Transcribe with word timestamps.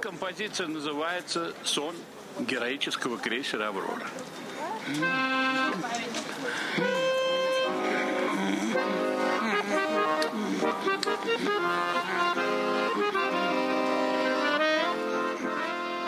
Композиция 0.00 0.66
называется 0.68 1.54
«Сон 1.64 1.94
героического 2.40 3.18
крейсера 3.18 3.68
«Аврора». 3.68 4.06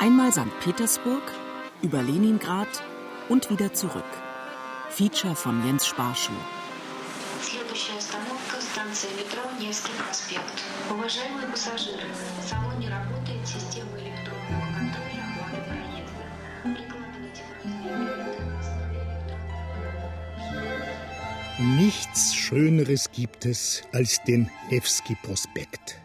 Einmal 0.01 0.33
St. 0.33 0.49
Petersburg, 0.65 1.23
über 1.83 2.03
Leningrad 2.03 2.69
und 3.29 3.51
wieder 3.51 3.73
zurück. 3.75 4.03
Feature 4.91 5.35
von 5.37 5.65
Jens 5.67 5.87
Sparschuh. 5.87 6.33
Следующая 7.43 7.99
остановка – 7.99 8.61
станция 8.61 9.11
метро 9.13 9.43
Невский 9.59 9.93
проспект. 10.03 10.65
Уважаемые 10.91 11.49
пассажиры, 11.49 12.07
в 12.39 12.49
салоне 12.49 12.89
работает 12.89 13.04
Nichts 21.66 22.36
Schöneres 22.36 23.10
gibt 23.12 23.44
es 23.44 23.82
als 23.92 24.24
den 24.24 24.52
Nevsky-Prospekt. 24.70 25.96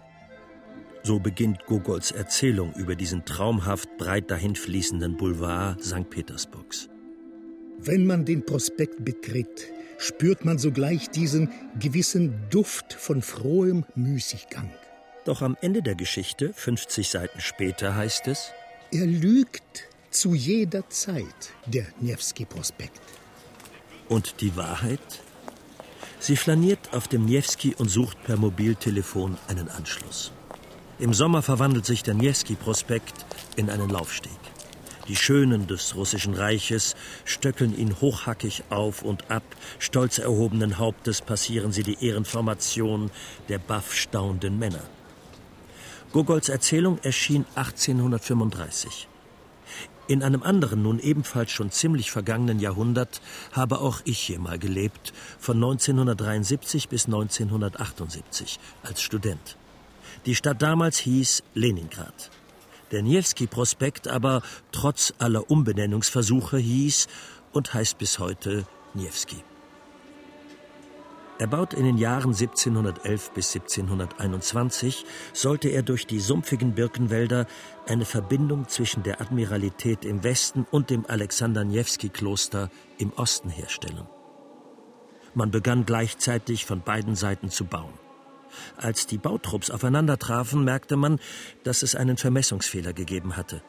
So 1.02 1.20
beginnt 1.20 1.66
Gogols 1.66 2.12
Erzählung 2.12 2.73
über 2.77 2.95
diesen 2.95 3.27
traumhaft 3.27 3.95
breit 3.98 4.30
dahinfließenden 4.30 5.18
Boulevard 5.18 5.84
St. 5.84 6.09
Petersburgs. 6.09 6.88
Wenn 7.78 8.06
man 8.06 8.24
den 8.24 8.46
Prospekt 8.46 9.04
betritt, 9.04 9.70
spürt 9.98 10.46
man 10.46 10.59
sogleich 10.59 11.10
diesen 11.10 11.51
gewissen 11.79 12.32
Duft 12.48 12.95
von 12.95 13.20
frohem 13.20 13.84
Müßiggang. 13.95 14.70
Doch 15.27 15.42
am 15.42 15.59
Ende 15.60 15.82
der 15.82 15.95
Geschichte, 15.95 16.54
50 16.54 17.06
Seiten 17.10 17.40
später, 17.42 17.95
heißt 17.95 18.29
es, 18.29 18.52
Er 18.92 19.04
lügt 19.04 19.88
zu 20.10 20.32
jeder 20.35 20.88
Zeit, 20.88 21.51
der 21.66 21.87
Nevsky-Prospekt. 22.01 23.02
und 24.09 24.40
die 24.40 24.57
Wahrheit? 24.57 25.20
Sie 26.21 26.37
flaniert 26.37 26.93
auf 26.93 27.09
dem 27.09 27.24
Niewski 27.24 27.74
und 27.79 27.88
sucht 27.88 28.23
per 28.24 28.37
Mobiltelefon 28.37 29.38
einen 29.49 29.71
Anschluss. 29.71 30.32
Im 30.99 31.15
Sommer 31.15 31.40
verwandelt 31.40 31.87
sich 31.87 32.02
der 32.02 32.13
Niewski-Prospekt 32.13 33.24
in 33.57 33.71
einen 33.71 33.88
Laufsteg. 33.88 34.38
Die 35.09 35.16
Schönen 35.16 35.66
des 35.66 35.96
russischen 35.96 36.35
Reiches 36.35 36.95
stöckeln 37.24 37.76
ihn 37.76 38.02
hochhackig 38.02 38.65
auf 38.68 39.02
und 39.02 39.30
ab. 39.30 39.43
Stolz 39.79 40.18
erhobenen 40.18 40.76
Hauptes 40.76 41.23
passieren 41.23 41.73
sie 41.73 41.82
die 41.85 42.04
Ehrenformation 42.07 43.10
der 43.48 43.59
baff 43.59 43.95
staunenden 43.95 44.59
Männer. 44.59 44.82
Gogols 46.13 46.51
Erzählung 46.51 46.98
erschien 47.02 47.46
1835. 47.54 49.09
In 50.11 50.25
einem 50.25 50.43
anderen, 50.43 50.83
nun 50.83 50.99
ebenfalls 50.99 51.53
schon 51.53 51.71
ziemlich 51.71 52.11
vergangenen 52.11 52.59
Jahrhundert 52.59 53.21
habe 53.53 53.79
auch 53.79 54.01
ich 54.05 54.19
hier 54.19 54.41
mal 54.41 54.59
gelebt, 54.59 55.13
von 55.39 55.55
1973 55.59 56.89
bis 56.89 57.07
1978 57.07 58.59
als 58.83 59.03
Student. 59.03 59.57
Die 60.27 60.35
Stadt 60.35 60.63
damals 60.63 60.99
hieß 60.99 61.45
Leningrad. 61.55 62.33
Der 62.91 63.05
Niewski-Prospekt 63.05 64.09
aber 64.09 64.43
trotz 64.72 65.15
aller 65.19 65.49
Umbenennungsversuche 65.49 66.59
hieß 66.59 67.06
und 67.53 67.72
heißt 67.72 67.97
bis 67.99 68.19
heute 68.19 68.66
Niewski. 68.94 69.44
Erbaut 71.41 71.72
in 71.72 71.87
den 71.87 71.97
Jahren 71.97 72.34
1711 72.34 73.31
bis 73.31 73.56
1721, 73.56 75.06
sollte 75.33 75.71
er 75.71 75.82
durch 75.82 76.06
die 76.06 76.21
sumpfigen 76.21 76.75
Birkenwälder 76.75 77.47
eine 77.88 78.05
Verbindung 78.05 78.69
zwischen 78.69 79.03
der 79.05 79.22
Admiralität 79.22 80.05
im 80.05 80.22
Westen 80.22 80.66
und 80.71 80.91
dem 80.91 81.06
Alexander 81.06 81.65
Niewski-Kloster 81.65 82.69
im 82.99 83.15
Osten 83.15 83.49
herstellen. 83.49 84.06
Man 85.32 85.50
begann 85.50 85.87
gleichzeitig 85.87 86.66
von 86.66 86.82
beiden 86.82 87.16
Seiten 87.16 87.48
zu 87.48 87.64
bauen. 87.64 87.94
Als 88.76 89.06
die 89.06 89.16
Bautrupps 89.16 89.70
aufeinander 89.70 90.19
trafen, 90.19 90.62
merkte 90.62 90.97
man, 90.97 91.19
dass 91.64 91.82
es 91.82 91.94
einen 91.94 92.19
Vermessungsfehler 92.19 92.93
gegeben 92.93 93.38
hatte. 93.38 93.62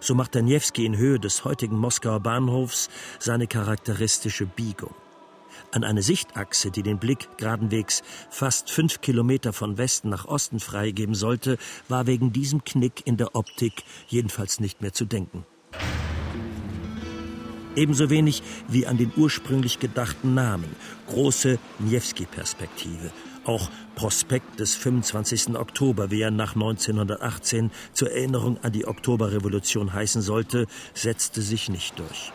So 0.00 0.14
machte 0.14 0.40
Niewski 0.40 0.86
in 0.86 0.96
Höhe 0.96 1.20
des 1.20 1.44
heutigen 1.44 1.76
Moskauer 1.76 2.20
Bahnhofs 2.20 2.88
seine 3.18 3.46
charakteristische 3.46 4.46
Biegung. 4.46 4.94
An 5.72 5.84
eine 5.84 6.02
Sichtachse, 6.02 6.72
die 6.72 6.82
den 6.82 6.98
Blick 6.98 7.28
geradenwegs 7.36 8.02
fast 8.28 8.70
fünf 8.70 9.00
Kilometer 9.00 9.52
von 9.52 9.78
Westen 9.78 10.08
nach 10.08 10.24
Osten 10.24 10.58
freigeben 10.58 11.14
sollte, 11.14 11.58
war 11.88 12.08
wegen 12.08 12.32
diesem 12.32 12.64
Knick 12.64 13.06
in 13.06 13.16
der 13.16 13.36
Optik 13.36 13.84
jedenfalls 14.08 14.58
nicht 14.58 14.80
mehr 14.82 14.92
zu 14.92 15.04
denken. 15.04 15.46
Ebenso 17.76 18.10
wenig 18.10 18.42
wie 18.66 18.88
an 18.88 18.98
den 18.98 19.12
ursprünglich 19.16 19.78
gedachten 19.78 20.34
Namen, 20.34 20.74
große 21.06 21.60
Niewski-Perspektive. 21.78 23.12
Auch 23.44 23.70
Prospekt 23.94 24.58
des 24.58 24.74
25. 24.74 25.56
Oktober, 25.56 26.10
wie 26.10 26.20
er 26.20 26.32
nach 26.32 26.56
1918 26.56 27.70
zur 27.92 28.10
Erinnerung 28.10 28.58
an 28.62 28.72
die 28.72 28.88
Oktoberrevolution 28.88 29.92
heißen 29.92 30.20
sollte, 30.20 30.66
setzte 30.94 31.42
sich 31.42 31.68
nicht 31.68 31.96
durch. 31.96 32.32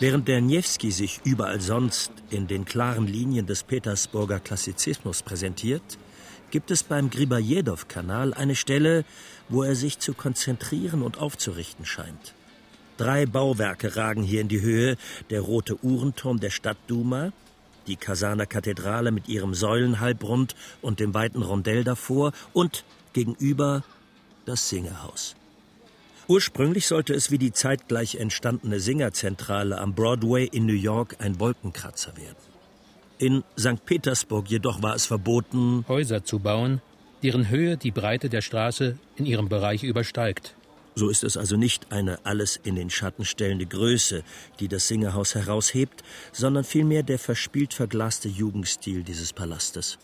Während 0.00 0.28
der 0.28 0.40
Niewski 0.40 0.92
sich 0.92 1.20
überall 1.24 1.60
sonst 1.60 2.10
in 2.30 2.46
den 2.46 2.64
klaren 2.64 3.06
Linien 3.06 3.44
des 3.44 3.64
Petersburger 3.64 4.40
Klassizismus 4.40 5.22
präsentiert, 5.22 5.82
gibt 6.50 6.70
es 6.70 6.82
beim 6.82 7.10
Gribajedow-Kanal 7.10 8.32
eine 8.32 8.54
Stelle, 8.54 9.04
wo 9.50 9.62
er 9.62 9.76
sich 9.76 9.98
zu 9.98 10.14
konzentrieren 10.14 11.02
und 11.02 11.18
aufzurichten 11.18 11.84
scheint. 11.84 12.34
Drei 12.96 13.26
Bauwerke 13.26 13.94
ragen 13.94 14.22
hier 14.22 14.40
in 14.40 14.48
die 14.48 14.62
Höhe, 14.62 14.96
der 15.28 15.42
rote 15.42 15.76
Uhrenturm 15.84 16.40
der 16.40 16.50
Stadtduma, 16.50 17.32
die 17.86 17.96
Kasaner 17.96 18.46
Kathedrale 18.46 19.10
mit 19.10 19.28
ihrem 19.28 19.52
Säulenhalbrund 19.52 20.56
und 20.80 20.98
dem 21.00 21.12
weiten 21.12 21.42
Rondell 21.42 21.84
davor 21.84 22.32
und 22.54 22.84
gegenüber 23.12 23.84
das 24.46 24.70
Singerhaus. 24.70 25.36
Ursprünglich 26.30 26.86
sollte 26.86 27.12
es 27.12 27.32
wie 27.32 27.38
die 27.38 27.50
zeitgleich 27.50 28.14
entstandene 28.14 28.78
Singerzentrale 28.78 29.78
am 29.78 29.96
Broadway 29.96 30.44
in 30.44 30.64
New 30.64 30.72
York 30.72 31.16
ein 31.18 31.40
Wolkenkratzer 31.40 32.16
werden. 32.16 32.36
In 33.18 33.42
St. 33.58 33.84
Petersburg 33.84 34.48
jedoch 34.48 34.80
war 34.80 34.94
es 34.94 35.06
verboten, 35.06 35.84
Häuser 35.88 36.22
zu 36.22 36.38
bauen, 36.38 36.82
deren 37.24 37.48
Höhe 37.48 37.76
die 37.76 37.90
Breite 37.90 38.28
der 38.28 38.42
Straße 38.42 38.96
in 39.16 39.26
ihrem 39.26 39.48
Bereich 39.48 39.82
übersteigt. 39.82 40.54
So 40.94 41.08
ist 41.08 41.24
es 41.24 41.36
also 41.36 41.56
nicht 41.56 41.90
eine 41.90 42.24
alles 42.24 42.60
in 42.62 42.76
den 42.76 42.90
Schatten 42.90 43.24
stellende 43.24 43.66
Größe, 43.66 44.22
die 44.60 44.68
das 44.68 44.86
Singerhaus 44.86 45.34
heraushebt, 45.34 46.04
sondern 46.30 46.62
vielmehr 46.62 47.02
der 47.02 47.18
verspielt 47.18 47.74
verglaste 47.74 48.28
Jugendstil 48.28 49.02
dieses 49.02 49.32
Palastes. 49.32 49.98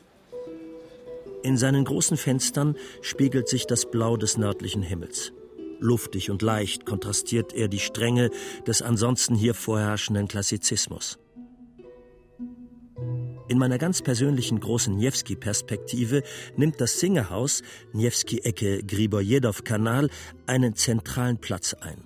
In 1.45 1.57
seinen 1.57 1.85
großen 1.85 2.17
Fenstern 2.17 2.75
spiegelt 3.01 3.49
sich 3.49 3.69
das 3.69 3.89
Blau 3.89 4.17
des 4.17 4.37
nördlichen 4.37 4.83
Himmels. 4.83 5.33
Luftig 5.79 6.31
und 6.31 6.43
leicht 6.43 6.87
kontrastiert 6.87 7.53
er 7.53 7.69
die 7.69 7.79
Strenge 7.79 8.31
des 8.67 8.83
ansonsten 8.83 9.35
hier 9.35 9.55
vorherrschenden 9.55 10.29
Klassizismus. 10.29 11.19
In 13.49 13.59
meiner 13.59 13.79
ganz 13.79 14.03
persönlichen 14.03 14.59
großen 14.59 14.97
Niewski-Perspektive 14.97 16.23
nimmt 16.57 16.81
das 16.81 16.99
Singerhaus, 16.99 17.63
Niewski-Ecke 17.93 18.83
Gribojedow-Kanal, 18.83 20.11
einen 20.47 20.75
zentralen 20.75 21.39
Platz 21.39 21.75
ein. 21.75 22.03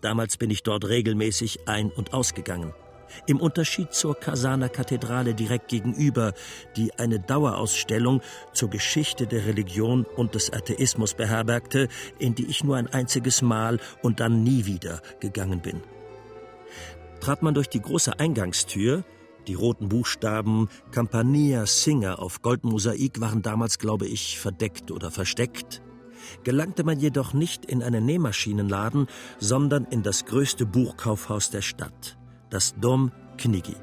Damals 0.00 0.36
bin 0.36 0.50
ich 0.50 0.62
dort 0.62 0.88
regelmäßig 0.88 1.68
ein- 1.68 1.92
und 1.92 2.12
ausgegangen. 2.12 2.74
Im 3.26 3.40
Unterschied 3.40 3.92
zur 3.92 4.14
Kasaner 4.14 4.68
Kathedrale 4.68 5.34
direkt 5.34 5.68
gegenüber, 5.68 6.32
die 6.76 6.92
eine 6.98 7.20
Dauerausstellung 7.20 8.20
zur 8.52 8.70
Geschichte 8.70 9.26
der 9.26 9.46
Religion 9.46 10.04
und 10.16 10.34
des 10.34 10.52
Atheismus 10.52 11.14
beherbergte, 11.14 11.88
in 12.18 12.34
die 12.34 12.46
ich 12.46 12.64
nur 12.64 12.76
ein 12.76 12.88
einziges 12.88 13.42
Mal 13.42 13.78
und 14.02 14.20
dann 14.20 14.42
nie 14.42 14.66
wieder 14.66 15.00
gegangen 15.20 15.60
bin. 15.60 15.82
Trat 17.20 17.42
man 17.42 17.54
durch 17.54 17.68
die 17.68 17.80
große 17.80 18.18
Eingangstür, 18.18 19.04
die 19.46 19.54
roten 19.54 19.88
Buchstaben 19.88 20.68
Campania 20.90 21.66
Singer 21.66 22.18
auf 22.18 22.40
Goldmosaik 22.40 23.20
waren 23.20 23.42
damals, 23.42 23.78
glaube 23.78 24.06
ich, 24.06 24.38
verdeckt 24.38 24.90
oder 24.90 25.10
versteckt. 25.10 25.82
Gelangte 26.42 26.84
man 26.84 26.98
jedoch 26.98 27.34
nicht 27.34 27.66
in 27.66 27.82
einen 27.82 28.06
Nähmaschinenladen, 28.06 29.06
sondern 29.38 29.84
in 29.84 30.02
das 30.02 30.24
größte 30.24 30.64
Buchkaufhaus 30.64 31.50
der 31.50 31.60
Stadt, 31.62 32.16
das 32.50 32.74
Dom 32.80 33.12
Knigi. 33.38 33.76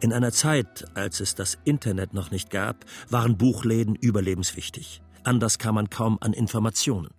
In 0.00 0.12
einer 0.12 0.32
Zeit, 0.32 0.84
als 0.94 1.20
es 1.20 1.34
das 1.34 1.58
Internet 1.64 2.14
noch 2.14 2.30
nicht 2.30 2.50
gab, 2.50 2.84
waren 3.10 3.36
Buchläden 3.36 3.94
überlebenswichtig. 3.94 5.02
Anders 5.24 5.58
kam 5.58 5.74
man 5.74 5.90
kaum 5.90 6.18
an 6.20 6.32
Informationen. 6.32 7.10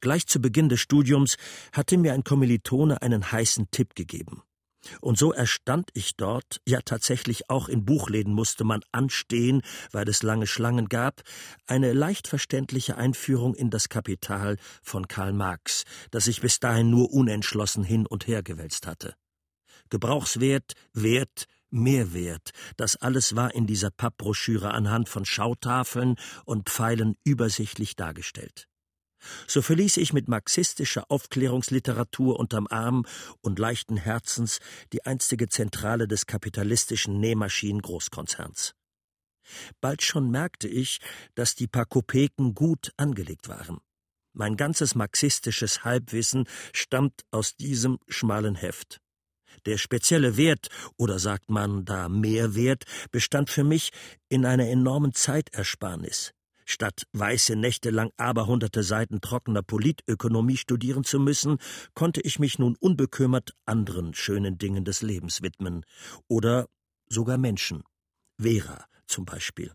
Gleich 0.00 0.26
zu 0.26 0.40
Beginn 0.40 0.68
des 0.68 0.80
Studiums 0.80 1.36
hatte 1.72 1.96
mir 1.96 2.12
ein 2.12 2.24
Kommilitone 2.24 3.02
einen 3.02 3.30
heißen 3.30 3.70
Tipp 3.70 3.94
gegeben. 3.94 4.42
Und 5.00 5.18
so 5.18 5.32
erstand 5.32 5.90
ich 5.92 6.16
dort, 6.16 6.60
ja 6.66 6.80
tatsächlich 6.82 7.50
auch 7.50 7.68
in 7.68 7.84
Buchläden 7.84 8.32
musste 8.32 8.64
man 8.64 8.80
anstehen, 8.92 9.62
weil 9.92 10.08
es 10.08 10.22
lange 10.22 10.46
Schlangen 10.46 10.88
gab, 10.88 11.22
eine 11.66 11.92
leicht 11.92 12.28
verständliche 12.28 12.96
Einführung 12.96 13.54
in 13.54 13.68
das 13.70 13.90
Kapital 13.90 14.56
von 14.82 15.06
Karl 15.06 15.34
Marx, 15.34 15.84
das 16.10 16.28
ich 16.28 16.40
bis 16.40 16.60
dahin 16.60 16.90
nur 16.90 17.12
unentschlossen 17.12 17.84
hin 17.84 18.06
und 18.06 18.26
her 18.26 18.42
gewälzt 18.42 18.86
hatte. 18.86 19.14
Gebrauchswert, 19.90 20.72
Wert, 20.92 21.46
Mehrwert, 21.70 22.50
das 22.76 22.96
alles 22.96 23.36
war 23.36 23.54
in 23.54 23.66
dieser 23.66 23.90
Pappbroschüre 23.90 24.72
anhand 24.72 25.08
von 25.08 25.24
Schautafeln 25.24 26.16
und 26.44 26.68
Pfeilen 26.68 27.16
übersichtlich 27.24 27.96
dargestellt. 27.96 28.66
So 29.46 29.60
verließ 29.62 29.98
ich 29.98 30.12
mit 30.12 30.28
marxistischer 30.28 31.10
Aufklärungsliteratur 31.10 32.38
unterm 32.38 32.66
Arm 32.70 33.04
und 33.42 33.58
leichten 33.58 33.96
Herzens 33.96 34.58
die 34.92 35.04
einstige 35.04 35.48
Zentrale 35.48 36.08
des 36.08 36.26
kapitalistischen 36.26 37.20
Nähmaschinen-Großkonzerns. 37.20 38.74
Bald 39.80 40.02
schon 40.02 40.30
merkte 40.30 40.68
ich, 40.68 41.00
dass 41.34 41.54
die 41.54 41.66
paar 41.66 41.86
Kopeken 41.86 42.54
gut 42.54 42.92
angelegt 42.96 43.48
waren. 43.48 43.78
Mein 44.32 44.56
ganzes 44.56 44.94
marxistisches 44.94 45.84
Halbwissen 45.84 46.46
stammt 46.72 47.22
aus 47.30 47.56
diesem 47.56 47.98
schmalen 48.08 48.54
Heft. 48.54 49.00
Der 49.66 49.78
spezielle 49.78 50.36
Wert, 50.36 50.68
oder 50.96 51.18
sagt 51.18 51.50
man 51.50 51.84
da 51.84 52.08
Mehrwert, 52.08 52.84
bestand 53.10 53.50
für 53.50 53.64
mich 53.64 53.90
in 54.28 54.46
einer 54.46 54.68
enormen 54.68 55.12
Zeitersparnis. 55.12 56.32
Statt 56.64 57.02
weiße 57.14 57.56
Nächte 57.56 57.90
lang 57.90 58.12
aberhunderte 58.16 58.84
Seiten 58.84 59.20
trockener 59.20 59.62
Politökonomie 59.62 60.56
studieren 60.56 61.02
zu 61.02 61.18
müssen, 61.18 61.58
konnte 61.94 62.20
ich 62.20 62.38
mich 62.38 62.60
nun 62.60 62.76
unbekümmert 62.78 63.54
anderen 63.66 64.14
schönen 64.14 64.56
Dingen 64.56 64.84
des 64.84 65.02
Lebens 65.02 65.42
widmen. 65.42 65.84
Oder 66.28 66.68
sogar 67.08 67.38
Menschen. 67.38 67.82
Vera 68.38 68.84
zum 69.06 69.24
Beispiel. 69.24 69.72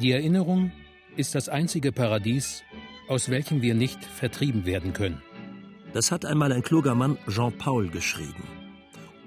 Die 0.00 0.12
Erinnerung 0.12 0.70
ist 1.16 1.34
das 1.34 1.48
einzige 1.48 1.92
Paradies, 1.92 2.62
aus 3.08 3.30
welchem 3.30 3.62
wir 3.62 3.74
nicht 3.74 4.04
vertrieben 4.04 4.66
werden 4.66 4.92
können. 4.92 5.22
Das 5.92 6.10
hat 6.10 6.24
einmal 6.24 6.52
ein 6.52 6.62
kluger 6.62 6.94
Mann 6.94 7.18
Jean 7.28 7.56
Paul 7.56 7.88
geschrieben. 7.88 8.61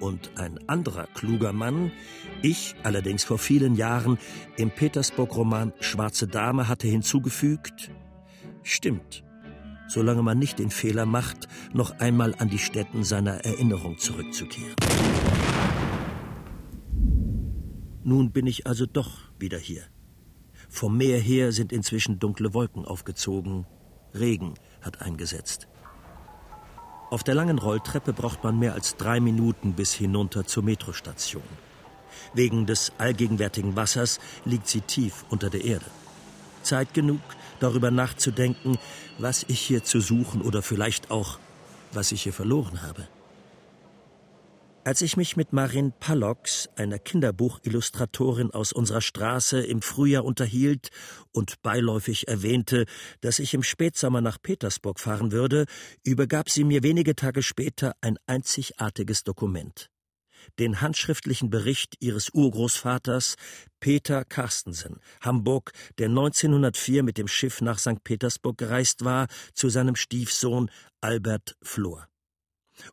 Und 0.06 0.38
ein 0.38 0.60
anderer 0.70 1.08
kluger 1.16 1.52
Mann, 1.52 1.92
ich 2.44 2.76
allerdings 2.84 3.24
vor 3.24 3.40
vielen 3.40 3.74
Jahren, 3.74 4.20
im 4.56 4.70
Petersburg-Roman 4.70 5.74
Schwarze 5.80 6.28
Dame 6.28 6.68
hatte 6.68 6.88
hinzugefügt, 6.88 7.90
stimmt, 8.62 9.24
solange 9.88 10.22
man 10.22 10.38
nicht 10.38 10.60
den 10.60 10.70
Fehler 10.70 11.08
macht, 11.08 11.48
noch 11.74 12.00
einmal 12.00 12.36
an 12.38 12.50
die 12.50 12.60
Stätten 12.60 13.04
seiner 13.04 13.46
Erinnerung 13.46 13.98
zurückzukehren. 13.98 14.76
Nun 18.04 18.32
bin 18.32 18.46
ich 18.46 18.68
also 18.68 18.86
doch 18.86 19.18
wieder 19.40 19.58
hier. 19.58 19.86
Vom 20.70 20.98
Meer 20.98 21.18
her 21.18 21.52
sind 21.52 21.74
inzwischen 21.74 22.20
dunkle 22.20 22.54
Wolken 22.54 22.86
aufgezogen, 22.86 23.66
Regen 24.14 24.54
hat 24.82 25.02
eingesetzt. 25.02 25.68
Auf 27.16 27.24
der 27.24 27.34
langen 27.34 27.60
Rolltreppe 27.60 28.12
braucht 28.12 28.44
man 28.44 28.60
mehr 28.60 28.74
als 28.74 28.98
drei 28.98 29.22
Minuten 29.22 29.72
bis 29.72 29.94
hinunter 29.94 30.46
zur 30.46 30.64
Metrostation. 30.64 31.48
Wegen 32.34 32.66
des 32.66 32.92
allgegenwärtigen 32.98 33.78
Wassers 33.78 34.20
liegt 34.44 34.68
sie 34.68 34.82
tief 34.82 35.24
unter 35.30 35.50
der 35.50 35.64
Erde. 35.64 35.86
Zeit 36.62 36.94
genug, 36.94 37.22
darüber 37.62 37.90
nachzudenken, 37.90 38.78
was 39.18 39.46
ich 39.48 39.62
hier 39.62 39.82
zu 39.86 40.02
suchen 40.02 40.42
oder 40.42 40.62
vielleicht 40.62 41.10
auch, 41.10 41.40
was 41.94 42.12
ich 42.12 42.24
hier 42.24 42.34
verloren 42.34 42.82
habe. 42.82 43.08
Als 44.86 45.02
ich 45.02 45.18
mich 45.18 45.36
mit 45.36 45.52
Marin 45.52 45.94
Pallox, 46.00 46.70
einer 46.76 47.00
Kinderbuchillustratorin 47.00 48.52
aus 48.52 48.72
unserer 48.72 49.02
Straße, 49.02 49.60
im 49.66 49.82
Frühjahr 49.82 50.24
unterhielt 50.24 50.90
und 51.32 51.60
beiläufig 51.64 52.28
erwähnte, 52.28 52.86
dass 53.20 53.40
ich 53.40 53.56
im 53.56 53.64
Spätsommer 53.64 54.22
nach 54.22 54.40
Petersburg 54.40 55.00
fahren 55.00 55.32
würde, 55.32 55.66
übergab 56.04 56.52
sie 56.52 56.64
mir 56.64 56.84
wenige 56.84 57.16
Tage 57.16 57.42
später 57.42 57.96
ein 58.02 58.20
einzigartiges 58.28 59.24
Dokument. 59.24 59.90
Den 60.60 60.82
handschriftlichen 60.82 61.50
Bericht 61.50 61.96
ihres 62.00 62.30
Urgroßvaters 62.30 63.38
Peter 63.80 64.24
Carstensen, 64.24 65.00
Hamburg, 65.20 65.72
der 65.98 66.10
1904 66.10 67.02
mit 67.02 67.18
dem 67.18 67.28
Schiff 67.28 67.60
nach 67.60 67.80
St. 67.80 68.04
Petersburg 68.04 68.60
gereist 68.60 69.04
war, 69.04 69.30
zu 69.56 69.70
seinem 69.70 69.96
Stiefsohn 69.96 70.70
Albert 71.02 71.58
Flor. 71.64 72.08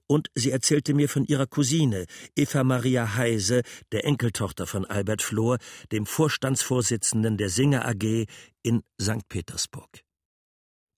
Und 0.07 0.31
sie 0.35 0.51
erzählte 0.51 0.95
mir 0.95 1.09
von 1.09 1.25
ihrer 1.25 1.47
Cousine, 1.47 2.07
Eva 2.37 2.65
Maria 2.65 3.15
Heise, 3.15 3.63
der 3.93 4.05
Enkeltochter 4.05 4.67
von 4.67 4.85
Albert 4.85 5.23
Flohr, 5.23 5.59
dem 5.91 6.07
Vorstandsvorsitzenden 6.07 7.37
der 7.37 7.49
Singer 7.49 7.87
AG 7.87 8.27
in 8.63 8.83
St. 9.01 9.29
Petersburg. 9.29 10.03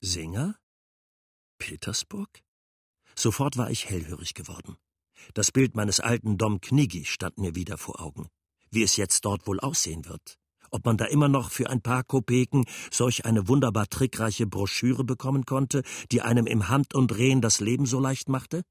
Singer? 0.01 0.57
Petersburg? 1.59 2.29
Sofort 3.17 3.57
war 3.57 3.71
ich 3.71 3.89
hellhörig 3.89 4.35
geworden. 4.35 4.77
Das 5.33 5.53
Bild 5.53 5.75
meines 5.75 6.01
alten 6.01 6.37
Dom 6.37 6.61
Kniggi 6.61 7.05
stand 7.05 7.39
mir 7.39 7.55
wieder 7.55 7.79
vor 7.79 8.01
Augen. 8.01 8.29
Wie 8.71 8.83
es 8.83 8.97
jetzt 8.97 9.25
dort 9.25 9.47
wohl 9.47 9.61
aussehen 9.61 10.05
wird. 10.07 10.37
Ob 10.71 10.85
man 10.85 10.97
da 10.97 11.05
immer 11.05 11.29
noch 11.29 11.51
für 11.51 11.71
ein 11.71 11.81
paar 11.81 12.03
Kopeken 12.03 12.65
solch 12.91 13.25
eine 13.25 13.47
wunderbar 13.47 13.87
trickreiche 13.87 14.47
Broschüre 14.47 15.05
bekommen 15.05 15.45
konnte, 15.45 15.83
die 16.11 16.21
einem 16.21 16.47
im 16.47 16.69
Handumdrehen 16.69 17.41
das 17.41 17.61
Leben 17.61 17.87
so 17.87 18.01
leicht 18.01 18.29
machte? 18.29 18.65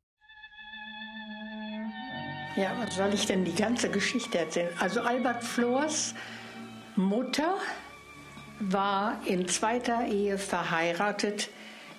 Ja, 2.55 2.71
was 2.79 2.95
soll 2.95 3.13
ich 3.13 3.25
denn 3.25 3.45
die 3.45 3.55
ganze 3.55 3.89
Geschichte 3.89 4.37
erzählen? 4.37 4.69
Also 4.79 5.01
Albert 5.01 5.43
Flors 5.43 6.13
Mutter 6.95 7.55
war 8.59 9.19
in 9.25 9.47
zweiter 9.47 10.05
Ehe 10.05 10.37
verheiratet 10.37 11.49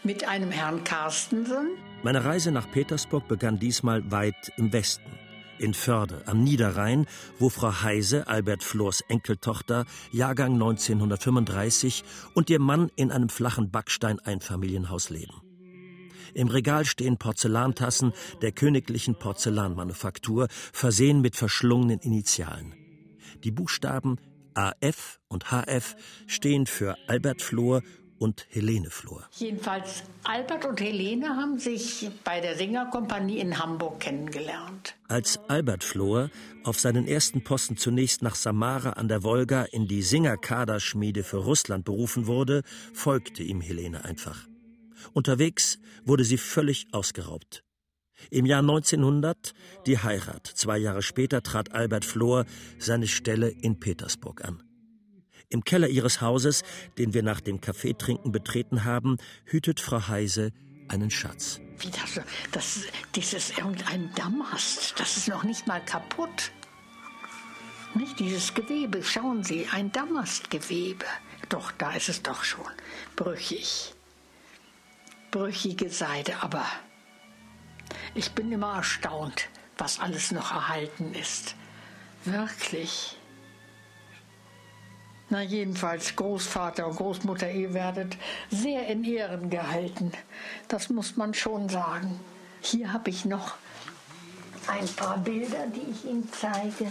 mit 0.05 0.29
einem 0.29 0.53
Herrn 0.53 0.85
Carstensen. 0.85 1.71
Meine 2.05 2.25
Reise 2.25 2.53
nach 2.53 2.71
Petersburg 2.71 3.27
begann 3.27 3.59
diesmal 3.59 4.09
weit 4.13 4.53
im 4.57 4.73
Westen, 4.73 5.11
in 5.59 5.75
Förde 5.75 6.23
am 6.27 6.45
Niederrhein, 6.45 7.07
wo 7.41 7.49
Frau 7.49 7.83
Heise, 7.83 8.29
Albert 8.29 8.63
Flors 8.63 9.01
Enkeltochter, 9.09 9.87
Jahrgang 10.13 10.53
1935, 10.53 12.05
und 12.35 12.49
ihr 12.49 12.61
Mann 12.61 12.93
in 12.95 13.11
einem 13.11 13.29
flachen 13.29 13.71
Backstein-Einfamilienhaus 13.73 15.11
leben. 15.11 15.44
Im 16.35 16.49
Regal 16.49 16.85
stehen 16.85 17.17
Porzellantassen 17.17 18.13
der 18.43 18.53
königlichen 18.53 19.19
Porzellanmanufaktur, 19.19 20.49
versehen 20.51 21.21
mit 21.21 21.37
verschlungenen 21.37 22.01
Initialen. 22.01 22.75
Die 23.43 23.51
Buchstaben 23.51 24.19
AF 24.55 25.21
und 25.29 25.51
HF 25.51 25.97
stehen 26.27 26.67
für 26.67 26.97
Albert 27.09 27.43
Flor 27.43 27.83
und 28.19 28.47
Helene 28.49 28.91
Flor. 28.91 29.29
Jedenfalls 29.33 30.05
Albert 30.23 30.65
und 30.65 30.81
Helene 30.81 31.29
haben 31.37 31.59
sich 31.59 32.09
bei 32.25 32.41
der 32.41 32.57
Singerkompanie 32.57 33.39
in 33.39 33.59
Hamburg 33.59 34.01
kennengelernt. 34.01 34.95
Als 35.09 35.39
Albert 35.49 35.85
Flor 35.85 36.31
auf 36.63 36.79
seinen 36.81 37.07
ersten 37.07 37.43
Posten 37.45 37.77
zunächst 37.77 38.23
nach 38.23 38.35
Samara 38.37 38.91
an 38.91 39.09
der 39.09 39.25
Wolga 39.25 39.65
in 39.65 39.87
die 39.89 40.03
Singerkaderschmiede 40.03 41.25
für 41.25 41.39
Russland 41.39 41.85
berufen 41.85 42.27
wurde, 42.27 42.63
folgte 42.93 43.43
ihm 43.43 43.61
Helene 43.61 44.05
einfach. 44.05 44.47
Unterwegs 45.13 45.79
wurde 46.05 46.25
sie 46.25 46.39
völlig 46.39 46.87
ausgeraubt. 46.93 47.65
Im 48.31 48.47
Jahr 48.47 48.61
1900 48.61 49.55
die 49.87 49.99
Heirat. 49.99 50.47
Zwei 50.47 50.79
Jahre 50.79 51.03
später 51.03 51.43
trat 51.43 51.73
Albert 51.73 52.05
Flor 52.05 52.45
seine 52.79 53.07
Stelle 53.07 53.49
in 53.49 53.81
Petersburg 53.81 54.45
an. 54.45 54.63
Im 55.49 55.65
Keller 55.65 55.89
ihres 55.89 56.21
Hauses, 56.21 56.63
den 56.99 57.15
wir 57.15 57.23
nach 57.23 57.41
dem 57.41 57.61
Kaffeetrinken 57.61 58.33
betreten 58.33 58.85
haben, 58.85 59.19
hütet 59.45 59.81
Frau 59.81 60.09
Heise 60.09 60.53
einen 60.89 61.11
Schatz. 61.11 61.61
Wie 61.79 61.91
das, 61.91 62.25
das, 62.53 62.81
dieses 63.15 63.51
irgendein 63.59 64.11
Damast, 64.15 64.95
das 64.99 65.17
ist 65.17 65.29
noch 65.29 65.45
nicht 65.45 65.67
mal 65.67 65.85
kaputt. 65.85 66.53
Nicht 67.95 68.19
dieses 68.19 68.55
Gewebe, 68.55 69.03
schauen 69.03 69.45
Sie, 69.45 69.69
ein 69.71 69.93
Damastgewebe. 69.93 71.05
Doch, 71.49 71.71
da 71.73 71.93
ist 71.93 72.09
es 72.09 72.23
doch 72.23 72.43
schon 72.43 72.67
brüchig 73.17 73.95
brüchige 75.35 75.91
Seide, 75.91 76.41
aber 76.43 76.65
ich 78.15 78.31
bin 78.33 78.53
immer 78.53 78.77
erstaunt, 78.77 79.49
was 79.77 79.99
alles 79.99 80.31
noch 80.31 80.53
erhalten 80.53 81.13
ist. 81.13 81.57
Wirklich. 82.25 83.19
Na 85.31 85.43
jedenfalls, 85.43 86.15
Großvater 86.15 86.87
und 86.87 86.95
Großmutter, 86.95 87.51
ihr 87.51 87.75
werdet 87.75 88.17
sehr 88.49 88.87
in 88.87 89.03
Ehren 89.03 89.51
gehalten. 89.51 90.13
Das 90.69 90.89
muss 90.89 91.17
man 91.17 91.35
schon 91.35 91.69
sagen. 91.69 92.21
Hier 92.61 92.93
habe 92.93 93.11
ich 93.11 93.25
noch 93.25 93.57
ein 94.69 94.87
paar 94.87 95.19
Bilder, 95.19 95.67
die 95.67 95.91
ich 95.91 96.05
Ihnen 96.05 96.29
zeige. 96.31 96.89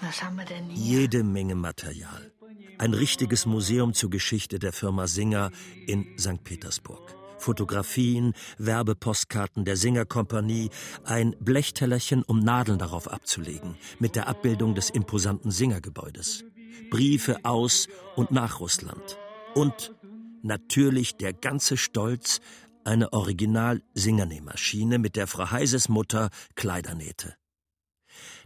Was 0.00 0.20
haben 0.24 0.38
wir 0.38 0.44
denn 0.44 0.68
hier? 0.70 1.02
Jede 1.02 1.22
Menge 1.22 1.54
Material. 1.54 2.32
Ein 2.78 2.94
richtiges 2.94 3.46
Museum 3.46 3.92
zur 3.94 4.10
Geschichte 4.10 4.58
der 4.58 4.72
Firma 4.72 5.06
Singer 5.06 5.50
in 5.86 6.06
St. 6.18 6.42
Petersburg. 6.44 7.14
Fotografien, 7.38 8.34
Werbepostkarten 8.58 9.64
der 9.64 9.76
Singerkompanie, 9.76 10.70
ein 11.04 11.34
Blechtellerchen, 11.40 12.22
um 12.22 12.40
Nadeln 12.40 12.78
darauf 12.78 13.08
abzulegen, 13.08 13.76
mit 13.98 14.14
der 14.14 14.28
Abbildung 14.28 14.74
des 14.74 14.90
imposanten 14.90 15.50
Singergebäudes. 15.50 16.44
Briefe 16.90 17.44
aus 17.44 17.88
und 18.16 18.30
nach 18.30 18.60
Russland. 18.60 19.18
Und 19.54 19.94
natürlich 20.42 21.16
der 21.16 21.32
ganze 21.32 21.76
Stolz, 21.76 22.40
eine 22.84 23.12
Original-Singernähmaschine, 23.12 24.98
mit 24.98 25.16
der 25.16 25.26
Frau 25.26 25.50
Heises 25.50 25.88
Mutter 25.88 26.30
Kleider 26.54 26.94
nähte. 26.94 27.34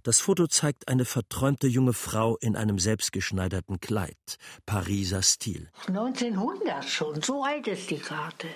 Das 0.04 0.20
Foto 0.20 0.46
zeigt 0.46 0.88
eine 0.88 1.06
verträumte 1.06 1.66
junge 1.66 1.94
Frau 1.94 2.36
in 2.36 2.56
einem 2.56 2.78
selbstgeschneiderten 2.78 3.80
Kleid, 3.80 4.36
Pariser 4.66 5.22
Stil. 5.22 5.70
1900 5.86 6.84
schon, 6.84 7.22
so 7.22 7.42
alt 7.42 7.66
ist 7.68 7.88
die 7.88 7.96
Karte. 7.96 8.48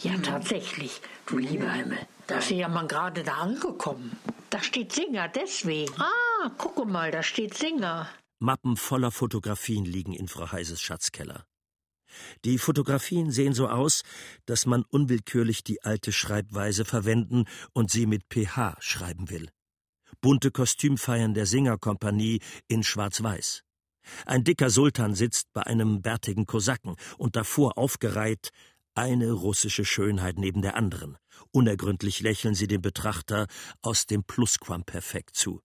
Ja, 0.00 0.18
tatsächlich, 0.18 1.00
du 1.24 1.38
lieber 1.38 1.72
Himmel. 1.72 2.00
Da 2.26 2.36
ist 2.36 2.50
ja 2.50 2.68
mal 2.68 2.86
gerade 2.86 3.22
da 3.22 3.36
angekommen. 3.36 4.14
Da 4.50 4.62
steht 4.62 4.92
Singer, 4.92 5.28
deswegen. 5.28 5.90
Ah, 5.98 6.50
gucke 6.58 6.84
mal, 6.84 7.10
da 7.10 7.22
steht 7.22 7.54
Singer. 7.54 8.06
Mappen 8.38 8.76
voller 8.76 9.10
Fotografien 9.10 9.86
liegen 9.86 10.12
in 10.12 10.28
Frau 10.28 10.52
Heises 10.52 10.82
Schatzkeller. 10.82 11.46
Die 12.44 12.58
Fotografien 12.58 13.30
sehen 13.30 13.54
so 13.54 13.68
aus, 13.68 14.02
dass 14.44 14.66
man 14.66 14.82
unwillkürlich 14.82 15.64
die 15.64 15.82
alte 15.82 16.12
Schreibweise 16.12 16.84
verwenden 16.84 17.46
und 17.72 17.90
sie 17.90 18.04
mit 18.04 18.24
PH 18.28 18.76
schreiben 18.80 19.30
will 19.30 19.50
bunte 20.20 20.50
Kostümfeiern 20.50 21.34
der 21.34 21.46
Singerkompanie 21.46 22.40
in 22.68 22.82
Schwarz-Weiß. 22.82 23.62
Ein 24.26 24.44
dicker 24.44 24.70
Sultan 24.70 25.14
sitzt 25.14 25.52
bei 25.52 25.62
einem 25.62 26.02
bärtigen 26.02 26.46
Kosaken 26.46 26.96
und 27.18 27.36
davor 27.36 27.78
aufgereiht 27.78 28.50
eine 28.94 29.32
russische 29.32 29.84
Schönheit 29.84 30.38
neben 30.38 30.62
der 30.62 30.76
anderen. 30.76 31.16
Unergründlich 31.52 32.20
lächeln 32.20 32.54
sie 32.54 32.66
dem 32.66 32.82
Betrachter 32.82 33.46
aus 33.82 34.06
dem 34.06 34.24
Plusquamperfekt 34.24 35.36
zu. 35.36 35.60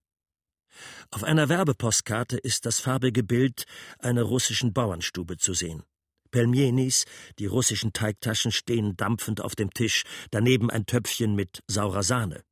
Auf 1.12 1.24
einer 1.24 1.50
Werbepostkarte 1.50 2.38
ist 2.38 2.66
das 2.66 2.80
farbige 2.80 3.24
Bild 3.24 3.66
einer 4.00 4.24
russischen 4.24 4.74
Bauernstube 4.74 5.38
zu 5.38 5.54
sehen. 5.54 5.84
Pelmenis, 6.32 7.06
die 7.40 7.46
russischen 7.46 7.94
Teigtaschen 7.94 8.52
stehen 8.52 8.98
dampfend 8.98 9.40
auf 9.40 9.56
dem 9.56 9.72
Tisch, 9.74 10.04
daneben 10.32 10.70
ein 10.70 10.86
Töpfchen 10.86 11.34
mit 11.34 11.64
saurer 11.68 12.04
Sahne. 12.04 12.44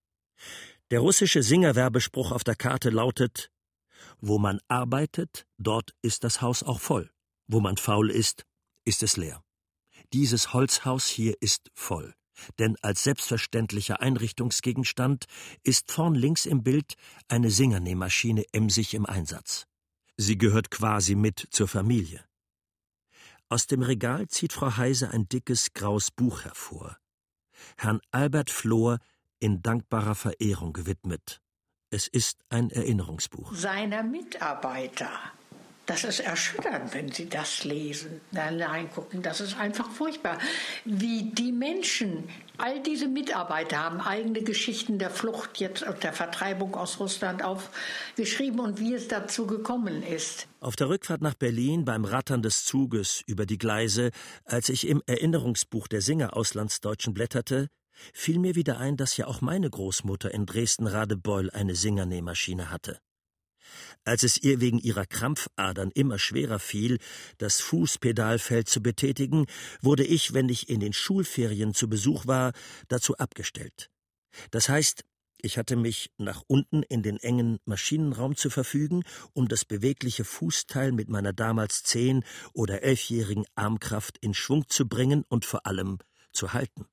Der 0.94 1.00
russische 1.00 1.42
Singerwerbespruch 1.42 2.32
auf 2.32 2.44
der 2.44 2.54
Karte 2.54 2.92
lautet 2.92 3.50
Wo 4.22 4.38
man 4.38 4.60
arbeitet, 4.68 5.48
dort 5.58 5.96
ist 6.04 6.24
das 6.24 6.40
Haus 6.40 6.62
auch 6.62 6.80
voll. 6.80 7.10
Wo 7.48 7.60
man 7.60 7.78
faul 7.78 8.12
ist, 8.12 8.46
ist 8.86 9.02
es 9.02 9.18
leer. 9.18 9.44
Dieses 10.14 10.54
Holzhaus 10.54 11.08
hier 11.08 11.34
ist 11.42 11.72
voll. 11.74 12.14
Denn 12.60 12.78
als 12.84 13.02
selbstverständlicher 13.02 14.02
Einrichtungsgegenstand 14.02 15.26
ist 15.64 15.92
vorn 15.92 16.14
links 16.14 16.46
im 16.46 16.62
Bild 16.62 16.94
eine 17.28 17.50
Singernähmaschine 17.50 18.46
emsig 18.52 18.94
im 18.94 19.08
Einsatz. 19.08 19.66
Sie 20.16 20.38
gehört 20.38 20.70
quasi 20.70 21.16
mit 21.16 21.48
zur 21.50 21.68
Familie. 21.68 22.24
Aus 23.50 23.66
dem 23.66 23.82
Regal 23.82 24.28
zieht 24.28 24.54
Frau 24.54 24.78
Heise 24.78 25.10
ein 25.10 25.28
dickes 25.28 25.74
graues 25.74 26.12
Buch 26.12 26.44
hervor. 26.44 27.00
Herrn 27.78 28.00
Albert 28.12 28.52
Flohr 28.52 29.00
in 29.44 29.62
dankbarer 29.62 30.16
Verehrung 30.16 30.72
gewidmet. 30.72 31.42
Es 31.90 32.08
ist 32.08 32.40
ein 32.48 32.70
Erinnerungsbuch. 32.70 33.54
Seiner 33.54 34.02
Mitarbeiter. 34.02 35.10
Das 35.86 36.06
ist 36.06 36.22
erschütternd, 36.22 36.94
wenn 36.94 37.12
Sie 37.12 37.28
das 37.28 37.66
lesen, 37.66 38.22
da 38.32 38.48
reingucken. 38.48 39.22
Das 39.22 39.42
ist 39.42 39.60
einfach 39.60 39.90
furchtbar. 39.92 40.38
Wie 40.86 41.24
die 41.24 41.52
Menschen, 41.52 42.30
all 42.58 42.82
diese 42.82 43.10
Mitarbeiter 43.10 43.80
haben 43.80 44.00
eigene 44.00 44.44
Geschichten 44.44 44.98
der 44.98 45.10
Flucht 45.10 45.58
jetzt 45.58 45.84
und 45.84 46.02
der 46.04 46.14
Vertreibung 46.14 46.76
aus 46.76 47.02
Russland 47.02 47.44
aufgeschrieben 47.44 48.62
und 48.62 48.80
wie 48.80 48.94
es 48.94 49.10
dazu 49.10 49.46
gekommen 49.46 50.04
ist. 50.04 50.48
Auf 50.62 50.78
der 50.78 50.88
Rückfahrt 50.88 51.22
nach 51.22 51.34
Berlin 51.34 51.84
beim 51.84 52.06
Rattern 52.06 52.42
des 52.42 52.64
Zuges 52.64 53.22
über 53.28 53.46
die 53.46 53.58
Gleise, 53.58 54.12
als 54.46 54.70
ich 54.70 54.88
im 54.88 55.04
Erinnerungsbuch 55.06 55.90
der 55.90 56.00
Singer 56.00 56.38
Auslandsdeutschen 56.38 57.14
blätterte, 57.14 57.68
fiel 58.14 58.40
mir 58.40 58.56
wieder 58.56 58.80
ein, 58.80 58.98
dass 58.98 59.18
ja 59.18 59.28
auch 59.28 59.42
meine 59.42 59.70
Großmutter 59.70 60.34
in 60.34 60.46
Dresden-Radebeul 60.46 61.50
eine 61.52 61.76
Singernähmaschine 61.76 62.70
hatte. 62.70 63.00
Als 64.04 64.24
es 64.24 64.38
ihr 64.38 64.60
wegen 64.60 64.80
ihrer 64.80 65.06
Krampfadern 65.06 65.92
immer 65.92 66.20
schwerer 66.20 66.60
fiel, 66.60 67.00
das 67.38 67.62
Fußpedalfeld 67.62 68.68
zu 68.68 68.82
betätigen, 68.82 69.46
wurde 69.82 70.04
ich, 70.04 70.34
wenn 70.34 70.50
ich 70.50 70.70
in 70.70 70.80
den 70.80 70.94
Schulferien 70.94 71.74
zu 71.74 71.88
Besuch 71.88 72.28
war, 72.28 72.52
dazu 72.90 73.16
abgestellt. 73.18 73.90
Das 74.52 74.68
heißt, 74.68 75.04
ich 75.46 75.58
hatte 75.58 75.76
mich 75.76 76.10
nach 76.18 76.42
unten 76.48 76.84
in 76.84 77.04
den 77.04 77.18
engen 77.18 77.60
Maschinenraum 77.66 78.38
zu 78.38 78.50
verfügen, 78.50 79.04
um 79.34 79.50
das 79.50 79.66
bewegliche 79.66 80.24
Fußteil 80.24 80.94
mit 80.94 81.10
meiner 81.10 81.34
damals 81.34 81.84
zehn- 81.84 82.24
oder 82.54 82.82
elfjährigen 82.84 83.46
Armkraft 83.56 84.18
in 84.20 84.34
Schwung 84.34 84.70
zu 84.70 84.88
bringen 84.88 85.26
und 85.28 85.44
vor 85.44 85.66
allem 85.66 85.98
zu 86.32 86.54
halten. 86.54 86.86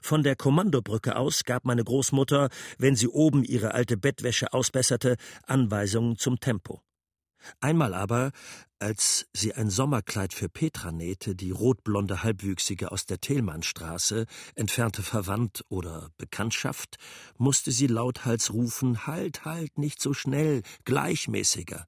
Von 0.00 0.22
der 0.22 0.36
Kommandobrücke 0.36 1.16
aus 1.16 1.44
gab 1.44 1.64
meine 1.64 1.84
Großmutter, 1.84 2.48
wenn 2.78 2.96
sie 2.96 3.08
oben 3.08 3.44
ihre 3.44 3.74
alte 3.74 3.96
Bettwäsche 3.96 4.52
ausbesserte, 4.52 5.16
Anweisungen 5.46 6.16
zum 6.16 6.40
Tempo. 6.40 6.82
Einmal 7.60 7.94
aber, 7.94 8.30
als 8.78 9.26
sie 9.32 9.54
ein 9.54 9.70
Sommerkleid 9.70 10.32
für 10.32 10.48
Petra 10.48 10.92
nähte, 10.92 11.34
die 11.34 11.50
rotblonde 11.50 12.22
Halbwüchsige 12.22 12.92
aus 12.92 13.06
der 13.06 13.20
Thelmannstraße, 13.20 14.26
entfernte 14.54 15.02
Verwandt 15.02 15.64
oder 15.68 16.10
Bekanntschaft, 16.18 16.96
musste 17.38 17.72
sie 17.72 17.86
lauthals 17.86 18.52
rufen: 18.52 19.06
Halt, 19.06 19.44
halt, 19.44 19.78
nicht 19.78 20.00
so 20.00 20.14
schnell, 20.14 20.62
gleichmäßiger. 20.84 21.86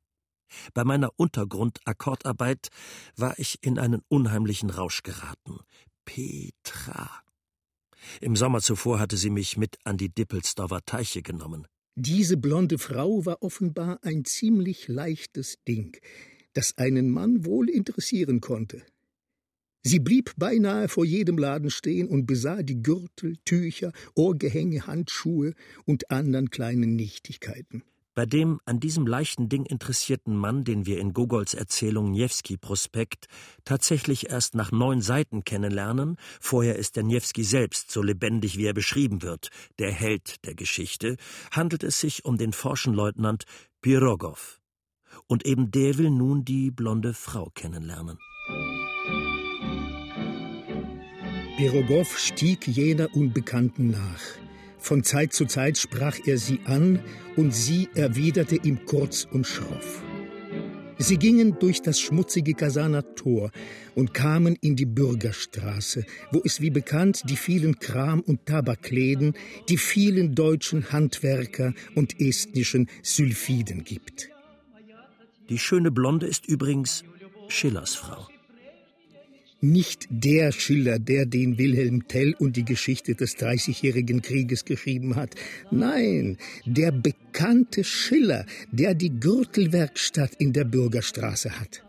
Bei 0.73 0.85
meiner 0.85 1.11
Untergrundakkordarbeit 1.17 2.69
war 3.17 3.39
ich 3.39 3.63
in 3.63 3.79
einen 3.79 4.03
unheimlichen 4.09 4.71
Rausch 4.71 5.03
geraten. 5.03 5.59
Petra. 6.05 7.24
Im 8.21 8.37
Sommer 8.37 8.61
zuvor 8.61 8.99
hatte 8.99 9.17
sie 9.17 9.31
mich 9.31 9.57
mit 9.57 9.77
an 9.85 9.97
die 9.97 10.09
Dippelsdorfer 10.09 10.81
Teiche 10.85 11.23
genommen. 11.23 11.67
Diese 11.97 12.37
blonde 12.37 12.79
Frau 12.79 13.25
war 13.25 13.43
offenbar 13.43 14.01
ein 14.03 14.25
ziemlich 14.25 14.89
leichtes 14.89 15.59
Ding, 15.69 15.97
das 16.53 16.77
einen 16.77 17.11
Mann 17.11 17.45
wohl 17.45 17.69
interessieren 17.69 18.41
konnte. 18.41 18.83
Sie 19.87 20.01
blieb 20.01 20.33
beinahe 20.39 20.89
vor 20.89 21.05
jedem 21.05 21.37
Laden 21.37 21.71
stehen 21.71 22.09
und 22.09 22.25
besah 22.27 22.63
die 22.63 22.83
Gürtel, 22.83 23.37
Tücher, 23.45 23.93
Ohrgehänge, 24.15 24.87
Handschuhe 24.87 25.53
und 25.85 26.11
anderen 26.11 26.49
kleinen 26.51 26.97
Nichtigkeiten. 26.97 27.83
Bei 28.15 28.27
dem 28.27 28.61
an 28.65 28.79
diesem 28.79 29.09
leichten 29.09 29.49
Ding 29.49 29.67
interessierten 29.67 30.37
Mann, 30.37 30.63
den 30.63 30.87
wir 30.87 31.01
in 31.01 31.13
Gogols 31.13 31.53
Erzählung 31.53 32.13
Niewski-Prospekt 32.13 33.27
tatsächlich 33.65 34.31
erst 34.31 34.55
nach 34.55 34.71
neun 34.71 35.01
Seiten 35.01 35.43
kennenlernen, 35.43 36.17
vorher 36.41 36.77
ist 36.77 36.95
der 36.95 37.03
Niewski 37.03 37.43
selbst 37.43 37.91
so 37.91 38.03
lebendig, 38.03 38.57
wie 38.57 38.67
er 38.67 38.73
beschrieben 38.73 39.23
wird, 39.23 39.49
der 39.81 39.91
Held 39.91 40.45
der 40.47 40.55
Geschichte, 40.55 41.17
handelt 41.51 41.83
es 41.83 41.99
sich 41.99 42.25
um 42.25 42.39
den 42.39 42.53
Forschenleutnant 42.53 43.47
Pirogow. 43.83 44.61
Und 45.27 45.45
eben 45.45 45.73
der 45.73 45.99
will 45.99 46.11
nun 46.11 46.45
die 46.45 46.71
blonde 46.71 47.15
Frau 47.15 47.51
kennenlernen. 47.53 48.19
Pirogow 51.57 52.17
stieg 52.17 52.69
jener 52.69 53.09
Unbekannten 53.15 53.91
nach. 53.91 54.44
Von 54.85 55.03
Zeit 55.03 55.33
zu 55.33 55.47
Zeit 55.47 55.79
sprach 55.79 56.19
er 56.27 56.37
sie 56.37 56.61
an, 56.67 57.01
und 57.37 57.55
sie 57.55 57.89
erwiderte 57.95 58.57
ihm 58.57 58.85
kurz 58.85 59.27
und 59.33 59.47
schroff. 59.47 60.03
Sie 60.99 61.17
gingen 61.17 61.59
durch 61.59 61.81
das 61.81 61.99
schmutzige 61.99 62.53
Kasaner 62.53 63.15
Tor 63.15 63.51
und 63.95 64.13
kamen 64.13 64.59
in 64.61 64.77
die 64.77 64.85
Bürgerstraße, 64.85 66.05
wo 66.33 66.43
es 66.45 66.61
wie 66.61 66.69
bekannt 66.69 67.23
die 67.31 67.37
vielen 67.37 67.79
Kram- 67.79 68.21
und 68.21 68.45
Tabakläden, 68.45 69.33
die 69.71 69.79
vielen 69.79 70.35
deutschen 70.35 70.93
Handwerker 70.93 71.73
und 71.95 72.21
estnischen 72.21 72.91
Sylphiden 73.03 73.85
gibt. 73.85 74.29
Die 75.49 75.59
schöne 75.59 75.93
Blonde 75.93 76.27
ist 76.27 76.47
übrigens 76.47 77.05
Schillers 77.49 77.95
Frau. 77.95 78.29
Nicht 79.65 80.09
der 80.11 80.53
Schiller, 80.53 80.99
der 80.99 81.25
den 81.25 81.57
Wilhelm 81.57 82.07
Tell 82.07 82.35
und 82.39 82.55
die 82.57 82.67
Geschichte 82.67 83.15
des 83.15 83.37
Dreißigjährigen 83.37 84.21
Krieges 84.21 84.67
geschrieben 84.67 85.17
hat. 85.17 85.37
Nein, 85.71 86.37
der 86.67 86.93
bekannte 86.93 87.83
Schiller, 87.83 88.45
der 88.73 88.95
die 88.95 89.19
Gürtelwerkstatt 89.19 90.35
in 90.35 90.53
der 90.53 90.65
Bürgerstraße 90.65 91.59
hat. 91.59 91.83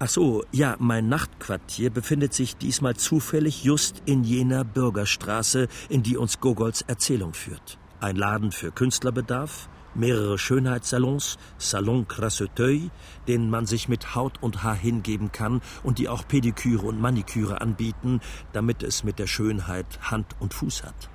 Ach 0.00 0.08
so, 0.08 0.44
ja, 0.50 0.74
mein 0.80 1.08
Nachtquartier 1.08 1.90
befindet 1.90 2.34
sich 2.34 2.56
diesmal 2.56 2.96
zufällig 2.96 3.62
just 3.62 4.02
in 4.04 4.24
jener 4.24 4.64
Bürgerstraße, 4.64 5.68
in 5.88 6.02
die 6.02 6.16
uns 6.16 6.40
Gogols 6.40 6.82
Erzählung 6.82 7.32
führt. 7.32 7.78
Ein 8.00 8.16
Laden 8.16 8.50
für 8.50 8.72
Künstlerbedarf, 8.72 9.68
mehrere 9.98 10.38
Schönheitssalons, 10.38 11.36
Salon 11.58 12.08
Crasseteuil, 12.08 12.90
denen 13.26 13.50
man 13.50 13.66
sich 13.66 13.88
mit 13.88 14.14
Haut 14.14 14.40
und 14.40 14.62
Haar 14.62 14.76
hingeben 14.76 15.32
kann 15.32 15.60
und 15.82 15.98
die 15.98 16.08
auch 16.08 16.26
Pediküre 16.26 16.86
und 16.86 17.00
Maniküre 17.00 17.60
anbieten, 17.60 18.20
damit 18.52 18.82
es 18.82 19.04
mit 19.04 19.18
der 19.18 19.26
Schönheit 19.26 19.86
Hand 20.00 20.36
und 20.40 20.54
Fuß 20.54 20.84
hat. 20.84 21.10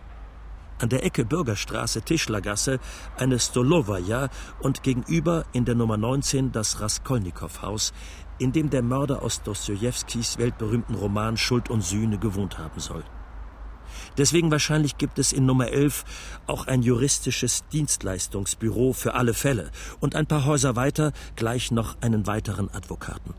An 0.79 0.89
der 0.89 1.05
Ecke 1.05 1.23
Bürgerstraße 1.23 2.01
Tischlergasse 2.01 2.79
eine 3.17 3.39
Stolowaja 3.39 4.29
und 4.59 4.83
gegenüber 4.83 5.45
in 5.53 5.65
der 5.65 5.75
Nummer 5.75 5.97
19 5.97 6.51
das 6.51 6.81
Raskolnikow-Haus, 6.81 7.93
in 8.37 8.51
dem 8.51 8.69
der 8.69 8.81
Mörder 8.81 9.21
aus 9.21 9.41
Dostojewskis 9.43 10.37
weltberühmten 10.37 10.95
Roman 10.95 11.37
Schuld 11.37 11.69
und 11.69 11.83
Sühne 11.83 12.17
gewohnt 12.17 12.57
haben 12.57 12.79
soll. 12.79 13.03
Deswegen 14.17 14.51
wahrscheinlich 14.51 14.97
gibt 14.97 15.19
es 15.19 15.33
in 15.33 15.45
Nummer 15.45 15.69
11 15.69 16.05
auch 16.47 16.67
ein 16.67 16.81
juristisches 16.81 17.63
Dienstleistungsbüro 17.71 18.93
für 18.93 19.15
alle 19.15 19.33
Fälle 19.33 19.71
und 19.99 20.15
ein 20.15 20.27
paar 20.27 20.45
Häuser 20.45 20.75
weiter 20.75 21.11
gleich 21.35 21.71
noch 21.71 21.97
einen 22.01 22.27
weiteren 22.27 22.73
Advokaten. 22.73 23.33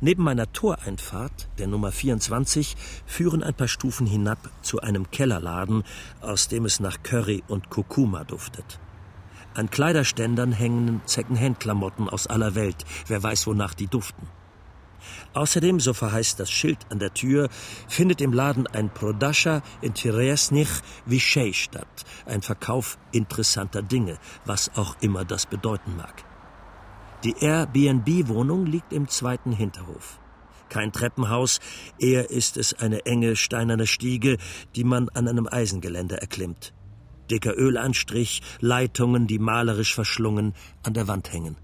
Neben 0.00 0.22
meiner 0.22 0.52
Toreinfahrt, 0.52 1.48
der 1.58 1.66
Nummer 1.66 1.92
24, 1.92 2.76
führen 3.06 3.42
ein 3.42 3.54
paar 3.54 3.68
Stufen 3.68 4.06
hinab 4.06 4.38
zu 4.62 4.80
einem 4.80 5.10
Kellerladen, 5.10 5.84
aus 6.20 6.48
dem 6.48 6.64
es 6.64 6.80
nach 6.80 7.02
Curry 7.02 7.42
und 7.48 7.70
Kurkuma 7.70 8.24
duftet. 8.24 8.80
An 9.54 9.70
Kleiderständern 9.70 10.52
hängen 10.52 11.00
Secondhand-Klamotten 11.06 12.08
aus 12.08 12.26
aller 12.26 12.54
Welt, 12.54 12.84
wer 13.06 13.22
weiß, 13.22 13.46
wonach 13.46 13.74
die 13.74 13.86
duften. 13.86 14.26
Außerdem, 15.34 15.80
so 15.80 15.92
verheißt 15.92 16.40
das 16.40 16.50
Schild 16.50 16.78
an 16.90 16.98
der 16.98 17.14
Tür, 17.14 17.48
findet 17.88 18.20
im 18.20 18.32
Laden 18.32 18.66
ein 18.66 18.92
Prodascha 18.92 19.62
in 19.80 19.94
Tiresnich 19.94 20.68
Vichy 21.06 21.52
statt, 21.54 22.04
ein 22.26 22.42
Verkauf 22.42 22.98
interessanter 23.12 23.82
Dinge, 23.82 24.18
was 24.44 24.70
auch 24.76 24.96
immer 25.00 25.24
das 25.24 25.46
bedeuten 25.46 25.96
mag. 25.96 26.24
Die 27.24 27.36
Airbnb-Wohnung 27.40 28.66
liegt 28.66 28.92
im 28.92 29.08
zweiten 29.08 29.52
Hinterhof. 29.52 30.20
Kein 30.68 30.92
Treppenhaus, 30.92 31.60
eher 31.98 32.30
ist 32.30 32.56
es 32.56 32.74
eine 32.74 33.06
enge 33.06 33.36
steinerne 33.36 33.86
Stiege, 33.86 34.38
die 34.74 34.84
man 34.84 35.08
an 35.10 35.28
einem 35.28 35.46
Eisengeländer 35.46 36.18
erklimmt. 36.18 36.74
Dicker 37.30 37.56
Ölanstrich, 37.56 38.42
Leitungen, 38.60 39.26
die 39.26 39.38
malerisch 39.38 39.94
verschlungen 39.94 40.54
an 40.82 40.94
der 40.94 41.08
Wand 41.08 41.32
hängen. 41.32 41.56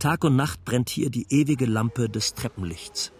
Tag 0.00 0.24
und 0.24 0.34
Nacht 0.34 0.64
brennt 0.64 0.88
hier 0.88 1.10
die 1.10 1.26
ewige 1.28 1.66
Lampe 1.66 2.08
des 2.08 2.32
Treppenlichts. 2.32 3.12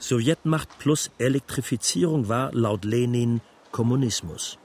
Sowjetmacht 0.00 0.80
plus 0.80 1.12
Elektrifizierung 1.18 2.28
war 2.28 2.52
laut 2.52 2.84
Lenin 2.84 3.40
Kommunismus. 3.70 4.58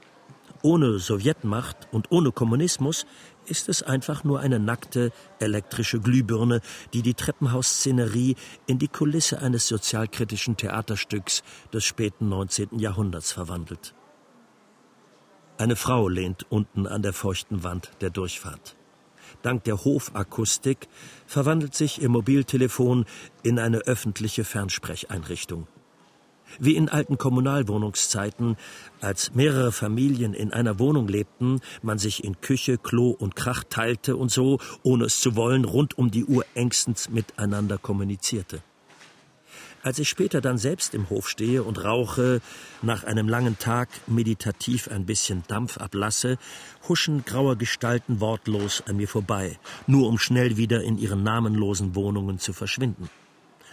Ohne 0.62 0.98
Sowjetmacht 0.98 1.86
und 1.92 2.10
ohne 2.10 2.32
Kommunismus 2.32 3.06
ist 3.46 3.68
es 3.68 3.84
einfach 3.84 4.24
nur 4.24 4.40
eine 4.40 4.58
nackte 4.58 5.12
elektrische 5.38 6.00
Glühbirne, 6.00 6.62
die 6.94 7.02
die 7.02 7.14
Treppenhausszenerie 7.14 8.34
in 8.66 8.80
die 8.80 8.88
Kulisse 8.88 9.40
eines 9.40 9.68
sozialkritischen 9.68 10.56
Theaterstücks 10.56 11.44
des 11.72 11.84
späten 11.84 12.28
19. 12.28 12.80
Jahrhunderts 12.80 13.30
verwandelt. 13.30 13.94
Eine 15.58 15.76
Frau 15.76 16.08
lehnt 16.08 16.44
unten 16.50 16.88
an 16.88 17.02
der 17.02 17.12
feuchten 17.12 17.62
Wand 17.62 17.92
der 18.00 18.10
Durchfahrt. 18.10 18.74
Dank 19.42 19.64
der 19.64 19.84
Hofakustik 19.84 20.88
verwandelt 21.26 21.74
sich 21.74 22.02
ihr 22.02 22.08
Mobiltelefon 22.08 23.06
in 23.42 23.58
eine 23.58 23.78
öffentliche 23.78 24.44
Fernsprecheinrichtung. 24.44 25.66
Wie 26.58 26.74
in 26.74 26.88
alten 26.88 27.16
Kommunalwohnungszeiten, 27.16 28.56
als 29.00 29.34
mehrere 29.34 29.72
Familien 29.72 30.34
in 30.34 30.52
einer 30.52 30.78
Wohnung 30.78 31.06
lebten, 31.06 31.60
man 31.82 31.98
sich 31.98 32.24
in 32.24 32.40
Küche, 32.40 32.76
Klo 32.76 33.10
und 33.10 33.36
Krach 33.36 33.62
teilte 33.68 34.16
und 34.16 34.30
so, 34.30 34.58
ohne 34.82 35.04
es 35.04 35.20
zu 35.20 35.36
wollen, 35.36 35.64
rund 35.64 35.96
um 35.96 36.10
die 36.10 36.24
Uhr 36.24 36.44
engstens 36.54 37.08
miteinander 37.08 37.78
kommunizierte. 37.78 38.62
Als 39.82 39.98
ich 39.98 40.10
später 40.10 40.42
dann 40.42 40.58
selbst 40.58 40.94
im 40.94 41.08
Hof 41.08 41.26
stehe 41.26 41.62
und 41.62 41.82
rauche, 41.82 42.42
nach 42.82 43.04
einem 43.04 43.28
langen 43.28 43.58
Tag 43.58 43.88
meditativ 44.06 44.88
ein 44.88 45.06
bisschen 45.06 45.42
Dampf 45.48 45.78
ablasse, 45.78 46.36
huschen 46.86 47.24
graue 47.24 47.56
Gestalten 47.56 48.20
wortlos 48.20 48.82
an 48.86 48.98
mir 48.98 49.08
vorbei, 49.08 49.58
nur 49.86 50.06
um 50.08 50.18
schnell 50.18 50.58
wieder 50.58 50.82
in 50.82 50.98
ihren 50.98 51.22
namenlosen 51.22 51.94
Wohnungen 51.94 52.38
zu 52.38 52.52
verschwinden. 52.52 53.08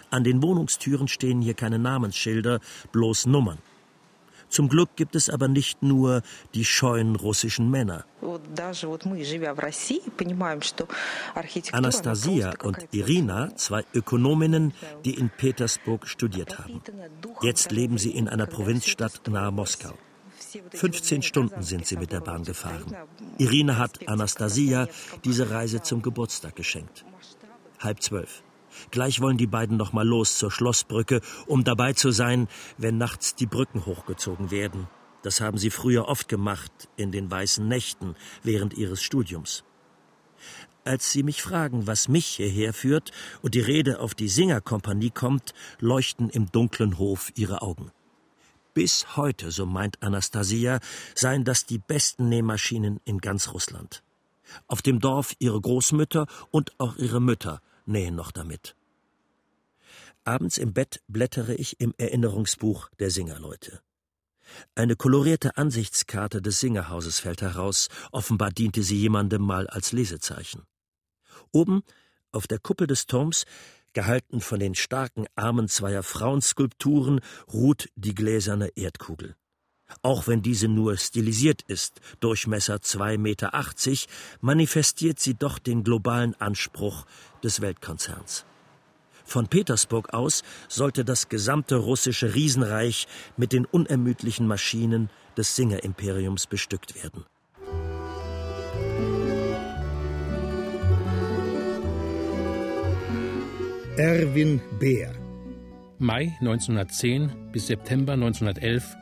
An 0.08 0.24
den 0.24 0.42
Wohnungstüren 0.42 1.08
stehen 1.08 1.42
hier 1.42 1.52
keine 1.52 1.78
Namensschilder, 1.78 2.60
bloß 2.90 3.26
Nummern. 3.26 3.58
Zum 4.48 4.68
Glück 4.68 4.90
gibt 4.96 5.14
es 5.14 5.28
aber 5.28 5.48
nicht 5.48 5.82
nur 5.82 6.22
die 6.54 6.64
scheuen 6.64 7.16
russischen 7.16 7.70
Männer. 7.70 8.04
Anastasia 11.72 12.52
und 12.62 12.88
Irina, 12.92 13.54
zwei 13.56 13.84
Ökonominnen, 13.94 14.72
die 15.04 15.14
in 15.14 15.30
Petersburg 15.30 16.06
studiert 16.06 16.58
haben. 16.58 16.82
Jetzt 17.42 17.70
leben 17.70 17.98
sie 17.98 18.10
in 18.10 18.28
einer 18.28 18.46
Provinzstadt 18.46 19.28
nahe 19.28 19.52
Moskau. 19.52 19.94
15 20.70 21.22
Stunden 21.22 21.62
sind 21.62 21.86
sie 21.86 21.96
mit 21.96 22.12
der 22.12 22.20
Bahn 22.20 22.44
gefahren. 22.44 22.96
Irina 23.38 23.76
hat 23.76 24.08
Anastasia 24.08 24.88
diese 25.24 25.50
Reise 25.50 25.82
zum 25.82 26.00
Geburtstag 26.00 26.56
geschenkt. 26.56 27.04
Halb 27.80 28.02
zwölf. 28.02 28.42
Gleich 28.90 29.20
wollen 29.20 29.36
die 29.36 29.46
beiden 29.46 29.76
noch 29.76 29.92
mal 29.92 30.06
los 30.06 30.38
zur 30.38 30.50
Schlossbrücke, 30.50 31.20
um 31.46 31.64
dabei 31.64 31.92
zu 31.92 32.10
sein, 32.10 32.48
wenn 32.76 32.98
nachts 32.98 33.34
die 33.34 33.46
Brücken 33.46 33.86
hochgezogen 33.86 34.50
werden. 34.50 34.88
Das 35.22 35.40
haben 35.40 35.58
sie 35.58 35.70
früher 35.70 36.08
oft 36.08 36.28
gemacht, 36.28 36.72
in 36.96 37.12
den 37.12 37.30
weißen 37.30 37.66
Nächten, 37.66 38.14
während 38.42 38.74
ihres 38.74 39.02
Studiums. 39.02 39.64
Als 40.84 41.12
sie 41.12 41.22
mich 41.22 41.42
fragen, 41.42 41.86
was 41.86 42.08
mich 42.08 42.26
hierher 42.26 42.72
führt 42.72 43.10
und 43.42 43.54
die 43.54 43.60
Rede 43.60 44.00
auf 44.00 44.14
die 44.14 44.28
Singerkompanie 44.28 45.10
kommt, 45.10 45.52
leuchten 45.80 46.30
im 46.30 46.50
dunklen 46.50 46.98
Hof 46.98 47.30
ihre 47.34 47.62
Augen. 47.62 47.90
Bis 48.72 49.16
heute, 49.16 49.50
so 49.50 49.66
meint 49.66 50.02
Anastasia, 50.02 50.78
seien 51.14 51.44
das 51.44 51.66
die 51.66 51.78
besten 51.78 52.28
Nähmaschinen 52.28 53.00
in 53.04 53.18
ganz 53.18 53.52
Russland. 53.52 54.02
Auf 54.66 54.80
dem 54.80 55.00
Dorf 55.00 55.34
ihre 55.40 55.60
Großmütter 55.60 56.26
und 56.50 56.72
auch 56.78 56.96
ihre 56.96 57.20
Mütter 57.20 57.60
nähen 57.88 58.14
noch 58.14 58.30
damit. 58.30 58.76
Abends 60.24 60.58
im 60.58 60.72
Bett 60.72 61.02
blättere 61.08 61.54
ich 61.54 61.80
im 61.80 61.94
Erinnerungsbuch 61.96 62.90
der 62.98 63.10
Singerleute. 63.10 63.80
Eine 64.74 64.96
kolorierte 64.96 65.56
Ansichtskarte 65.56 66.40
des 66.40 66.60
Singerhauses 66.60 67.20
fällt 67.20 67.42
heraus, 67.42 67.88
offenbar 68.12 68.50
diente 68.50 68.82
sie 68.82 68.96
jemandem 68.96 69.42
mal 69.42 69.66
als 69.66 69.92
Lesezeichen. 69.92 70.62
Oben, 71.52 71.82
auf 72.32 72.46
der 72.46 72.58
Kuppel 72.58 72.86
des 72.86 73.06
Turms, 73.06 73.44
gehalten 73.92 74.40
von 74.40 74.60
den 74.60 74.74
starken 74.74 75.26
Armen 75.34 75.68
zweier 75.68 76.02
Frauenskulpturen, 76.02 77.20
ruht 77.52 77.88
die 77.96 78.14
gläserne 78.14 78.68
Erdkugel. 78.76 79.34
Auch 80.02 80.26
wenn 80.26 80.42
diese 80.42 80.68
nur 80.68 80.96
stilisiert 80.96 81.62
ist, 81.62 82.00
Durchmesser 82.20 82.76
2,80 82.76 83.18
Meter, 83.18 83.52
manifestiert 84.40 85.18
sie 85.18 85.34
doch 85.34 85.58
den 85.58 85.84
globalen 85.84 86.34
Anspruch 86.40 87.06
des 87.42 87.60
Weltkonzerns. 87.60 88.44
Von 89.24 89.48
Petersburg 89.48 90.14
aus 90.14 90.42
sollte 90.68 91.04
das 91.04 91.28
gesamte 91.28 91.76
russische 91.76 92.34
Riesenreich 92.34 93.06
mit 93.36 93.52
den 93.52 93.66
unermüdlichen 93.66 94.46
Maschinen 94.46 95.10
des 95.36 95.54
Singerimperiums 95.54 96.46
bestückt 96.46 96.94
werden. 96.94 97.24
Erwin 103.98 104.60
Beer 104.78 105.12
Mai 105.98 106.36
1910 106.40 107.50
bis 107.50 107.66
September 107.66 108.12
1911 108.12 108.96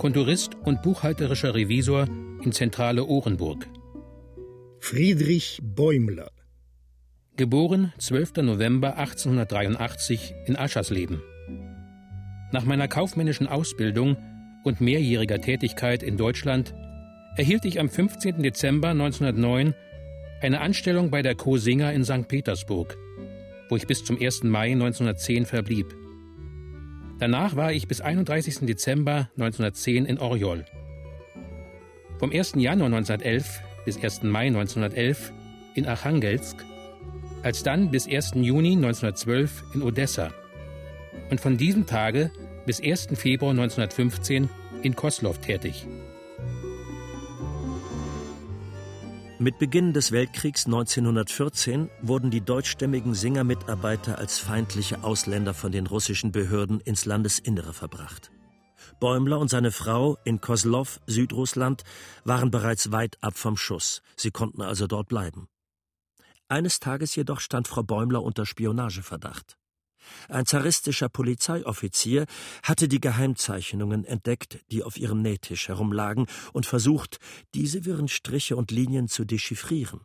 Konturist 0.00 0.56
und 0.64 0.80
buchhalterischer 0.80 1.54
Revisor 1.54 2.06
in 2.42 2.52
Zentrale 2.52 3.04
Ohrenburg. 3.04 3.66
Friedrich 4.78 5.60
Bäumler 5.62 6.30
Geboren 7.36 7.92
12. 7.98 8.36
November 8.36 8.96
1883 8.96 10.32
in 10.46 10.56
Aschersleben. 10.56 11.20
Nach 12.50 12.64
meiner 12.64 12.88
kaufmännischen 12.88 13.46
Ausbildung 13.46 14.16
und 14.64 14.80
mehrjähriger 14.80 15.38
Tätigkeit 15.38 16.02
in 16.02 16.16
Deutschland 16.16 16.74
erhielt 17.36 17.66
ich 17.66 17.78
am 17.78 17.90
15. 17.90 18.42
Dezember 18.42 18.88
1909 18.88 19.74
eine 20.40 20.62
Anstellung 20.62 21.10
bei 21.10 21.20
der 21.20 21.34
Co. 21.34 21.58
Singer 21.58 21.92
in 21.92 22.06
St. 22.06 22.26
Petersburg, 22.26 22.96
wo 23.68 23.76
ich 23.76 23.86
bis 23.86 24.02
zum 24.02 24.18
1. 24.18 24.44
Mai 24.44 24.72
1910 24.72 25.44
verblieb. 25.44 25.94
Danach 27.20 27.54
war 27.54 27.70
ich 27.70 27.86
bis 27.86 28.00
31. 28.00 28.60
Dezember 28.60 29.28
1910 29.36 30.06
in 30.06 30.18
Oriol. 30.18 30.64
Vom 32.18 32.32
1. 32.32 32.54
Januar 32.56 32.86
1911 32.86 33.60
bis 33.84 34.02
1. 34.02 34.22
Mai 34.22 34.46
1911 34.46 35.30
in 35.74 35.86
Archangelsk 35.86 36.64
alsdann 37.42 37.90
bis 37.90 38.08
1. 38.08 38.32
Juni 38.36 38.72
1912 38.72 39.64
in 39.74 39.82
Odessa 39.82 40.32
und 41.30 41.40
von 41.40 41.58
diesem 41.58 41.84
Tage 41.84 42.30
bis 42.64 42.82
1. 42.82 43.08
Februar 43.14 43.50
1915 43.50 44.48
in 44.82 44.96
Koslow 44.96 45.34
tätig. 45.34 45.86
Mit 49.42 49.58
Beginn 49.58 49.94
des 49.94 50.12
Weltkriegs 50.12 50.66
1914 50.66 51.88
wurden 52.02 52.30
die 52.30 52.42
deutschstämmigen 52.42 53.14
Singermitarbeiter 53.14 54.18
als 54.18 54.38
feindliche 54.38 55.02
Ausländer 55.02 55.54
von 55.54 55.72
den 55.72 55.86
russischen 55.86 56.30
Behörden 56.30 56.78
ins 56.80 57.06
Landesinnere 57.06 57.72
verbracht. 57.72 58.30
Bäumler 59.00 59.38
und 59.38 59.48
seine 59.48 59.70
Frau 59.70 60.18
in 60.24 60.42
Kozlov, 60.42 61.00
Südrussland, 61.06 61.84
waren 62.22 62.50
bereits 62.50 62.92
weit 62.92 63.16
ab 63.22 63.38
vom 63.38 63.56
Schuss. 63.56 64.02
Sie 64.14 64.30
konnten 64.30 64.60
also 64.60 64.86
dort 64.86 65.08
bleiben. 65.08 65.48
Eines 66.48 66.78
Tages 66.78 67.16
jedoch 67.16 67.40
stand 67.40 67.66
Frau 67.66 67.82
Bäumler 67.82 68.22
unter 68.22 68.44
Spionageverdacht. 68.44 69.56
Ein 70.28 70.46
zaristischer 70.46 71.08
Polizeioffizier 71.08 72.26
hatte 72.62 72.88
die 72.88 73.00
Geheimzeichnungen 73.00 74.04
entdeckt, 74.04 74.60
die 74.70 74.82
auf 74.82 74.96
ihrem 74.96 75.22
Nähtisch 75.22 75.68
herumlagen, 75.68 76.26
und 76.52 76.66
versucht, 76.66 77.18
diese 77.54 77.84
wirren 77.84 78.08
Striche 78.08 78.56
und 78.56 78.70
Linien 78.70 79.08
zu 79.08 79.24
dechiffrieren. 79.24 80.00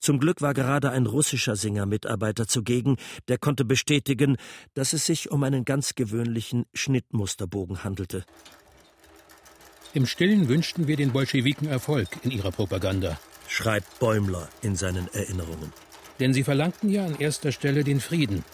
Zum 0.00 0.18
Glück 0.18 0.40
war 0.40 0.54
gerade 0.54 0.90
ein 0.90 1.04
russischer 1.04 1.56
Singermitarbeiter 1.56 2.46
zugegen, 2.46 2.96
der 3.28 3.36
konnte 3.36 3.66
bestätigen, 3.66 4.38
dass 4.72 4.94
es 4.94 5.04
sich 5.04 5.30
um 5.30 5.42
einen 5.42 5.66
ganz 5.66 5.94
gewöhnlichen 5.94 6.64
Schnittmusterbogen 6.72 7.84
handelte. 7.84 8.24
Im 9.92 10.06
Stillen 10.06 10.48
wünschten 10.48 10.86
wir 10.86 10.96
den 10.96 11.12
Bolschewiken 11.12 11.68
Erfolg 11.68 12.08
in 12.22 12.30
ihrer 12.30 12.50
Propaganda, 12.50 13.20
schreibt 13.48 13.98
Bäumler 13.98 14.48
in 14.62 14.74
seinen 14.74 15.08
Erinnerungen. 15.12 15.72
Denn 16.18 16.32
sie 16.32 16.44
verlangten 16.44 16.88
ja 16.88 17.04
an 17.04 17.18
erster 17.18 17.52
Stelle 17.52 17.84
den 17.84 18.00
Frieden, 18.00 18.44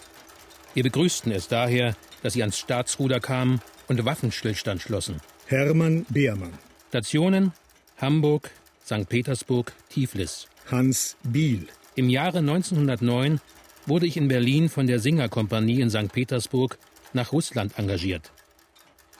wir 0.76 0.82
begrüßten 0.82 1.32
es 1.32 1.48
daher, 1.48 1.96
dass 2.22 2.34
sie 2.34 2.42
ans 2.42 2.58
Staatsruder 2.58 3.18
kamen 3.18 3.62
und 3.88 4.04
Waffenstillstand 4.04 4.82
schlossen. 4.82 5.22
Hermann 5.46 6.04
Beermann. 6.10 6.52
Stationen 6.90 7.52
Hamburg, 7.96 8.50
St. 8.84 9.08
Petersburg, 9.08 9.72
Tiflis. 9.88 10.48
Hans 10.70 11.16
Biel. 11.22 11.66
Im 11.94 12.10
Jahre 12.10 12.40
1909 12.40 13.40
wurde 13.86 14.04
ich 14.04 14.18
in 14.18 14.28
Berlin 14.28 14.68
von 14.68 14.86
der 14.86 14.98
Singerkompanie 14.98 15.80
in 15.80 15.88
St. 15.88 16.12
Petersburg 16.12 16.76
nach 17.14 17.32
Russland 17.32 17.78
engagiert. 17.78 18.30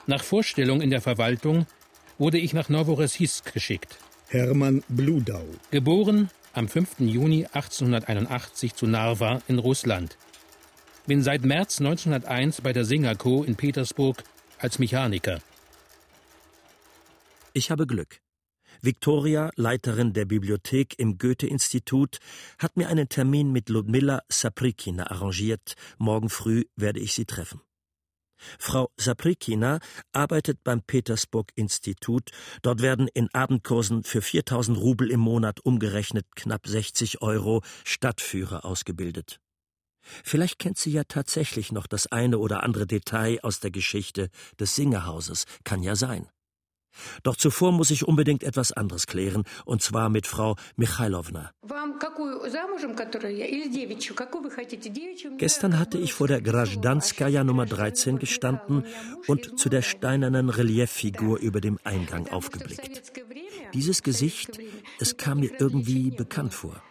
Nach 0.05 0.23
Vorstellung 0.23 0.79
in 0.81 0.91
der 0.91 1.01
Verwaltung 1.01 1.65
wurde 2.19 2.37
ich 2.37 2.53
nach 2.53 2.69
Novorossiysk 2.69 3.51
geschickt. 3.51 3.97
Hermann 4.27 4.83
Bludau. 4.89 5.45
Geboren 5.71 6.29
am 6.53 6.67
5. 6.67 6.99
Juni 6.99 7.47
1881 7.51 8.75
zu 8.75 8.85
Narva 8.85 9.41
in 9.47 9.57
Russland 9.57 10.17
bin 11.07 11.23
seit 11.23 11.45
März 11.45 11.79
1901 11.79 12.61
bei 12.61 12.73
der 12.73 12.83
Singer 12.83 13.15
Co. 13.15 13.43
in 13.43 13.55
Petersburg 13.55 14.23
als 14.59 14.77
Mechaniker. 14.77 15.39
Ich 17.53 17.71
habe 17.71 17.87
Glück. 17.87 18.19
Viktoria, 18.81 19.49
Leiterin 19.55 20.13
der 20.13 20.25
Bibliothek 20.25 20.99
im 20.99 21.17
Goethe-Institut, 21.17 22.19
hat 22.59 22.77
mir 22.77 22.89
einen 22.89 23.09
Termin 23.09 23.51
mit 23.51 23.69
Ludmilla 23.69 24.21
Saprikina 24.29 25.09
arrangiert. 25.09 25.73
Morgen 25.97 26.29
früh 26.29 26.65
werde 26.75 26.99
ich 26.99 27.13
sie 27.13 27.25
treffen. 27.25 27.61
Frau 28.59 28.91
Saprikina 28.97 29.79
arbeitet 30.11 30.63
beim 30.63 30.83
Petersburg-Institut. 30.83 32.31
Dort 32.61 32.81
werden 32.81 33.07
in 33.11 33.29
Abendkursen 33.33 34.03
für 34.03 34.21
4000 34.21 34.77
Rubel 34.77 35.09
im 35.09 35.21
Monat 35.21 35.61
umgerechnet 35.61 36.27
knapp 36.35 36.67
60 36.67 37.21
Euro 37.21 37.63
Stadtführer 37.83 38.63
ausgebildet. 38.63 39.39
Vielleicht 40.23 40.59
kennt 40.59 40.77
sie 40.77 40.91
ja 40.91 41.03
tatsächlich 41.03 41.71
noch 41.71 41.87
das 41.87 42.07
eine 42.07 42.37
oder 42.37 42.63
andere 42.63 42.87
Detail 42.87 43.39
aus 43.43 43.59
der 43.59 43.71
Geschichte 43.71 44.29
des 44.59 44.75
Singerhauses, 44.75 45.45
kann 45.63 45.83
ja 45.83 45.95
sein. 45.95 46.27
Doch 47.23 47.35
zuvor 47.35 47.71
muss 47.71 47.91
ich 47.91 48.07
unbedingt 48.07 48.43
etwas 48.43 48.71
anderes 48.71 49.07
klären, 49.07 49.43
und 49.65 49.81
zwar 49.81 50.09
mit 50.09 50.27
Frau 50.27 50.55
Michailowna. 50.75 51.51
Gestern 55.37 55.79
hatte 55.79 55.97
ich 55.97 56.13
vor 56.13 56.27
der 56.27 56.41
Grajdanskaya 56.41 57.43
Nummer 57.43 57.65
13 57.65 58.19
gestanden 58.19 58.85
und 59.27 59.59
zu 59.59 59.69
der 59.69 59.81
steinernen 59.81 60.49
Relieffigur 60.49 61.39
über 61.39 61.61
dem 61.61 61.79
Eingang 61.83 62.27
aufgeblickt. 62.29 63.13
Dieses 63.73 64.03
Gesicht, 64.03 64.59
es 64.99 65.17
kam 65.17 65.39
mir 65.39 65.51
irgendwie 65.59 66.11
bekannt 66.11 66.53
vor. 66.53 66.81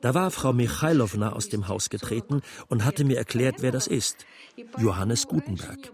Da 0.00 0.14
war 0.14 0.30
Frau 0.30 0.52
Michailowna 0.52 1.32
aus 1.32 1.48
dem 1.48 1.68
Haus 1.68 1.90
getreten 1.90 2.42
und 2.68 2.84
hatte 2.84 3.04
mir 3.04 3.18
erklärt, 3.18 3.56
wer 3.62 3.72
das 3.72 3.86
ist. 3.86 4.26
Johannes 4.78 5.26
Gutenberg. 5.26 5.92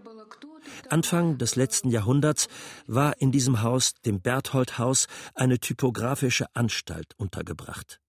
Anfang 0.89 1.37
des 1.37 1.55
letzten 1.55 1.89
Jahrhunderts 1.89 2.47
war 2.87 3.19
in 3.19 3.31
diesem 3.31 3.61
Haus, 3.61 3.93
dem 4.05 4.21
Berthold-Haus, 4.21 5.07
eine 5.33 5.59
typografische 5.59 6.45
Anstalt 6.55 7.13
untergebracht. 7.17 7.99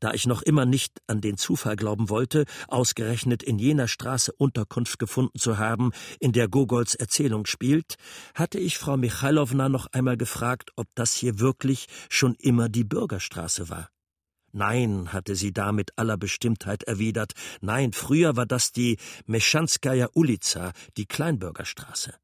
Da 0.00 0.12
ich 0.14 0.26
noch 0.26 0.40
immer 0.40 0.64
nicht 0.64 1.02
an 1.06 1.20
den 1.20 1.36
Zufall 1.36 1.76
glauben 1.76 2.08
wollte, 2.08 2.46
ausgerechnet 2.68 3.42
in 3.42 3.58
jener 3.58 3.88
Straße 3.88 4.32
Unterkunft 4.32 4.98
gefunden 4.98 5.38
zu 5.38 5.58
haben, 5.58 5.92
in 6.18 6.32
der 6.32 6.48
Gogols 6.48 6.94
Erzählung 6.94 7.44
spielt, 7.44 7.96
hatte 8.34 8.58
ich 8.58 8.78
Frau 8.78 8.96
Michailowna 8.96 9.68
noch 9.68 9.86
einmal 9.92 10.16
gefragt, 10.16 10.70
ob 10.76 10.86
das 10.94 11.12
hier 11.12 11.40
wirklich 11.40 11.86
schon 12.08 12.34
immer 12.38 12.70
die 12.70 12.84
Bürgerstraße 12.84 13.68
war. 13.68 13.90
Nein, 14.56 15.12
hatte 15.12 15.36
sie 15.36 15.52
da 15.52 15.70
mit 15.70 15.98
aller 15.98 16.16
Bestimmtheit 16.16 16.82
erwidert, 16.84 17.34
nein, 17.60 17.92
früher 17.92 18.36
war 18.36 18.46
das 18.46 18.72
die 18.72 18.96
Meschanskaya 19.26 20.08
Ulica, 20.14 20.72
die 20.96 21.04
Kleinbürgerstraße. 21.04 22.14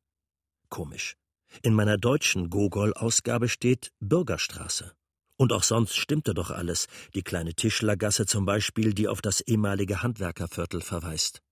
Komisch. 0.70 1.16
In 1.60 1.74
meiner 1.74 1.98
deutschen 1.98 2.48
Gogol-Ausgabe 2.48 3.50
steht 3.50 3.92
Bürgerstraße. 4.00 4.94
Und 5.36 5.52
auch 5.52 5.62
sonst 5.62 5.94
stimmte 5.94 6.32
doch 6.32 6.50
alles, 6.50 6.86
die 7.14 7.22
kleine 7.22 7.52
Tischlergasse 7.52 8.24
zum 8.24 8.46
Beispiel, 8.46 8.94
die 8.94 9.08
auf 9.08 9.20
das 9.20 9.42
ehemalige 9.42 10.02
Handwerkerviertel 10.02 10.80
verweist. 10.80 11.42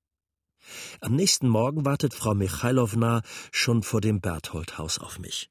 Am 1.03 1.15
nächsten 1.15 1.49
Morgen 1.49 1.85
wartet 1.85 2.15
Frau 2.15 2.33
Michailowna 2.33 3.21
schon 3.53 3.83
vor 3.83 4.01
dem 4.01 4.23
Berthold-Haus 4.23 4.99
auf 4.99 5.19
mich. 5.19 5.51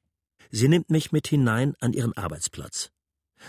Sie 0.50 0.66
nimmt 0.66 0.90
mich 0.90 1.12
mit 1.12 1.28
hinein 1.28 1.76
an 1.78 1.92
ihren 1.92 2.16
Arbeitsplatz. 2.16 2.90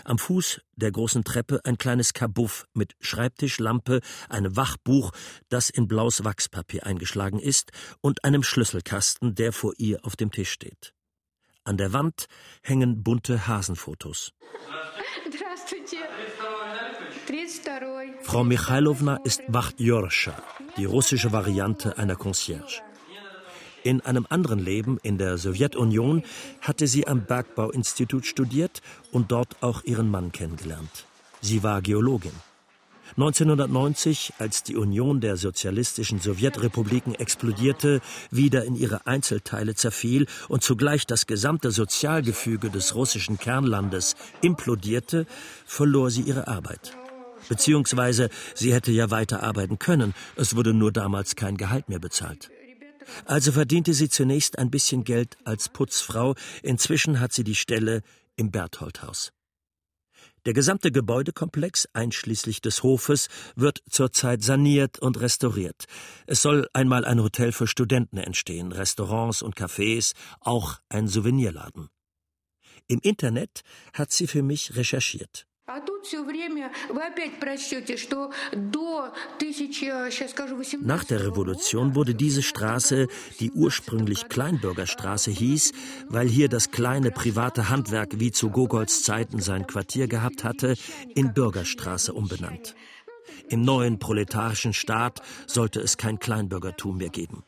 Am 0.04 0.18
Fuß 0.18 0.60
der 0.76 0.90
großen 0.90 1.24
Treppe 1.24 1.60
ein 1.64 1.78
kleines 1.78 2.12
Kabuff 2.12 2.66
mit 2.74 2.94
Schreibtischlampe, 3.00 4.00
einem 4.28 4.56
Wachbuch, 4.56 5.12
das 5.48 5.70
in 5.70 5.88
blaues 5.88 6.24
Wachspapier 6.24 6.86
eingeschlagen 6.86 7.38
ist, 7.38 7.72
und 8.00 8.24
einem 8.24 8.42
Schlüsselkasten, 8.42 9.34
der 9.34 9.52
vor 9.52 9.72
ihr 9.78 10.04
auf 10.04 10.16
dem 10.16 10.30
Tisch 10.30 10.50
steht. 10.50 10.94
An 11.64 11.76
der 11.76 11.92
Wand 11.92 12.26
hängen 12.62 13.02
bunte 13.02 13.46
Hasenfotos. 13.46 14.32
Frau 18.22 18.44
Michailowna 18.44 19.16
ist 19.24 19.42
Wachtjorscha, 19.48 20.42
die 20.76 20.84
russische 20.84 21.32
Variante 21.32 21.98
einer 21.98 22.16
Concierge. 22.16 22.82
In 23.84 24.00
einem 24.00 24.26
anderen 24.28 24.58
Leben 24.58 24.98
in 25.02 25.18
der 25.18 25.38
Sowjetunion 25.38 26.22
hatte 26.60 26.86
sie 26.86 27.06
am 27.06 27.24
Bergbauinstitut 27.24 28.26
studiert 28.26 28.80
und 29.10 29.32
dort 29.32 29.62
auch 29.62 29.82
ihren 29.84 30.10
Mann 30.10 30.30
kennengelernt. 30.30 31.06
Sie 31.40 31.62
war 31.62 31.82
Geologin. 31.82 32.32
1990, 33.16 34.34
als 34.38 34.62
die 34.62 34.76
Union 34.76 35.20
der 35.20 35.36
sozialistischen 35.36 36.18
Sowjetrepubliken 36.18 37.14
explodierte, 37.14 38.00
wieder 38.30 38.64
in 38.64 38.74
ihre 38.74 39.06
Einzelteile 39.06 39.74
zerfiel 39.74 40.26
und 40.48 40.62
zugleich 40.62 41.06
das 41.06 41.26
gesamte 41.26 41.72
Sozialgefüge 41.72 42.70
des 42.70 42.94
russischen 42.94 43.38
Kernlandes 43.38 44.14
implodierte, 44.40 45.26
verlor 45.66 46.10
sie 46.10 46.22
ihre 46.22 46.48
Arbeit. 46.48 46.96
Beziehungsweise 47.48 48.30
sie 48.54 48.72
hätte 48.72 48.92
ja 48.92 49.10
weiter 49.10 49.42
arbeiten 49.42 49.78
können, 49.78 50.14
es 50.36 50.56
wurde 50.56 50.72
nur 50.72 50.92
damals 50.92 51.36
kein 51.36 51.58
Gehalt 51.58 51.88
mehr 51.90 51.98
bezahlt. 51.98 52.50
Also 53.24 53.52
verdiente 53.52 53.94
sie 53.94 54.08
zunächst 54.08 54.58
ein 54.58 54.70
bisschen 54.70 55.04
Geld 55.04 55.36
als 55.44 55.68
Putzfrau, 55.68 56.34
inzwischen 56.62 57.20
hat 57.20 57.32
sie 57.32 57.44
die 57.44 57.54
Stelle 57.54 58.02
im 58.36 58.50
Bertholdhaus. 58.50 59.32
Der 60.44 60.54
gesamte 60.54 60.90
Gebäudekomplex, 60.90 61.88
einschließlich 61.92 62.60
des 62.60 62.82
Hofes, 62.82 63.28
wird 63.54 63.82
zurzeit 63.88 64.42
saniert 64.42 64.98
und 64.98 65.20
restauriert. 65.20 65.84
Es 66.26 66.42
soll 66.42 66.68
einmal 66.72 67.04
ein 67.04 67.22
Hotel 67.22 67.52
für 67.52 67.68
Studenten 67.68 68.16
entstehen, 68.16 68.72
Restaurants 68.72 69.42
und 69.42 69.56
Cafés, 69.56 70.14
auch 70.40 70.80
ein 70.88 71.06
Souvenirladen. 71.06 71.88
Im 72.88 72.98
Internet 73.02 73.62
hat 73.92 74.10
sie 74.10 74.26
für 74.26 74.42
mich 74.42 74.74
recherchiert. 74.74 75.46
Nach 80.80 81.04
der 81.04 81.26
Revolution 81.26 81.94
wurde 81.94 82.14
diese 82.16 82.42
Straße, 82.42 83.06
die 83.38 83.52
ursprünglich 83.52 84.28
Kleinbürgerstraße 84.28 85.30
hieß, 85.30 85.72
weil 86.08 86.28
hier 86.28 86.48
das 86.48 86.72
kleine 86.72 87.12
private 87.12 87.68
Handwerk 87.68 88.18
wie 88.18 88.32
zu 88.32 88.50
Gogols 88.50 89.04
Zeiten 89.04 89.40
sein 89.40 89.68
Quartier 89.68 90.08
gehabt 90.08 90.42
hatte, 90.42 90.74
in 91.14 91.32
Bürgerstraße 91.32 92.12
umbenannt. 92.12 92.74
Im 93.48 93.62
neuen 93.62 94.00
proletarischen 94.00 94.72
Staat 94.72 95.22
sollte 95.46 95.80
es 95.80 95.96
kein 95.96 96.18
Kleinbürgertum 96.18 96.96
mehr 96.96 97.10
geben. 97.10 97.44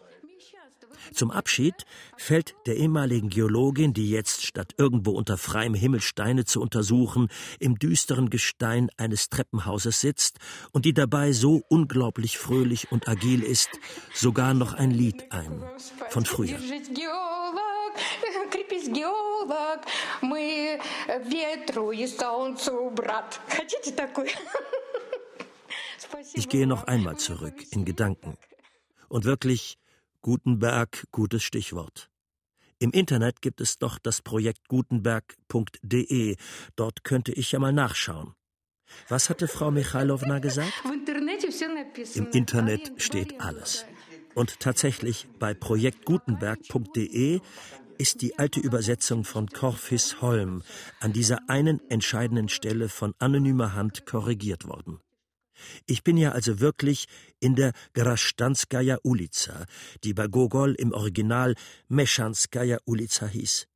Zum 1.15 1.31
Abschied 1.31 1.75
fällt 2.17 2.55
der 2.67 2.77
ehemaligen 2.77 3.29
Geologin, 3.29 3.95
die 3.95 4.11
jetzt 4.11 4.45
statt 4.45 4.75
irgendwo 4.77 5.13
unter 5.13 5.39
freiem 5.39 5.75
Himmel 5.75 6.01
Steine 6.01 6.45
zu 6.45 6.61
untersuchen, 6.61 7.29
im 7.61 7.79
düsteren 7.79 8.31
Gestein 8.31 8.91
eines 8.97 9.29
Treppenhauses 9.29 10.01
sitzt 10.01 10.39
und 10.73 10.85
die 10.85 10.93
dabei 10.93 11.33
so 11.33 11.63
unglaublich 11.69 12.39
fröhlich 12.39 12.91
und 12.91 13.09
agil 13.09 13.43
ist, 13.43 13.71
sogar 14.13 14.55
noch 14.55 14.75
ein 14.75 14.91
Lied 14.91 15.31
ein 15.31 15.63
von 16.11 16.25
früher. 16.25 16.59
Ich 26.35 26.49
gehe 26.49 26.67
noch 26.67 26.85
einmal 26.85 27.17
zurück 27.17 27.55
in 27.71 27.85
Gedanken. 27.85 28.37
Und 29.09 29.25
wirklich, 29.25 29.79
Gutenberg, 30.25 31.05
gutes 31.13 31.43
Stichwort. 31.43 32.09
Im 32.79 32.93
Internet 32.93 33.43
gibt 33.43 33.61
es 33.61 33.79
doch 33.79 33.99
das 33.99 34.23
Projekt 34.23 34.69
gutenberg.de. 34.69 36.37
Dort 36.77 37.05
könnte 37.05 37.33
ich 37.33 37.53
ja 37.53 37.59
mal 37.59 37.75
nachschauen. 37.75 38.33
Was 39.11 39.29
hatte 39.29 39.49
Frau 39.49 39.71
Michailowna 39.71 40.39
gesagt? 40.39 40.73
Im 42.15 42.31
Internet 42.31 42.93
steht 42.97 43.39
alles. 43.39 43.85
Und 44.35 44.61
tatsächlich 44.61 45.29
bei 45.39 45.53
projektgutenberg.de 45.53 47.41
ist 47.99 48.23
die 48.23 48.39
alte 48.39 48.61
Übersetzung 48.61 49.25
von 49.25 49.49
Korfis 49.49 50.23
Holm 50.23 50.63
an 51.01 51.13
dieser 51.13 51.51
einen 51.51 51.83
entscheidenden 51.91 52.49
Stelle 52.49 52.89
von 52.89 53.13
anonymer 53.19 53.75
Hand 53.75 54.07
korrigiert 54.07 54.67
worden. 54.67 55.01
Ich 55.87 56.03
bin 56.03 56.17
ja 56.17 56.33
also 56.33 56.59
wirklich 56.61 57.07
in 57.41 57.55
der 57.55 57.73
Grasztanskaja 57.95 58.99
Ulica, 59.03 59.67
die 60.03 60.15
bei 60.15 60.27
Gogol 60.27 60.75
im 60.75 60.93
Original 60.93 61.55
Meschanskaja 61.89 62.79
Ulica 62.85 63.27
hieß. 63.27 63.67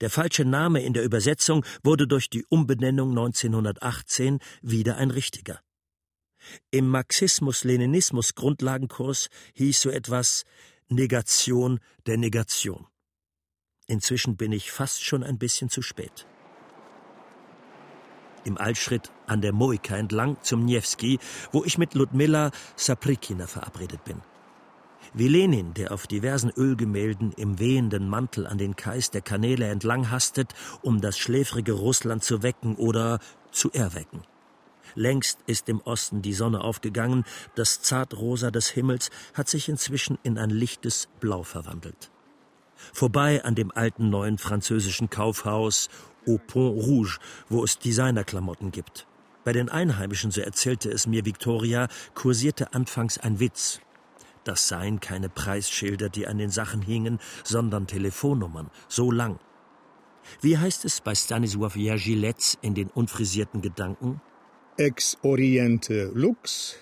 Der 0.00 0.10
falsche 0.10 0.44
Name 0.44 0.82
in 0.82 0.92
der 0.92 1.04
Übersetzung 1.04 1.64
wurde 1.82 2.06
durch 2.06 2.30
die 2.30 2.44
Umbenennung 2.48 3.10
1918 3.10 4.38
wieder 4.62 4.96
ein 4.96 5.10
richtiger. 5.10 5.60
Im 6.70 6.88
Marxismus-Leninismus-Grundlagenkurs 6.88 9.28
hieß 9.54 9.82
so 9.82 9.90
etwas 9.90 10.44
Negation 10.88 11.80
der 12.06 12.16
Negation. 12.16 12.86
Inzwischen 13.86 14.36
bin 14.36 14.52
ich 14.52 14.70
fast 14.70 15.02
schon 15.02 15.24
ein 15.24 15.38
bisschen 15.38 15.68
zu 15.68 15.82
spät 15.82 16.28
im 18.44 18.60
Eilschritt 18.60 19.10
an 19.26 19.40
der 19.40 19.52
Moika 19.52 19.96
entlang 19.96 20.36
zum 20.42 20.64
Niewski, 20.64 21.18
wo 21.52 21.64
ich 21.64 21.78
mit 21.78 21.94
Ludmilla 21.94 22.50
Saprikina 22.76 23.46
verabredet 23.46 24.04
bin. 24.04 24.22
Wie 25.14 25.28
Lenin, 25.28 25.74
der 25.74 25.92
auf 25.92 26.06
diversen 26.06 26.50
Ölgemälden 26.50 27.32
im 27.32 27.58
wehenden 27.58 28.08
Mantel 28.08 28.46
an 28.46 28.58
den 28.58 28.76
Kais 28.76 29.10
der 29.10 29.22
Kanäle 29.22 29.66
entlang 29.66 30.10
hastet, 30.10 30.54
um 30.82 31.00
das 31.00 31.18
schläfrige 31.18 31.72
Russland 31.72 32.22
zu 32.22 32.42
wecken 32.42 32.76
oder 32.76 33.18
zu 33.50 33.70
erwecken. 33.72 34.22
Längst 34.94 35.38
ist 35.46 35.68
im 35.68 35.80
Osten 35.80 36.22
die 36.22 36.32
Sonne 36.32 36.62
aufgegangen, 36.62 37.24
das 37.54 37.82
Zartrosa 37.82 38.50
des 38.50 38.68
Himmels 38.68 39.10
hat 39.34 39.48
sich 39.48 39.68
inzwischen 39.68 40.18
in 40.22 40.38
ein 40.38 40.50
lichtes 40.50 41.08
Blau 41.20 41.42
verwandelt. 41.42 42.10
Vorbei 42.92 43.44
an 43.44 43.54
dem 43.54 43.70
alten 43.70 44.08
neuen 44.10 44.38
französischen 44.38 45.10
Kaufhaus 45.10 45.88
au 46.28 46.38
Pont 46.38 46.70
Rouge, 46.70 47.18
wo 47.48 47.64
es 47.64 47.78
Designerklamotten 47.78 48.70
gibt. 48.70 49.06
Bei 49.44 49.52
den 49.52 49.68
Einheimischen, 49.68 50.30
so 50.30 50.40
erzählte 50.40 50.90
es 50.90 51.06
mir 51.06 51.24
Victoria, 51.24 51.88
kursierte 52.14 52.74
anfangs 52.74 53.18
ein 53.18 53.40
Witz. 53.40 53.80
Das 54.44 54.68
seien 54.68 55.00
keine 55.00 55.28
Preisschilder, 55.28 56.08
die 56.08 56.26
an 56.26 56.38
den 56.38 56.50
Sachen 56.50 56.82
hingen, 56.82 57.18
sondern 57.44 57.86
Telefonnummern, 57.86 58.70
so 58.88 59.10
lang. 59.10 59.38
Wie 60.40 60.58
heißt 60.58 60.84
es 60.84 61.00
bei 61.00 61.12
Stanisław 61.12 61.76
Jerzy 61.76 62.58
in 62.60 62.74
den 62.74 62.88
unfrisierten 62.88 63.62
Gedanken? 63.62 64.20
Ex 64.76 65.16
Oriente 65.22 66.10
Lux, 66.14 66.76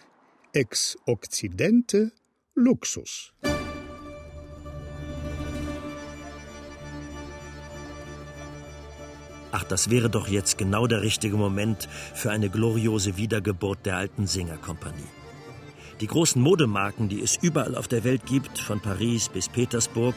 ex 0.52 0.98
Occidente 1.06 2.12
Luxus. 2.54 3.32
Ach, 9.58 9.64
das 9.64 9.88
wäre 9.88 10.10
doch 10.10 10.28
jetzt 10.28 10.58
genau 10.58 10.86
der 10.86 11.00
richtige 11.00 11.38
Moment 11.38 11.88
für 12.12 12.30
eine 12.30 12.50
gloriose 12.50 13.16
Wiedergeburt 13.16 13.86
der 13.86 13.96
alten 13.96 14.26
Singerkompanie. 14.26 15.08
Die 16.02 16.06
großen 16.06 16.42
Modemarken, 16.42 17.08
die 17.08 17.22
es 17.22 17.38
überall 17.40 17.74
auf 17.74 17.88
der 17.88 18.04
Welt 18.04 18.26
gibt, 18.26 18.58
von 18.58 18.80
Paris 18.80 19.30
bis 19.30 19.48
Petersburg, 19.48 20.14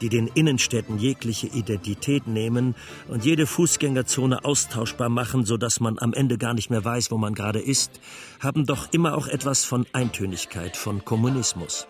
die 0.00 0.08
den 0.08 0.28
Innenstädten 0.28 1.00
jegliche 1.00 1.48
Identität 1.48 2.28
nehmen 2.28 2.76
und 3.08 3.24
jede 3.24 3.48
Fußgängerzone 3.48 4.44
austauschbar 4.44 5.08
machen, 5.08 5.44
so 5.44 5.56
dass 5.56 5.80
man 5.80 5.98
am 5.98 6.12
Ende 6.14 6.38
gar 6.38 6.54
nicht 6.54 6.70
mehr 6.70 6.84
weiß, 6.84 7.10
wo 7.10 7.18
man 7.18 7.34
gerade 7.34 7.58
ist, 7.58 8.00
haben 8.38 8.66
doch 8.66 8.92
immer 8.92 9.18
auch 9.18 9.26
etwas 9.26 9.64
von 9.64 9.84
Eintönigkeit, 9.94 10.76
von 10.76 11.04
Kommunismus. 11.04 11.88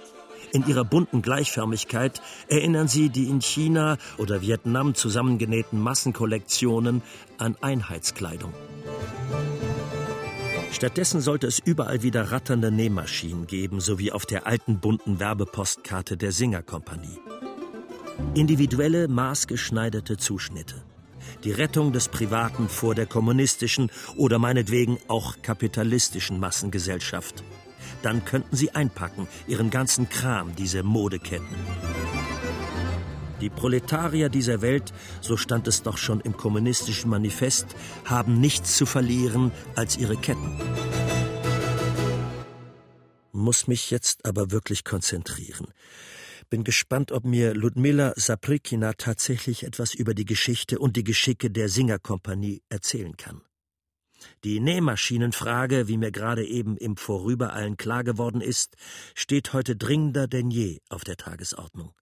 In 0.53 0.67
ihrer 0.67 0.85
bunten 0.85 1.23
Gleichförmigkeit 1.23 2.21
erinnern 2.49 2.89
sie 2.89 3.09
die 3.09 3.29
in 3.29 3.41
China 3.41 3.99
oder 4.17 4.41
Vietnam 4.41 4.95
zusammengenähten 4.95 5.81
Massenkollektionen 5.81 7.03
an 7.39 7.57
Einheitskleidung. 7.61 8.53
Stattdessen 10.73 11.21
sollte 11.21 11.47
es 11.47 11.59
überall 11.59 12.03
wieder 12.03 12.33
ratternde 12.33 12.71
Nähmaschinen 12.71 13.47
geben, 13.47 13.81
so 13.81 13.99
wie 13.99 14.13
auf 14.13 14.27
der 14.27 14.47
alten 14.47 14.79
bunten 14.79 15.19
Werbepostkarte 15.21 16.17
der 16.17 16.33
Singerkompanie. 16.33 17.19
Individuelle, 18.35 19.09
maßgeschneiderte 19.09 20.17
Zuschnitte. 20.17 20.83
Die 21.45 21.53
Rettung 21.53 21.93
des 21.93 22.09
Privaten 22.09 22.69
vor 22.69 22.95
der 22.95 23.07
kommunistischen 23.07 23.91
oder 24.17 24.39
meinetwegen 24.39 24.99
auch 25.09 25.37
kapitalistischen 25.43 26.39
Massengesellschaft 26.39 27.43
dann 28.03 28.25
könnten 28.25 28.57
sie 28.57 28.71
einpacken, 28.71 29.29
ihren 29.47 29.71
ganzen 29.71 30.09
Kram, 30.09 30.55
diese 30.57 30.83
Modeketten. 30.83 31.57
Die 33.41 33.51
Proletarier 33.51 34.31
dieser 34.31 34.63
Welt, 34.63 34.95
so 35.21 35.37
stand 35.37 35.69
es 35.69 35.83
doch 35.83 35.99
schon 35.99 36.21
im 36.21 36.37
kommunistischen 36.37 37.11
Manifest, 37.11 37.67
haben 38.05 38.41
nichts 38.41 38.77
zu 38.77 38.87
verlieren 38.87 39.53
als 39.75 39.99
ihre 39.99 40.17
Ketten. 40.17 40.59
Muss 43.33 43.69
mich 43.69 43.91
jetzt 43.91 44.25
aber 44.25 44.51
wirklich 44.51 44.85
konzentrieren. 44.85 45.67
Bin 46.49 46.65
gespannt, 46.65 47.13
ob 47.13 47.25
mir 47.25 47.55
Ludmila 47.55 48.15
Saprikina 48.17 48.95
tatsächlich 48.95 49.65
etwas 49.65 49.95
über 49.95 50.15
die 50.15 50.25
Geschichte 50.25 50.79
und 50.79 50.97
die 50.97 51.05
Geschicke 51.05 51.51
der 51.51 51.69
Singerkompanie 51.69 52.63
erzählen 52.71 53.17
kann. 53.17 53.43
Die 54.45 54.61
Nähmaschinenfrage, 54.61 55.89
wie 55.89 55.97
mir 55.97 56.13
gerade 56.13 56.47
eben 56.47 56.77
im 56.77 56.97
Vorübereilen 56.97 57.77
klar 57.77 58.05
geworden 58.05 58.41
ist, 58.41 58.77
steht 59.15 59.53
heute 59.53 59.77
dringender 59.77 60.27
denn 60.27 60.51
je 60.51 60.81
auf 60.89 61.05
der 61.05 61.17
Tagesordnung. 61.17 61.93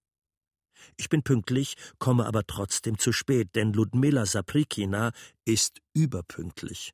Ich 0.97 1.09
bin 1.09 1.23
pünktlich, 1.23 1.75
komme 1.99 2.25
aber 2.25 2.45
trotzdem 2.45 2.97
zu 2.97 3.11
spät, 3.11 3.55
denn 3.55 3.73
Ludmila 3.73 4.25
Saprikina 4.25 5.11
ist 5.45 5.81
überpünktlich. 5.93 6.93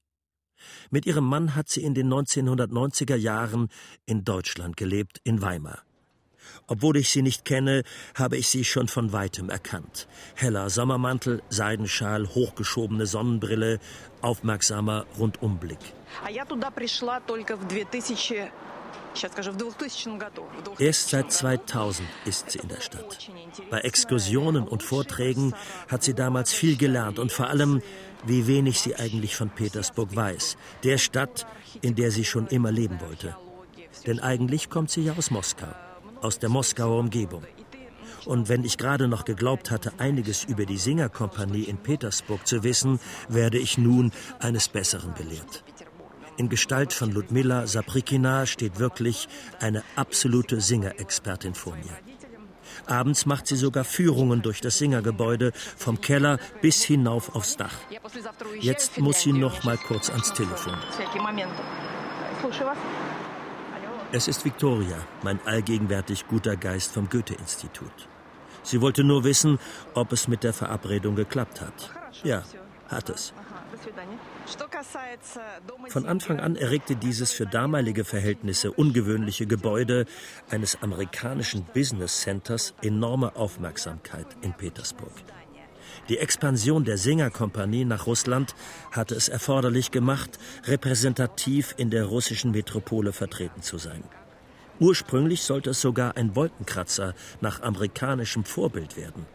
Mit 0.89 1.06
ihrem 1.06 1.26
Mann 1.26 1.56
hat 1.56 1.70
sie 1.70 1.84
in 1.84 1.94
den 1.94 2.08
1990er 2.12 3.15
Jahren 3.15 3.70
in 4.06 4.24
Deutschland 4.24 4.78
gelebt, 4.78 5.20
in 5.24 5.41
Weimar. 5.41 5.84
Obwohl 6.68 6.98
ich 6.98 7.10
sie 7.10 7.22
nicht 7.22 7.46
kenne, 7.46 7.84
habe 8.16 8.38
ich 8.38 8.48
sie 8.48 8.64
schon 8.64 8.88
von 8.88 9.12
weitem 9.12 9.50
erkannt. 9.50 10.08
Heller 10.36 10.70
Sommermantel, 10.70 11.42
Seidenschal, 11.50 12.28
hochgeschobene 12.28 13.06
Sonnenbrille, 13.06 13.80
aufmerksamer 14.22 15.06
Rundumblick. 15.18 15.80
Erst 20.80 21.10
seit 21.10 21.32
2000 21.32 22.08
ist 22.26 22.52
sie 22.52 22.60
in 22.60 22.68
der 22.70 22.82
Stadt. 22.82 23.30
Bei 23.70 23.80
Exkursionen 23.80 24.68
und 24.68 24.84
Vorträgen 24.84 25.54
hat 25.90 26.04
sie 26.04 26.14
damals 26.14 26.54
viel 26.54 26.78
gelernt 26.78 27.20
und 27.20 27.32
vor 27.32 27.48
allem, 27.48 27.82
wie 28.26 28.48
wenig 28.48 28.80
sie 28.80 28.96
eigentlich 28.96 29.36
von 29.36 29.50
Petersburg 29.50 30.16
weiß, 30.16 30.58
der 30.84 30.98
Stadt, 30.98 31.46
in 31.82 31.96
der 31.96 32.12
sie 32.12 32.26
schon 32.26 32.48
immer 32.48 32.72
leben 32.72 33.02
wollte. 33.02 33.36
Denn 34.06 34.20
eigentlich 34.20 34.70
kommt 34.70 34.90
sie 34.92 35.04
ja 35.04 35.14
aus 35.18 35.32
Moskau 35.32 35.68
aus 36.22 36.40
der 36.40 36.50
Moskauer 36.50 37.00
Umgebung. 37.00 37.44
Und 38.26 38.50
wenn 38.50 38.64
ich 38.64 38.78
gerade 38.78 39.08
noch 39.08 39.26
geglaubt 39.26 39.72
hatte, 39.72 39.94
einiges 39.98 40.44
über 40.44 40.66
die 40.66 40.78
Singerkompanie 40.78 41.64
in 41.64 41.78
Petersburg 41.78 42.46
zu 42.46 42.64
wissen, 42.64 43.00
werde 43.30 43.58
ich 43.58 43.78
nun 43.78 44.12
eines 44.40 44.68
Besseren 44.68 45.14
belehrt. 45.14 45.64
In 46.38 46.50
Gestalt 46.50 46.94
von 46.94 47.12
Ludmilla 47.12 47.68
Saprikina 47.68 48.46
steht 48.46 48.80
wirklich 48.80 49.28
eine 49.60 49.84
absolute 49.96 50.62
Singerexpertin 50.62 51.56
vor 51.56 51.76
mir. 51.76 51.98
Abends 52.88 53.26
macht 53.26 53.48
sie 53.48 53.56
sogar 53.56 53.84
Führungen 53.84 54.42
durch 54.42 54.62
das 54.62 54.78
Singergebäude, 54.78 55.52
vom 55.78 56.02
Keller 56.02 56.40
bis 56.62 56.84
hinauf 56.84 57.36
aufs 57.36 57.58
Dach. 57.58 57.76
Jetzt 58.60 58.98
muss 58.98 59.22
sie 59.22 59.34
noch 59.34 59.64
mal 59.64 59.78
kurz 59.78 60.10
ans 60.10 60.34
Telefon. 60.34 60.78
Es 64.13 64.28
ist 64.28 64.43
Victoria, 64.43 64.97
mein 65.24 65.39
allgegenwärtig 65.45 66.28
guter 66.28 66.58
Geist 66.58 66.91
vom 66.91 67.08
Goethe-Institut. 67.08 68.10
Sie 68.62 68.82
wollte 68.82 69.06
nur 69.06 69.24
wissen, 69.24 69.58
ob 69.93 70.12
es 70.12 70.28
mit 70.28 70.43
der 70.43 70.52
Verabredung 70.52 71.15
geklappt 71.15 71.62
hat. 71.62 71.89
Ja, 72.24 72.43
hat 72.89 73.10
es. 73.10 73.34
Von 75.88 76.06
Anfang 76.06 76.41
an 76.41 76.58
erregte 76.58 76.97
dieses 76.97 77.32
für 77.32 77.45
damalige 77.45 78.04
Verhältnisse 78.04 78.74
ungewöhnliche 78.74 79.47
Gebäude 79.47 80.06
eines 80.50 80.82
amerikanischen 80.82 81.63
Business 81.74 82.19
Centers 82.19 82.74
enorme 82.82 83.38
Aufmerksamkeit 83.38 84.28
in 84.41 84.52
Petersburg. 84.54 85.13
Die 86.10 86.18
Expansion 86.18 86.84
der 86.84 86.98
Singer-Kompanie 86.98 87.86
nach 87.86 88.08
Russland 88.08 88.56
hatte 88.92 89.16
es 89.16 89.30
erforderlich 89.30 89.92
gemacht, 89.92 90.40
repräsentativ 90.66 91.74
in 91.78 91.90
der 91.90 92.06
russischen 92.06 92.52
Metropole 92.52 93.14
vertreten 93.14 93.62
zu 93.62 93.78
sein. 93.78 94.04
Ursprünglich 94.80 95.44
sollte 95.44 95.70
es 95.70 95.82
sogar 95.82 96.18
ein 96.18 96.36
Wolkenkratzer 96.36 97.14
nach 97.40 97.62
amerikanischem 97.62 98.44
Vorbild 98.44 98.98
werden. 98.98 99.28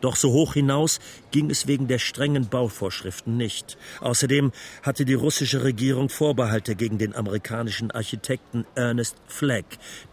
Doch 0.00 0.16
so 0.16 0.32
hoch 0.32 0.54
hinaus 0.54 0.98
ging 1.30 1.50
es 1.50 1.66
wegen 1.66 1.88
der 1.88 1.98
strengen 1.98 2.48
Bauvorschriften 2.48 3.36
nicht. 3.36 3.76
Außerdem 4.00 4.52
hatte 4.82 5.04
die 5.04 5.14
russische 5.14 5.62
Regierung 5.62 6.08
Vorbehalte 6.08 6.74
gegen 6.74 6.98
den 6.98 7.14
amerikanischen 7.14 7.90
Architekten 7.90 8.64
Ernest 8.74 9.16
Flagg, 9.26 9.66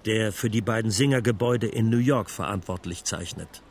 der 0.06 0.32
für 0.32 0.50
die 0.50 0.62
beiden 0.62 0.92
Singergebäude 0.92 1.68
in 1.68 1.90
New 1.90 1.98
York 1.98 2.30
verantwortlich 2.30 3.04
zeichnet. 3.06 3.64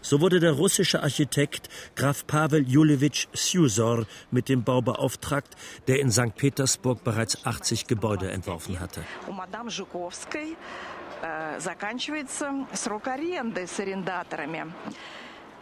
So 0.00 0.20
wurde 0.20 0.40
der 0.40 0.52
russische 0.52 1.02
Architekt 1.02 1.68
Graf 1.96 2.26
Pavel 2.26 2.68
Julewitsch 2.68 3.26
Sjusor 3.34 4.06
mit 4.30 4.48
dem 4.48 4.62
Bau 4.62 4.80
beauftragt, 4.80 5.56
der 5.86 6.00
in 6.00 6.10
St. 6.10 6.34
Petersburg 6.36 7.02
bereits 7.04 7.44
80 7.44 7.86
Gebäude 7.86 8.30
entworfen 8.30 8.80
hatte. 8.80 9.02
Э, 11.20 11.58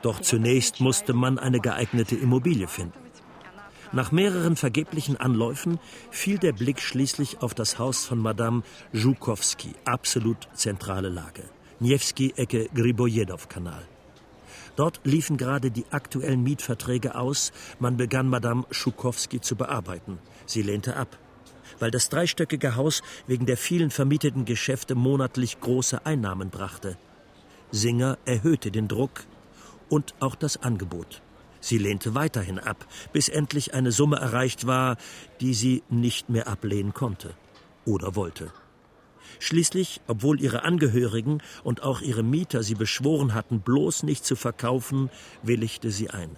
Doch 0.03 0.20
zunächst 0.20 0.81
musste 0.81 1.12
man 1.14 1.38
eine 1.38 1.61
geeignete 1.61 2.16
Immobilie 2.16 2.68
finden. 2.68 3.07
Nach 3.92 4.12
mehreren 4.12 4.57
vergeblichen 4.57 5.16
Anläufen 5.16 5.79
fiel 6.11 6.38
der 6.38 6.53
Blick 6.53 6.81
schließlich 6.81 7.40
auf 7.40 7.55
das 7.55 7.79
Haus 7.79 8.05
von 8.05 8.18
Madame 8.18 8.62
Zhukowski, 8.92 9.75
absolut 9.85 10.49
zentrale 10.55 11.09
Lage. 11.09 11.44
Niewski-Ecke 11.81 12.68
Gribojedow-Kanal. 12.75 13.87
Dort 14.76 15.00
liefen 15.04 15.36
gerade 15.36 15.70
die 15.70 15.86
aktuellen 15.90 16.42
Mietverträge 16.42 17.14
aus. 17.14 17.52
Man 17.78 17.96
begann 17.96 18.28
Madame 18.28 18.64
Schukowski 18.70 19.40
zu 19.40 19.56
bearbeiten. 19.56 20.18
Sie 20.46 20.62
lehnte 20.62 20.96
ab 20.96 21.18
weil 21.78 21.90
das 21.90 22.08
dreistöckige 22.08 22.76
Haus 22.76 23.02
wegen 23.26 23.46
der 23.46 23.56
vielen 23.56 23.90
vermieteten 23.90 24.44
Geschäfte 24.44 24.94
monatlich 24.94 25.60
große 25.60 26.04
Einnahmen 26.06 26.50
brachte. 26.50 26.96
Singer 27.70 28.18
erhöhte 28.24 28.70
den 28.70 28.88
Druck 28.88 29.24
und 29.88 30.14
auch 30.20 30.34
das 30.34 30.62
Angebot. 30.62 31.22
Sie 31.60 31.78
lehnte 31.78 32.14
weiterhin 32.14 32.58
ab, 32.58 32.86
bis 33.12 33.28
endlich 33.28 33.74
eine 33.74 33.90
Summe 33.90 34.16
erreicht 34.16 34.66
war, 34.66 34.96
die 35.40 35.54
sie 35.54 35.82
nicht 35.88 36.28
mehr 36.28 36.48
ablehnen 36.48 36.94
konnte 36.94 37.34
oder 37.84 38.14
wollte. 38.14 38.52
Schließlich, 39.38 40.00
obwohl 40.06 40.40
ihre 40.40 40.62
Angehörigen 40.62 41.42
und 41.64 41.82
auch 41.82 42.00
ihre 42.00 42.22
Mieter 42.22 42.62
sie 42.62 42.74
beschworen 42.74 43.34
hatten, 43.34 43.60
bloß 43.60 44.02
nicht 44.02 44.24
zu 44.24 44.36
verkaufen, 44.36 45.10
willigte 45.42 45.90
sie 45.90 46.10
ein. 46.10 46.36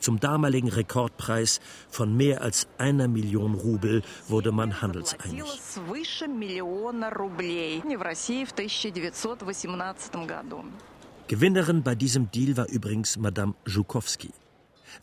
Zum 0.00 0.18
damaligen 0.18 0.68
Rekordpreis 0.68 1.60
von 1.90 2.16
mehr 2.16 2.40
als 2.40 2.66
einer 2.78 3.06
Million 3.06 3.54
Rubel 3.54 4.02
wurde 4.28 4.50
man 4.50 4.80
handelseinig. 4.80 5.44
Gewinnerin 11.28 11.82
bei 11.82 11.94
diesem 11.94 12.30
Deal 12.30 12.56
war 12.56 12.68
übrigens 12.68 13.16
Madame 13.18 13.54
Zhukowski. 13.68 14.30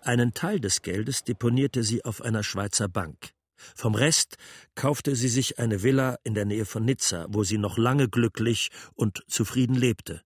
Einen 0.01 0.33
Teil 0.33 0.59
des 0.59 0.81
Geldes 0.81 1.23
deponierte 1.23 1.83
sie 1.83 2.03
auf 2.03 2.21
einer 2.21 2.43
Schweizer 2.43 2.89
Bank. 2.89 3.36
Vom 3.75 3.95
Rest 3.95 4.37
kaufte 4.75 5.15
sie 5.15 5.29
sich 5.29 5.59
eine 5.59 5.83
Villa 5.83 6.17
in 6.23 6.33
der 6.33 6.45
Nähe 6.45 6.65
von 6.65 6.85
Nizza, 6.85 7.25
wo 7.29 7.43
sie 7.43 7.57
noch 7.57 7.77
lange 7.77 8.09
glücklich 8.09 8.69
und 8.95 9.23
zufrieden 9.27 9.75
lebte 9.75 10.21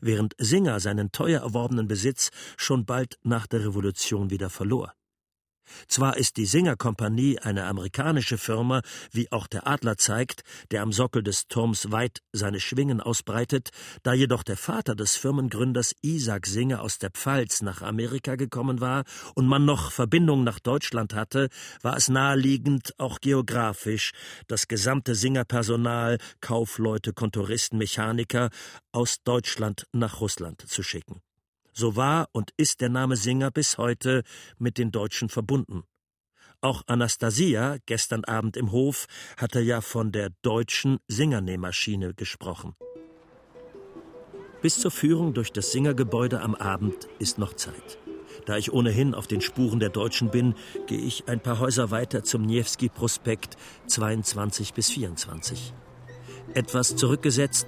während 0.00 0.34
Singer 0.38 0.80
seinen 0.80 1.12
teuer 1.12 1.42
erworbenen 1.42 1.88
Besitz 1.88 2.30
schon 2.56 2.84
bald 2.84 3.18
nach 3.22 3.46
der 3.46 3.64
Revolution 3.64 4.30
wieder 4.30 4.50
verlor. 4.50 4.94
Zwar 5.88 6.16
ist 6.16 6.36
die 6.36 6.46
Singer-Kompanie 6.46 7.38
eine 7.38 7.64
amerikanische 7.66 8.38
Firma, 8.38 8.82
wie 9.12 9.30
auch 9.32 9.46
der 9.46 9.66
Adler 9.66 9.96
zeigt, 9.96 10.42
der 10.70 10.82
am 10.82 10.92
Sockel 10.92 11.22
des 11.22 11.48
Turms 11.48 11.92
weit 11.92 12.22
seine 12.32 12.60
Schwingen 12.60 13.00
ausbreitet, 13.00 13.70
da 14.02 14.12
jedoch 14.12 14.42
der 14.42 14.56
Vater 14.56 14.94
des 14.94 15.16
Firmengründers 15.16 15.94
Isaac 16.02 16.46
Singer 16.46 16.82
aus 16.82 16.98
der 16.98 17.10
Pfalz 17.10 17.62
nach 17.62 17.82
Amerika 17.82 18.36
gekommen 18.36 18.80
war 18.80 19.04
und 19.34 19.46
man 19.46 19.64
noch 19.64 19.92
Verbindungen 19.92 20.44
nach 20.44 20.58
Deutschland 20.58 21.14
hatte, 21.14 21.48
war 21.82 21.96
es 21.96 22.08
naheliegend, 22.08 22.94
auch 22.98 23.20
geografisch, 23.20 24.12
das 24.46 24.68
gesamte 24.68 25.14
Singer-Personal, 25.14 26.18
Kaufleute, 26.40 27.12
Kontoristen, 27.12 27.78
Mechaniker 27.78 28.50
aus 28.92 29.22
Deutschland 29.24 29.86
nach 29.92 30.20
Russland 30.20 30.62
zu 30.68 30.82
schicken. 30.82 31.20
So 31.78 31.94
war 31.94 32.30
und 32.32 32.52
ist 32.56 32.80
der 32.80 32.88
Name 32.88 33.16
Singer 33.16 33.50
bis 33.50 33.76
heute 33.76 34.22
mit 34.56 34.78
den 34.78 34.92
Deutschen 34.92 35.28
verbunden. 35.28 35.82
Auch 36.62 36.82
Anastasia, 36.86 37.76
gestern 37.84 38.24
Abend 38.24 38.56
im 38.56 38.72
Hof, 38.72 39.04
hatte 39.36 39.60
ja 39.60 39.82
von 39.82 40.10
der 40.10 40.30
deutschen 40.40 41.00
Singernähmaschine 41.06 42.14
gesprochen. 42.14 42.74
Bis 44.62 44.80
zur 44.80 44.90
Führung 44.90 45.34
durch 45.34 45.52
das 45.52 45.70
Singergebäude 45.70 46.40
am 46.40 46.54
Abend 46.54 47.08
ist 47.18 47.36
noch 47.36 47.52
Zeit. 47.52 47.98
Da 48.46 48.56
ich 48.56 48.72
ohnehin 48.72 49.14
auf 49.14 49.26
den 49.26 49.42
Spuren 49.42 49.78
der 49.78 49.90
Deutschen 49.90 50.30
bin, 50.30 50.54
gehe 50.86 50.98
ich 50.98 51.28
ein 51.28 51.40
paar 51.40 51.58
Häuser 51.58 51.90
weiter 51.90 52.24
zum 52.24 52.40
Niewski-Prospekt 52.46 53.58
22 53.86 54.72
bis 54.72 54.88
24. 54.88 55.74
Etwas 56.56 56.96
zurückgesetzt 56.96 57.66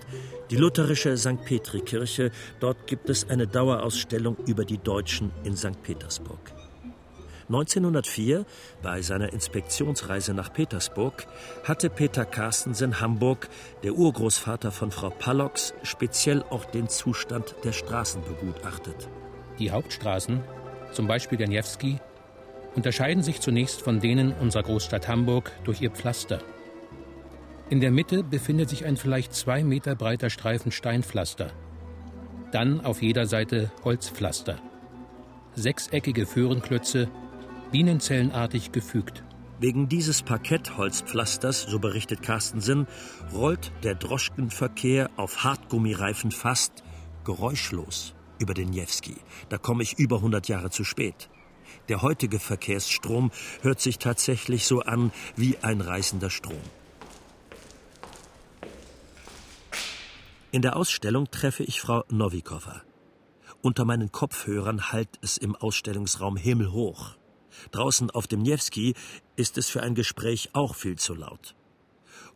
die 0.51 0.57
lutherische 0.57 1.14
St. 1.18 1.44
Petri-Kirche. 1.44 2.31
Dort 2.59 2.87
gibt 2.87 3.11
es 3.11 3.29
eine 3.29 3.46
Dauerausstellung 3.46 4.38
über 4.46 4.64
die 4.64 4.79
Deutschen 4.79 5.31
in 5.44 5.59
St. 5.59 5.83
Petersburg. 5.83 6.40
1904, 7.48 8.46
bei 8.83 9.03
seiner 9.03 9.31
Inspektionsreise 9.35 10.33
nach 10.33 10.55
Petersburg, 10.55 11.27
hatte 11.64 11.90
Peter 11.90 12.24
Carstensen 12.24 12.98
Hamburg, 12.98 13.51
der 13.83 13.92
Urgroßvater 13.92 14.72
von 14.72 14.90
Frau 14.90 15.11
Pallox, 15.11 15.74
speziell 15.83 16.42
auch 16.44 16.64
den 16.64 16.88
Zustand 16.88 17.57
der 17.64 17.72
Straßen 17.72 18.22
begutachtet. 18.22 19.11
Die 19.59 19.70
Hauptstraßen, 19.70 20.40
zum 20.92 21.07
Beispiel 21.07 21.37
der 21.37 21.48
Niewski, 21.48 22.01
unterscheiden 22.74 23.22
sich 23.22 23.42
zunächst 23.42 23.83
von 23.83 24.01
denen 24.01 24.33
unserer 24.33 24.62
Großstadt 24.62 25.09
Hamburg 25.09 25.53
durch 25.64 25.83
ihr 25.83 25.90
Pflaster. 25.90 26.40
In 27.70 27.81
der 27.83 27.90
Mitte 27.90 28.24
befindet 28.24 28.70
sich 28.70 28.87
ein 28.87 28.96
vielleicht 28.96 29.35
zwei 29.35 29.62
Meter 29.62 29.94
breiter 29.94 30.31
Streifen 30.31 30.72
Steinpflaster. 30.72 31.52
Dann 32.50 32.81
auf 32.81 33.02
jeder 33.02 33.26
Seite 33.26 33.70
Holzpflaster. 33.85 34.59
Sechseckige 35.54 36.24
Föhrenklötze, 36.24 37.11
bienenzellenartig 37.70 38.72
gefügt. 38.72 39.22
Wegen 39.61 39.87
dieses 39.87 40.22
Parkettholzpflasters, 40.22 41.62
so 41.62 41.78
berichtet 41.78 42.22
Carstensen, 42.22 42.87
rollt 43.35 43.70
der 43.83 43.96
Droschkenverkehr 43.96 45.11
auf 45.16 45.44
Hartgummireifen 45.44 46.31
fast 46.31 46.85
geräuschlos 47.24 48.14
über 48.38 48.54
den 48.54 48.70
Niewski. 48.70 49.16
Da 49.50 49.59
komme 49.59 49.83
ich 49.83 49.98
über 49.98 50.16
100 50.16 50.48
Jahre 50.48 50.70
zu 50.70 50.85
spät. 50.85 51.28
Der 51.90 52.00
heutige 52.00 52.38
Verkehrsstrom 52.38 53.31
hört 53.61 53.81
sich 53.81 53.98
tatsächlich 53.98 54.64
so 54.64 54.81
an 54.81 55.12
wie 55.37 55.59
ein 55.61 55.83
reißender 55.83 56.31
Strom. 56.31 56.62
In 60.50 60.62
der 60.62 60.76
Ausstellung 60.76 61.30
treffe 61.30 61.62
ich 61.62 61.82
Frau 61.82 62.04
Novikova. 62.08 62.80
Unter 63.61 63.84
meinen 63.84 64.11
Kopfhörern 64.11 64.92
hallt 64.92 65.18
es 65.20 65.37
im 65.37 65.54
Ausstellungsraum 65.54 66.38
himmelhoch. 66.38 67.18
Draußen 67.70 68.11
auf 68.11 68.26
dem 68.26 68.40
Niewski 68.40 68.94
ist 69.37 69.58
es 69.58 69.68
für 69.68 69.82
ein 69.82 69.94
Gespräch 69.94 70.48
auch 70.54 70.74
viel 70.74 70.96
zu 70.96 71.14
laut. 71.14 71.54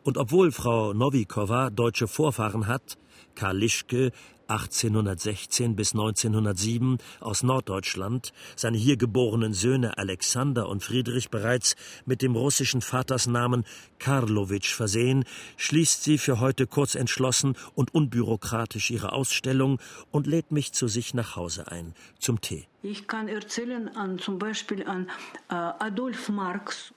Und 0.03 0.19
obwohl 0.19 0.51
Frau 0.51 0.93
Novikova 0.93 1.71
deutsche 1.71 2.07
Vorfahren 2.07 2.67
hat, 2.67 2.99
Karl 3.33 3.57
Lischke, 3.57 4.11
1816 4.47 5.75
bis 5.75 5.93
1907 5.93 6.97
aus 7.19 7.43
Norddeutschland, 7.43 8.33
seine 8.55 8.77
hier 8.77 8.97
geborenen 8.97 9.53
Söhne 9.53 9.97
Alexander 9.97 10.69
und 10.69 10.83
Friedrich 10.83 11.29
bereits 11.29 11.75
mit 12.05 12.21
dem 12.21 12.35
russischen 12.35 12.81
Vatersnamen 12.81 13.63
Karlowitsch 13.99 14.73
versehen, 14.73 15.25
schließt 15.57 16.03
sie 16.03 16.17
für 16.17 16.39
heute 16.39 16.67
kurz 16.67 16.95
entschlossen 16.95 17.55
und 17.75 17.93
unbürokratisch 17.93 18.91
ihre 18.91 19.13
Ausstellung 19.13 19.79
und 20.11 20.27
lädt 20.27 20.51
mich 20.51 20.73
zu 20.73 20.87
sich 20.87 21.13
nach 21.13 21.35
Hause 21.35 21.71
ein, 21.71 21.93
zum 22.19 22.41
Tee. 22.41 22.67
Ich 22.81 23.07
kann 23.07 23.29
erzählen 23.29 23.87
an 23.95 24.19
zum 24.19 24.37
Beispiel 24.39 24.85
an 24.85 25.09
äh, 25.49 25.53
Adolf 25.53 26.27
Marx. 26.27 26.93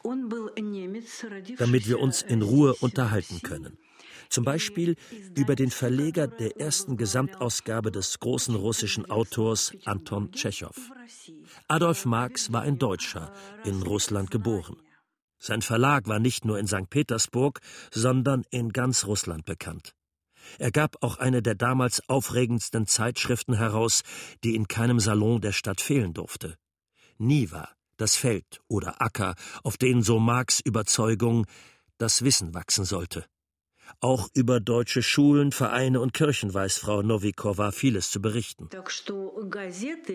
Damit 1.59 1.89
wir 1.89 2.01
uns 2.01 2.23
in 2.23 2.43
Ruhe 2.43 2.75
unterhalten 2.81 3.41
können. 3.43 3.79
Zum 4.29 4.45
Beispiel 4.45 4.97
über 5.35 5.55
den 5.55 5.71
Verleger 5.71 6.27
der 6.27 6.59
ersten 6.59 6.97
Gesamtausgabe 6.97 7.91
des 7.91 8.19
großen 8.19 8.55
russischen 8.55 9.09
Autors 9.11 9.73
Anton 9.85 10.33
Tschechow. 10.33 10.77
Adolf 11.69 12.05
Marx 12.05 12.53
war 12.53 12.63
ein 12.63 12.79
Deutscher, 12.79 13.33
in 13.65 13.83
Russland 13.83 14.31
geboren. 14.31 14.77
Sein 15.39 15.63
Verlag 15.63 16.09
war 16.09 16.19
nicht 16.19 16.45
nur 16.45 16.59
in 16.59 16.67
St. 16.67 16.89
Petersburg, 16.89 17.61
sondern 17.91 18.45
in 18.51 18.73
ganz 18.73 19.05
Russland 19.05 19.45
bekannt. 19.45 19.95
Er 20.59 20.71
gab 20.71 21.03
auch 21.03 21.19
eine 21.19 21.43
der 21.43 21.55
damals 21.55 22.09
aufregendsten 22.09 22.87
Zeitschriften 22.87 23.55
heraus, 23.55 24.03
die 24.45 24.55
in 24.55 24.69
keinem 24.69 25.01
Salon 25.01 25.41
der 25.41 25.53
Stadt 25.53 25.81
fehlen 25.81 26.15
durfte. 26.15 26.57
Niva, 27.19 27.69
das 27.97 28.17
Feld 28.17 28.61
oder 28.69 29.01
Acker, 29.03 29.35
auf 29.63 29.77
denen 29.77 30.03
so 30.03 30.19
Marx 30.19 30.61
Überzeugung 30.61 31.47
das 31.99 32.23
Wissen 32.23 32.55
wachsen 32.55 32.85
sollte. 32.85 33.25
Auch 34.01 34.29
über 34.35 34.61
deutsche 34.61 35.03
Schulen, 35.03 35.53
Vereine 35.53 36.01
und 36.01 36.13
Kirchen 36.13 36.53
weiß 36.53 36.79
Frau 36.79 37.03
Novikova 37.03 37.73
vieles 37.73 38.11
zu 38.11 38.21
berichten. 38.21 38.69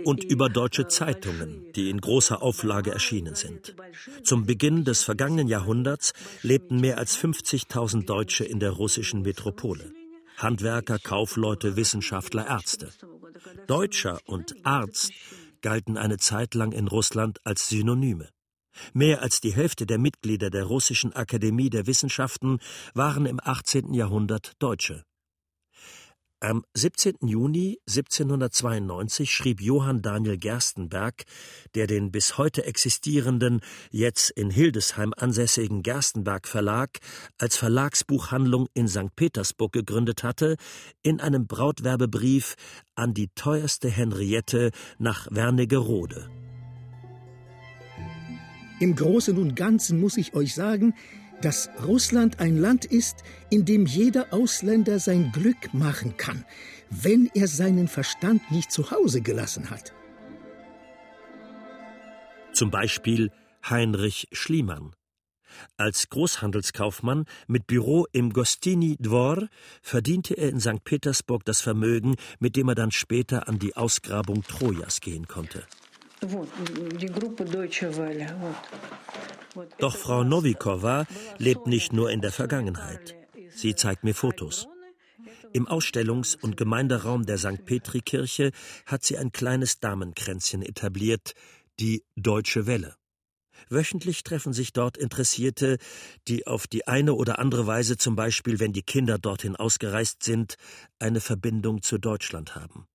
Und 0.05 0.24
über 0.24 0.49
deutsche 0.49 0.88
Zeitungen, 0.88 1.72
die 1.74 1.89
in 1.89 1.99
großer 1.99 2.41
Auflage 2.41 2.91
erschienen 2.91 3.36
sind. 3.36 3.76
Zum 4.24 4.45
Beginn 4.45 4.86
des 4.86 5.03
vergangenen 5.03 5.47
Jahrhunderts 5.47 6.13
lebten 6.41 6.80
mehr 6.80 6.97
als 6.97 7.17
50.000 7.17 8.05
Deutsche 8.05 8.43
in 8.43 8.59
der 8.59 8.72
russischen 8.72 9.24
Metropole. 9.24 9.91
Handwerker, 10.38 10.99
Kaufleute, 10.99 11.76
Wissenschaftler, 11.76 12.47
Ärzte. 12.47 12.89
Deutscher 13.67 14.19
und 14.26 14.55
Arzt 14.63 15.11
galten 15.61 15.97
eine 15.97 16.17
Zeit 16.17 16.55
lang 16.55 16.72
in 16.72 16.88
Russland 16.88 17.39
als 17.43 17.69
Synonyme. 17.69 18.30
Mehr 18.93 19.22
als 19.22 19.41
die 19.41 19.53
Hälfte 19.53 19.86
der 19.86 19.97
Mitglieder 19.97 20.49
der 20.49 20.65
Russischen 20.65 21.13
Akademie 21.13 21.69
der 21.69 21.88
Wissenschaften 21.88 22.59
waren 22.93 23.26
im 23.26 23.39
18. 23.43 23.93
Jahrhundert 23.93 24.53
Deutsche. 24.59 25.03
Am 26.43 26.65
17. 26.74 27.28
Juni 27.28 27.78
1792 27.88 29.32
schrieb 29.32 29.61
Johann 29.61 30.01
Daniel 30.01 30.39
Gerstenberg, 30.39 31.26
der 31.76 31.86
den 31.86 32.11
bis 32.11 32.39
heute 32.39 32.65
existierenden, 32.65 33.61
jetzt 33.91 34.32
in 34.32 34.49
Hildesheim 34.49 35.13
ansässigen 35.15 35.84
Gerstenberg 35.84 36.47
Verlag 36.47 36.97
als 37.38 37.57
Verlagsbuchhandlung 37.57 38.69
in 38.74 38.88
St. 38.88 39.15
Petersburg 39.15 39.72
gegründet 39.72 40.24
hatte, 40.24 40.55
in 41.03 41.22
einem 41.22 41.45
Brautwerbebrief 41.45 42.55
an 42.95 43.13
die 43.13 43.30
teuerste 43.36 43.91
Henriette 43.91 44.72
nach 44.97 45.28
Wernigerode. 45.30 46.41
Im 48.82 48.96
Großen 48.96 49.38
und 49.38 49.56
Ganzen 49.56 50.02
muss 50.02 50.18
ich 50.18 50.34
euch 50.34 50.56
sagen, 50.56 50.96
dass 51.40 51.70
Russland 51.86 52.40
ein 52.40 52.58
Land 52.58 52.84
ist, 52.84 53.18
in 53.52 53.64
dem 53.64 53.86
jeder 53.86 54.34
Ausländer 54.34 54.98
sein 54.98 55.32
Glück 55.32 55.72
machen 55.72 56.18
kann, 56.18 56.46
wenn 56.90 57.30
er 57.36 57.48
seinen 57.48 57.88
Verstand 57.88 58.50
nicht 58.50 58.72
zu 58.72 58.90
Hause 58.90 59.22
gelassen 59.22 59.70
hat. 59.70 59.94
Zum 62.54 62.72
Beispiel 62.72 63.32
Heinrich 63.70 64.28
Schliemann. 64.32 64.96
Als 65.78 66.10
Großhandelskaufmann 66.10 67.26
mit 67.48 67.68
Büro 67.68 68.08
im 68.14 68.34
Gostini 68.34 68.98
Dvor 69.00 69.48
verdiente 69.84 70.34
er 70.34 70.50
in 70.50 70.60
St. 70.60 70.84
Petersburg 70.84 71.46
das 71.46 71.62
Vermögen, 71.62 72.16
mit 72.40 72.56
dem 72.56 72.68
er 72.70 72.76
dann 72.76 72.92
später 72.92 73.48
an 73.48 73.60
die 73.60 73.76
Ausgrabung 73.76 74.42
Trojas 74.42 75.02
gehen 75.02 75.28
konnte. 75.28 75.68
Doch 79.80 79.97
Frau 79.97 80.24
Novikova 80.24 81.07
lebt 81.39 81.65
nicht 81.65 81.93
nur 81.93 82.11
in 82.11 82.22
der 82.22 82.32
Vergangenheit. 82.32 83.15
Sie 83.49 83.74
zeigt 83.74 84.03
mir 84.03 84.13
Fotos. 84.13 84.67
Im 85.51 85.67
Ausstellungs- 85.67 86.38
und 86.39 86.57
Gemeinderaum 86.57 87.26
der 87.26 87.39
St. 87.39 87.65
Petri-Kirche 87.65 88.51
hat 88.86 89.03
sie 89.03 89.17
ein 89.17 89.32
kleines 89.32 89.80
Damenkränzchen 89.80 90.61
etabliert, 90.61 91.34
die 91.80 92.03
Deutsche 92.15 92.67
Welle. 92.67 92.95
Wöchentlich 93.69 94.24
treffen 94.24 94.53
sich 94.53 94.74
dort 94.74 94.97
Interessierte, 94.97 95.78
die 96.28 96.45
auf 96.45 96.67
die 96.67 96.88
eine 96.88 97.15
oder 97.15 97.39
andere 97.39 97.65
Weise, 97.65 97.97
zum 97.97 98.15
Beispiel 98.15 98.59
wenn 98.59 98.74
die 98.74 98.84
Kinder 98.84 99.17
dorthin 99.17 99.55
ausgereist 99.55 100.24
sind, 100.24 100.55
eine 100.99 101.19
Verbindung 101.19 101.82
zu 101.82 101.97
Deutschland 101.97 102.55
haben. 102.55 102.88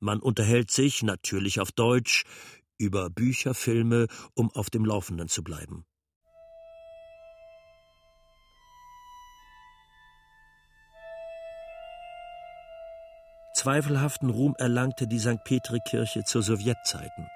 Man 0.00 0.20
unterhält 0.20 0.70
sich, 0.70 1.02
natürlich 1.02 1.60
auf 1.60 1.72
Deutsch, 1.72 2.24
über 2.78 3.10
Bücher, 3.10 3.54
Filme, 3.54 4.06
um 4.34 4.50
auf 4.50 4.70
dem 4.70 4.84
Laufenden 4.84 5.28
zu 5.28 5.42
bleiben. 5.42 5.84
Zweifelhaften 13.54 14.30
Ruhm 14.30 14.54
erlangte 14.58 15.06
die 15.06 15.18
St. 15.18 15.42
Petri-Kirche 15.44 16.24
zu 16.24 16.42
Sowjetzeiten. 16.42 17.28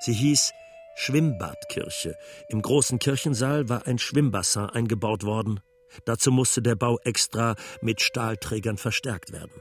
Sie 0.00 0.12
hieß 0.12 0.52
Schwimmbadkirche. 0.94 2.16
Im 2.48 2.62
großen 2.62 2.98
Kirchensaal 2.98 3.68
war 3.68 3.86
ein 3.86 3.98
Schwimmbassin 3.98 4.70
eingebaut 4.70 5.24
worden. 5.24 5.60
Dazu 6.06 6.30
musste 6.30 6.62
der 6.62 6.76
Bau 6.76 6.98
extra 7.04 7.56
mit 7.82 8.00
Stahlträgern 8.00 8.78
verstärkt 8.78 9.32
werden. 9.32 9.52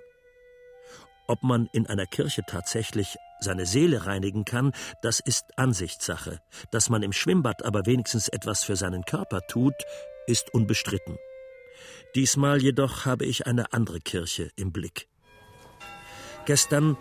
Ob 1.27 1.43
man 1.43 1.67
in 1.71 1.87
einer 1.87 2.05
Kirche 2.05 2.43
tatsächlich 2.45 3.17
seine 3.39 3.65
Seele 3.65 4.05
reinigen 4.05 4.45
kann, 4.45 4.73
das 5.01 5.19
ist 5.19 5.57
Ansichtssache. 5.57 6.39
Dass 6.71 6.89
man 6.89 7.03
im 7.03 7.13
Schwimmbad 7.13 7.63
aber 7.63 7.85
wenigstens 7.85 8.27
etwas 8.27 8.63
für 8.63 8.75
seinen 8.75 9.03
Körper 9.03 9.41
tut, 9.47 9.75
ist 10.27 10.53
unbestritten. 10.53 11.17
Diesmal 12.15 12.61
jedoch 12.61 13.05
habe 13.05 13.25
ich 13.25 13.47
eine 13.47 13.73
andere 13.73 13.99
Kirche 13.99 14.51
im 14.55 14.71
Blick. 14.71 15.07
Gestern, 16.45 16.97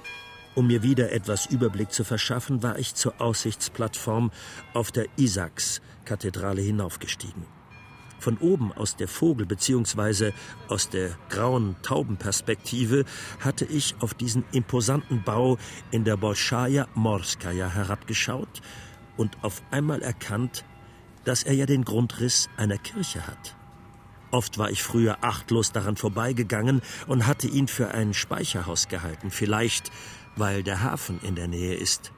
um 0.55 0.67
mir 0.69 0.83
wieder 0.83 1.13
etwas 1.13 1.47
Überblick 1.47 1.93
zu 1.93 2.05
verschaffen, 2.05 2.63
war 2.63 2.79
ich 2.79 2.95
zur 2.95 3.21
Aussichtsplattform 3.21 4.31
auf 4.73 4.93
der 4.93 5.07
Isaacs-Kathedrale 5.17 6.63
hinaufgestiegen. 6.63 7.47
Von 8.23 8.39
oben 8.39 8.73
aus 8.73 8.95
der 8.95 9.09
Vogel- 9.09 9.47
bzw. 9.47 10.31
aus 10.69 10.89
der 10.89 11.11
grauen 11.29 11.75
Taubenperspektive 11.83 13.05
hatte 13.41 13.65
ich 13.65 13.97
auf 13.99 14.15
diesen 14.15 14.45
imposanten 14.53 15.25
Bau 15.25 15.59
in 15.91 16.05
der 16.05 16.17
Bolschaja 16.17 16.87
Morskaja 16.95 17.69
herabgeschaut 17.69 18.63
und 19.17 19.43
auf 19.43 19.61
einmal 19.73 20.03
erkannt, 20.03 20.65
dass 21.25 21.43
er 21.43 21.55
ja 21.55 21.67
den 21.67 21.85
Grundriss 21.85 22.49
einer 22.57 22.79
Kirche 22.79 23.27
hat. 23.27 23.57
Oft 24.31 24.57
war 24.57 24.71
ich 24.71 24.85
früher 24.85 25.25
achtlos 25.25 25.73
daran 25.73 25.97
vorbeigegangen 25.97 26.81
und 27.09 27.27
hatte 27.27 27.49
ihn 27.49 27.67
für 27.67 27.89
ein 27.89 28.15
Speicherhaus 28.15 28.87
gehalten, 28.87 29.33
vielleicht 29.33 29.91
weil 30.37 30.63
der 30.63 30.85
Hafen 30.85 31.19
in 31.25 31.35
der 31.35 31.49
Nähe 31.49 31.75
ist. 31.75 32.13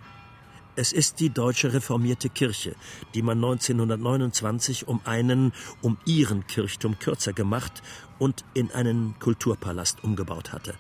Es 0.77 0.93
ist 0.93 1.21
die 1.21 1.31
deutsche 1.31 1.73
reformierte 1.73 2.29
Kirche, 2.29 2.75
die 3.15 3.23
man 3.23 3.39
1929 3.39 4.89
um 4.89 5.01
einen, 5.05 5.53
um 5.83 5.99
ihren 6.05 6.47
Kirchturm 6.49 6.99
kürzer 6.99 7.33
gemacht 7.33 7.83
und 8.19 8.45
in 8.55 8.73
einen 8.73 9.17
Kulturpalast 9.21 10.03
umgebaut 10.03 10.53
hatte. 10.53 10.75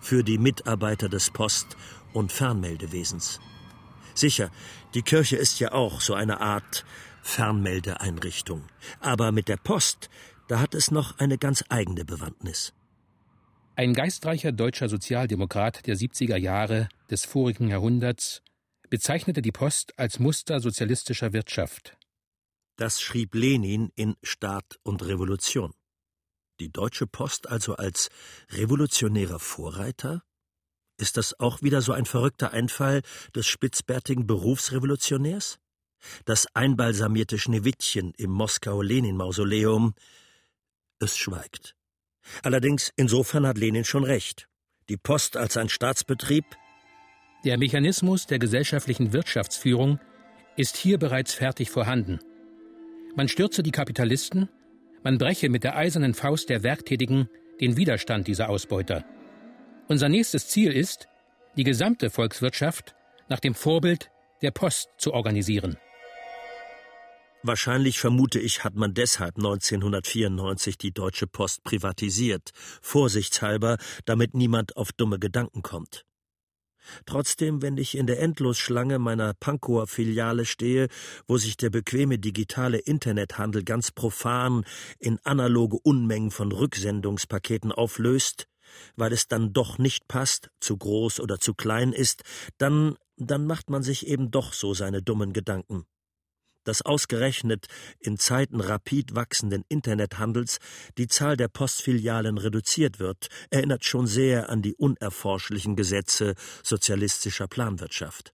Für 0.00 0.24
die 0.24 0.38
Mitarbeiter 0.38 1.10
des 1.10 1.30
Post- 1.30 1.76
und 2.14 2.32
Fernmeldewesens. 2.32 3.40
Sicher, 4.14 4.50
die 4.94 5.02
Kirche 5.02 5.36
ist 5.36 5.60
ja 5.60 5.72
auch 5.72 6.00
so 6.00 6.14
eine 6.14 6.40
Art 6.40 6.86
Fernmeldeeinrichtung. 7.22 8.64
Aber 9.00 9.32
mit 9.32 9.48
der 9.48 9.58
Post, 9.58 10.08
da 10.48 10.60
hat 10.60 10.74
es 10.74 10.90
noch 10.90 11.18
eine 11.18 11.36
ganz 11.36 11.62
eigene 11.68 12.06
Bewandtnis. 12.06 12.72
Ein 13.76 13.92
geistreicher 13.94 14.52
deutscher 14.52 14.88
Sozialdemokrat 14.88 15.86
der 15.86 15.96
70er 15.96 16.36
Jahre 16.36 16.88
des 17.10 17.24
vorigen 17.24 17.68
Jahrhunderts 17.68 18.42
bezeichnete 18.90 19.40
die 19.40 19.52
Post 19.52 19.98
als 19.98 20.18
Muster 20.18 20.60
sozialistischer 20.60 21.32
Wirtschaft. 21.32 21.96
Das 22.76 23.00
schrieb 23.00 23.34
Lenin 23.34 23.90
in 23.94 24.16
Staat 24.22 24.78
und 24.82 25.04
Revolution. 25.06 25.72
Die 26.58 26.70
Deutsche 26.70 27.06
Post 27.06 27.48
also 27.48 27.76
als 27.76 28.10
revolutionärer 28.50 29.38
Vorreiter? 29.38 30.22
Ist 30.98 31.16
das 31.16 31.38
auch 31.40 31.62
wieder 31.62 31.80
so 31.80 31.92
ein 31.92 32.04
verrückter 32.04 32.52
Einfall 32.52 33.02
des 33.34 33.46
spitzbärtigen 33.46 34.26
Berufsrevolutionärs? 34.26 35.58
Das 36.24 36.46
einbalsamierte 36.54 37.38
Schneewittchen 37.38 38.12
im 38.16 38.30
Moskauer 38.30 38.84
Lenin-Mausoleum? 38.84 39.94
Es 40.98 41.16
schweigt. 41.16 41.74
Allerdings, 42.42 42.92
insofern 42.96 43.46
hat 43.46 43.56
Lenin 43.56 43.84
schon 43.84 44.04
recht. 44.04 44.48
Die 44.88 44.96
Post 44.96 45.36
als 45.36 45.56
ein 45.56 45.68
Staatsbetrieb 45.68 46.44
der 47.44 47.58
Mechanismus 47.58 48.26
der 48.26 48.38
gesellschaftlichen 48.38 49.12
Wirtschaftsführung 49.12 49.98
ist 50.56 50.76
hier 50.76 50.98
bereits 50.98 51.32
fertig 51.32 51.70
vorhanden. 51.70 52.20
Man 53.16 53.28
stürze 53.28 53.62
die 53.62 53.70
Kapitalisten, 53.70 54.48
man 55.02 55.18
breche 55.18 55.48
mit 55.48 55.64
der 55.64 55.76
eisernen 55.76 56.14
Faust 56.14 56.50
der 56.50 56.62
Werktätigen 56.62 57.28
den 57.60 57.76
Widerstand 57.76 58.26
dieser 58.26 58.50
Ausbeuter. 58.50 59.04
Unser 59.88 60.08
nächstes 60.08 60.48
Ziel 60.48 60.72
ist, 60.72 61.08
die 61.56 61.64
gesamte 61.64 62.10
Volkswirtschaft 62.10 62.94
nach 63.28 63.40
dem 63.40 63.54
Vorbild 63.54 64.10
der 64.42 64.50
Post 64.50 64.88
zu 64.98 65.12
organisieren. 65.12 65.76
Wahrscheinlich 67.42 67.98
vermute 67.98 68.38
ich, 68.38 68.64
hat 68.64 68.74
man 68.74 68.92
deshalb 68.92 69.36
1994 69.36 70.76
die 70.76 70.92
Deutsche 70.92 71.26
Post 71.26 71.64
privatisiert, 71.64 72.50
vorsichtshalber, 72.82 73.78
damit 74.04 74.34
niemand 74.34 74.76
auf 74.76 74.92
dumme 74.92 75.18
Gedanken 75.18 75.62
kommt. 75.62 76.04
Trotzdem, 77.06 77.62
wenn 77.62 77.76
ich 77.76 77.96
in 77.96 78.06
der 78.06 78.20
Endlosschlange 78.20 78.98
meiner 78.98 79.34
Pankower 79.34 79.86
Filiale 79.86 80.44
stehe, 80.44 80.88
wo 81.26 81.36
sich 81.36 81.56
der 81.56 81.70
bequeme 81.70 82.18
digitale 82.18 82.78
Internethandel 82.78 83.64
ganz 83.64 83.90
profan 83.90 84.64
in 84.98 85.18
analoge 85.24 85.78
Unmengen 85.82 86.30
von 86.30 86.52
Rücksendungspaketen 86.52 87.72
auflöst, 87.72 88.46
weil 88.96 89.12
es 89.12 89.28
dann 89.28 89.52
doch 89.52 89.78
nicht 89.78 90.08
passt, 90.08 90.50
zu 90.60 90.76
groß 90.76 91.20
oder 91.20 91.38
zu 91.38 91.54
klein 91.54 91.92
ist, 91.92 92.22
dann, 92.58 92.96
dann 93.16 93.46
macht 93.46 93.70
man 93.70 93.82
sich 93.82 94.06
eben 94.06 94.30
doch 94.30 94.52
so 94.52 94.74
seine 94.74 95.02
dummen 95.02 95.32
Gedanken 95.32 95.84
dass 96.64 96.82
ausgerechnet 96.82 97.66
in 97.98 98.18
Zeiten 98.18 98.60
rapid 98.60 99.14
wachsenden 99.14 99.64
Internethandels 99.68 100.58
die 100.98 101.08
Zahl 101.08 101.36
der 101.36 101.48
Postfilialen 101.48 102.38
reduziert 102.38 102.98
wird, 102.98 103.28
erinnert 103.50 103.84
schon 103.84 104.06
sehr 104.06 104.50
an 104.50 104.62
die 104.62 104.74
unerforschlichen 104.74 105.76
Gesetze 105.76 106.34
sozialistischer 106.62 107.48
Planwirtschaft. 107.48 108.32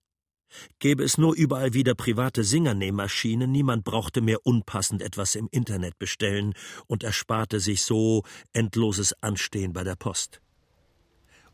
Gäbe 0.79 1.03
es 1.03 1.17
nur 1.17 1.35
überall 1.35 1.73
wieder 1.73 1.93
private 1.93 2.43
Singernähmaschinen, 2.43 3.51
niemand 3.51 3.83
brauchte 3.83 4.21
mehr 4.21 4.45
unpassend 4.45 5.01
etwas 5.01 5.35
im 5.35 5.47
Internet 5.51 5.99
bestellen 5.99 6.53
und 6.87 7.03
ersparte 7.03 7.59
sich 7.59 7.81
so 7.83 8.23
endloses 8.53 9.13
Anstehen 9.21 9.73
bei 9.73 9.83
der 9.83 9.95
Post. 9.95 10.41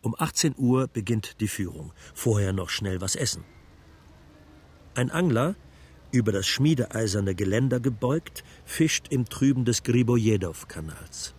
Um 0.01 0.15
18 0.17 0.55
Uhr 0.57 0.88
beginnt 0.88 1.39
die 1.39 1.47
Führung, 1.47 1.93
vorher 2.13 2.53
noch 2.53 2.69
schnell 2.69 3.01
was 3.01 3.15
essen. 3.15 3.45
Ein 4.95 5.09
Angler, 5.09 5.55
über 6.14 6.32
das 6.32 6.47
schmiedeeiserne 6.47 7.34
Geländer 7.36 7.80
gebeugt, 7.80 8.43
fischt 8.64 9.07
im 9.09 9.26
Trüben 9.26 9.66
des 9.66 9.84
Gribojedow-Kanals. 9.84 11.34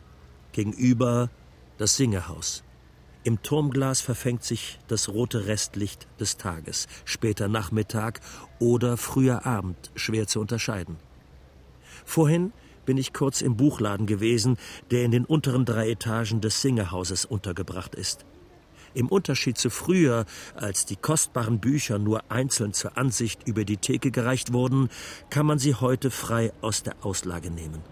Gegenüber 0.52 1.30
das 1.78 1.96
Singehaus. 1.96 2.64
Im 3.22 3.40
Turmglas 3.40 4.00
verfängt 4.00 4.42
sich 4.42 4.78
das 4.88 5.08
rote 5.08 5.46
Restlicht 5.46 6.08
des 6.20 6.36
Tages, 6.36 6.88
später 7.04 7.48
Nachmittag 7.48 8.20
oder 8.58 8.96
früher 8.96 9.46
Abend, 9.46 9.92
schwer 9.94 10.26
zu 10.26 10.40
unterscheiden. 10.40 10.96
Vorhin 12.04 12.52
bin 12.84 12.98
ich 12.98 13.12
kurz 13.12 13.40
im 13.40 13.56
Buchladen 13.56 14.06
gewesen, 14.06 14.58
der 14.90 15.04
in 15.04 15.12
den 15.12 15.24
unteren 15.24 15.64
drei 15.64 15.90
Etagen 15.90 16.40
des 16.40 16.60
Singehauses 16.60 17.24
untergebracht 17.24 17.94
ist. 17.94 18.26
Im 18.94 19.08
Unterschied 19.08 19.58
zu 19.58 19.70
früher, 19.70 20.24
als 20.54 20.86
die 20.86 20.96
kostbaren 20.96 21.58
Bücher 21.58 21.98
nur 21.98 22.30
einzeln 22.30 22.72
zur 22.72 22.96
Ansicht 22.96 23.46
über 23.46 23.64
die 23.64 23.76
Theke 23.76 24.10
gereicht 24.10 24.52
wurden, 24.52 24.88
kann 25.30 25.46
man 25.46 25.58
sie 25.58 25.74
heute 25.74 26.10
frei 26.10 26.52
aus 26.60 26.82
der 26.82 26.94
Auslage 27.04 27.50
nehmen. 27.50 27.82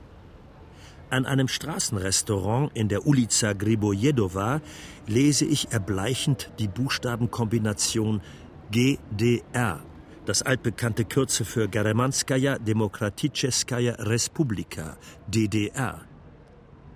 An 1.11 1.27
einem 1.27 1.49
Straßenrestaurant 1.49 2.71
in 2.75 2.89
der 2.89 3.07
Ulica 3.07 3.53
Gribojedova 3.53 4.63
lese 5.07 5.45
ich 5.45 5.71
erbleichend 5.71 6.51
die 6.59 6.69
Buchstabenkombination 6.69 8.23
GDR, 8.71 9.83
das 10.25 10.41
altbekannte 10.41 11.05
Kürze 11.05 11.45
für 11.45 11.69
Geremanskaya 11.69 12.59
Demokratitscheskaja 12.59 13.97
Respublika, 13.99 14.97
DDR. 15.27 16.01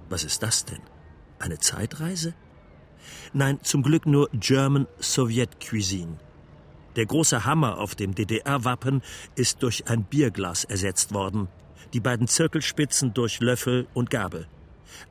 Was 0.09 0.25
ist 0.25 0.43
das 0.43 0.65
denn? 0.65 0.81
Eine 1.39 1.59
Zeitreise? 1.59 2.33
Nein, 3.33 3.59
zum 3.63 3.83
Glück 3.83 4.07
nur 4.07 4.29
German 4.33 4.87
Soviet 4.99 5.61
Cuisine. 5.61 6.19
Der 6.97 7.07
große 7.07 7.45
Hammer 7.45 7.79
auf 7.79 7.95
dem 7.95 8.15
DDR-Wappen 8.15 9.03
ist 9.35 9.63
durch 9.63 9.89
ein 9.89 10.05
Bierglas 10.05 10.65
ersetzt 10.65 11.13
worden, 11.13 11.49
die 11.93 12.01
beiden 12.01 12.27
Zirkelspitzen 12.27 13.13
durch 13.13 13.41
Löffel 13.41 13.87
und 13.93 14.11
Gabel. 14.11 14.49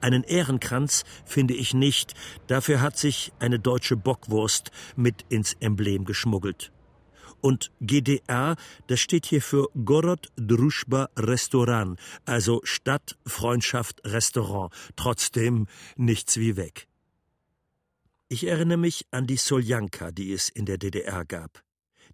Einen 0.01 0.23
Ehrenkranz 0.23 1.03
finde 1.25 1.53
ich 1.53 1.73
nicht, 1.73 2.13
dafür 2.47 2.81
hat 2.81 2.97
sich 2.97 3.31
eine 3.39 3.59
deutsche 3.59 3.95
Bockwurst 3.95 4.71
mit 4.95 5.25
ins 5.29 5.53
Emblem 5.59 6.05
geschmuggelt. 6.05 6.71
Und 7.41 7.71
GDR, 7.79 8.55
das 8.87 8.99
steht 8.99 9.27
hier 9.27 9.41
für 9.41 9.67
Gorod 9.85 10.31
Druschba 10.35 11.09
Restaurant, 11.15 11.99
also 12.25 12.61
Stadt, 12.63 13.17
Freundschaft, 13.27 14.01
Restaurant. 14.03 14.73
Trotzdem 14.95 15.67
nichts 15.95 16.37
wie 16.37 16.57
weg. 16.57 16.87
Ich 18.36 18.45
erinnere 18.47 18.77
mich 18.77 19.07
an 19.11 19.27
die 19.27 19.38
Soljanka, 19.38 20.11
die 20.11 20.33
es 20.33 20.49
in 20.49 20.65
der 20.65 20.77
DDR 20.77 21.23
gab. 21.23 21.63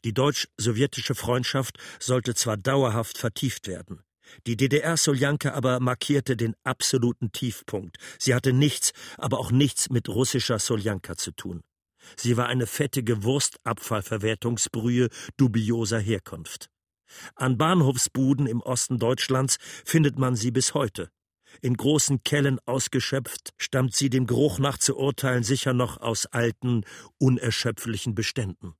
Die 0.06 0.14
deutsch-sowjetische 0.14 1.16
Freundschaft 1.16 1.80
sollte 2.00 2.36
zwar 2.36 2.58
dauerhaft 2.58 3.18
vertieft 3.18 3.66
werden. 3.66 4.04
Die 4.46 4.56
DDR-Soljanka 4.56 5.54
aber 5.54 5.80
markierte 5.80 6.38
den 6.38 6.54
absoluten 6.64 7.32
Tiefpunkt. 7.32 7.98
Sie 8.20 8.36
hatte 8.36 8.54
nichts, 8.54 8.92
aber 9.18 9.40
auch 9.40 9.50
nichts 9.50 9.90
mit 9.90 10.10
russischer 10.10 10.60
Soljanka 10.60 11.18
zu 11.18 11.32
tun. 11.32 11.64
Sie 12.16 12.38
war 12.38 12.46
eine 12.46 12.68
fettige 12.68 13.24
Wurstabfallverwertungsbrühe 13.24 15.10
dubioser 15.38 16.00
Herkunft. 16.00 16.70
An 17.34 17.58
Bahnhofsbuden 17.58 18.46
im 18.46 18.62
Osten 18.62 19.00
Deutschlands 19.00 19.58
findet 19.84 20.20
man 20.20 20.36
sie 20.36 20.52
bis 20.52 20.76
heute. 20.76 21.10
In 21.62 21.76
großen 21.76 22.24
Kellen 22.24 22.60
ausgeschöpft, 22.66 23.54
stammt 23.58 23.96
sie 23.96 24.10
dem 24.10 24.26
Geruch 24.26 24.60
nach 24.60 24.78
zu 24.78 24.98
urteilen 24.98 25.44
sicher 25.44 25.74
noch 25.74 25.98
aus 25.98 26.26
alten, 26.26 26.84
unerschöpflichen 27.18 28.16
Beständen. 28.16 28.74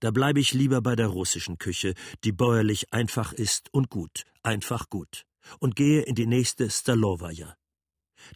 Da 0.00 0.10
bleibe 0.10 0.40
ich 0.40 0.52
lieber 0.52 0.82
bei 0.82 0.96
der 0.96 1.08
russischen 1.08 1.58
Küche, 1.58 1.94
die 2.24 2.32
bäuerlich 2.32 2.92
einfach 2.92 3.32
ist 3.32 3.72
und 3.72 3.88
gut, 3.88 4.24
einfach 4.42 4.90
gut, 4.90 5.24
und 5.60 5.76
gehe 5.76 6.02
in 6.02 6.14
die 6.14 6.26
nächste 6.26 6.68
Stalowaja. 6.68 7.56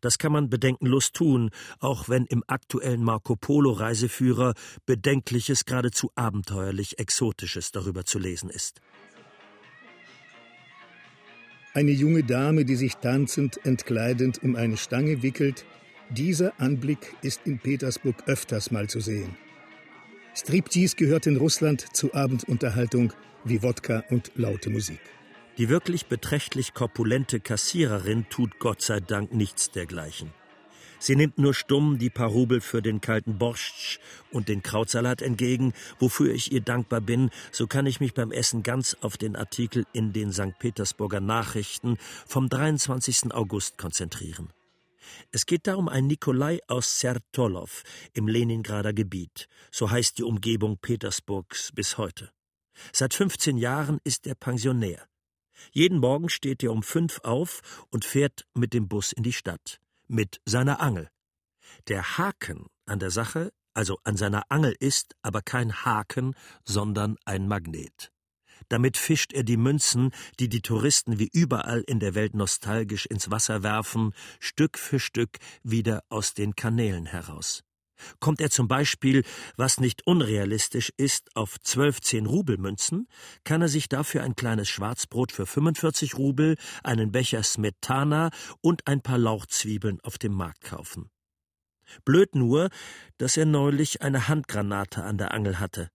Das 0.01 0.19
kann 0.19 0.33
man 0.33 0.51
bedenkenlos 0.51 1.13
tun, 1.13 1.51
auch 1.79 2.09
wenn 2.09 2.27
im 2.27 2.43
aktuellen 2.47 3.05
Marco 3.05 3.37
Polo 3.37 3.73
Reiseführer 3.73 4.55
bedenkliches, 4.85 5.65
geradezu 5.65 6.11
abenteuerlich 6.15 6.99
Exotisches 6.99 7.71
darüber 7.71 8.05
zu 8.05 8.19
lesen 8.19 8.51
ist. 8.51 8.81
Eine 11.77 11.91
junge 11.91 12.25
Dame, 12.25 12.65
die 12.65 12.75
sich 12.75 12.95
tanzend, 12.95 13.61
entkleidend 13.67 14.43
um 14.43 14.57
eine 14.57 14.79
Stange 14.79 15.23
wickelt, 15.23 15.67
dieser 16.09 16.59
Anblick 16.59 17.15
ist 17.21 17.43
in 17.45 17.59
Petersburg 17.59 18.15
öfters 18.25 18.71
mal 18.71 18.89
zu 18.89 19.01
sehen. 19.01 19.37
Striptease 20.35 20.97
gehört 20.97 21.27
in 21.27 21.37
Russland 21.37 21.85
zur 21.95 22.15
Abendunterhaltung 22.15 23.13
wie 23.45 23.63
Wodka 23.63 24.05
und 24.09 24.33
laute 24.37 24.71
Musik. 24.71 25.01
Die 25.59 25.69
wirklich 25.69 26.07
beträchtlich 26.07 26.73
korpulente 26.73 27.41
Kassiererin 27.41 28.25
tut 28.31 28.59
Gott 28.59 28.81
sei 28.81 29.01
Dank 29.01 29.35
nichts 29.35 29.71
dergleichen. 29.71 30.31
Sie 30.99 31.15
nimmt 31.15 31.39
nur 31.39 31.55
stumm 31.55 31.99
die 31.99 32.11
paar 32.11 32.29
Rubel 32.29 32.61
für 32.61 32.81
den 32.81 33.01
kalten 33.01 33.39
Borscht 33.39 34.01
und 34.31 34.49
den 34.49 34.63
Krautsalat 34.63 35.23
entgegen, 35.23 35.75
wofür 35.99 36.33
ich 36.33 36.53
ihr 36.53 36.63
dankbar 36.63 37.01
bin, 37.01 37.31
so 37.53 37.67
kann 37.67 37.87
ich 37.87 38.01
mich 38.01 38.15
beim 38.15 38.33
Essen 38.33 38.63
ganz 38.63 38.97
auf 39.03 39.17
den 39.17 39.37
Artikel 39.37 39.87
in 39.93 40.13
den 40.13 40.33
St. 40.33 40.59
Petersburger 40.59 41.21
Nachrichten 41.21 41.99
vom 42.27 42.49
23. 42.49 43.33
August 43.33 43.79
konzentrieren. 43.79 44.51
Es 45.31 45.47
geht 45.47 45.67
da 45.67 45.77
um 45.77 45.89
einen 45.89 46.09
Nikolai 46.09 46.61
aus 46.67 46.99
Sertolow 46.99 47.83
im 48.15 48.27
Leningrader 48.27 48.93
Gebiet. 48.93 49.49
So 49.71 49.91
heißt 49.91 50.19
die 50.19 50.25
Umgebung 50.25 50.79
Petersburgs 50.79 51.73
bis 51.73 51.99
heute. 51.99 52.31
Seit 52.93 53.15
15 53.15 53.57
Jahren 53.57 54.01
ist 54.03 54.27
er 54.27 54.35
Pensionär. 54.35 55.07
Jeden 55.73 55.99
Morgen 55.99 56.29
steht 56.29 56.63
er 56.63 56.73
um 56.73 56.83
fünf 56.83 57.21
auf 57.23 57.87
und 57.91 58.05
fährt 58.05 58.47
mit 58.55 58.75
dem 58.75 58.89
Bus 58.89 59.13
in 59.13 59.23
die 59.23 59.33
Stadt 59.33 59.81
mit 60.09 60.41
seiner 60.45 60.81
Angel. 60.81 61.09
Der 61.89 62.19
Haken 62.19 62.67
an 62.87 62.99
der 62.99 63.11
Sache, 63.11 63.53
also 63.75 63.99
an 64.05 64.17
seiner 64.17 64.45
Angel 64.49 64.75
ist 64.79 65.15
aber 65.23 65.43
kein 65.43 65.85
Haken, 65.85 66.35
sondern 66.65 67.17
ein 67.25 67.49
Magnet. 67.49 68.13
Damit 68.69 68.97
fischt 68.97 69.33
er 69.33 69.45
die 69.45 69.57
Münzen, 69.57 70.13
die 70.41 70.49
die 70.49 70.63
Touristen 70.63 71.19
wie 71.19 71.29
überall 71.33 71.83
in 71.87 72.01
der 72.01 72.15
Welt 72.15 72.35
nostalgisch 72.35 73.07
ins 73.07 73.31
Wasser 73.31 73.63
werfen, 73.63 74.13
Stück 74.41 74.79
für 74.79 74.99
Stück 74.99 75.39
wieder 75.63 76.03
aus 76.09 76.35
den 76.35 76.57
Kanälen 76.57 77.07
heraus. 77.07 77.66
Kommt 78.21 78.41
er 78.41 78.51
zum 78.51 78.69
Beispiel, 78.69 79.25
was 79.57 79.81
nicht 79.81 80.07
unrealistisch 80.07 80.93
ist, 80.97 81.35
auf 81.35 81.61
zwölf 81.61 82.01
zehn 82.01 82.27
Rubelmünzen, 82.27 83.09
kann 83.45 83.63
er 83.63 83.69
sich 83.69 83.89
dafür 83.89 84.23
ein 84.23 84.37
kleines 84.37 84.69
Schwarzbrot 84.69 85.33
für 85.33 85.47
45 85.47 86.17
Rubel, 86.17 86.57
einen 86.83 87.13
Becher 87.13 87.43
Smetana 87.43 88.31
und 88.61 88.87
ein 88.87 89.01
paar 89.01 89.19
Lauchzwiebeln 89.19 90.01
auf 90.03 90.19
dem 90.19 90.33
Markt 90.33 90.63
kaufen. 90.63 91.11
Blöd 92.05 92.35
nur, 92.35 92.69
dass 93.19 93.37
er 93.37 93.47
neulich 93.47 94.03
eine 94.03 94.29
Handgranate 94.29 95.05
an 95.05 95.19
der 95.19 95.33
Angel 95.33 95.61
hatte. 95.61 95.91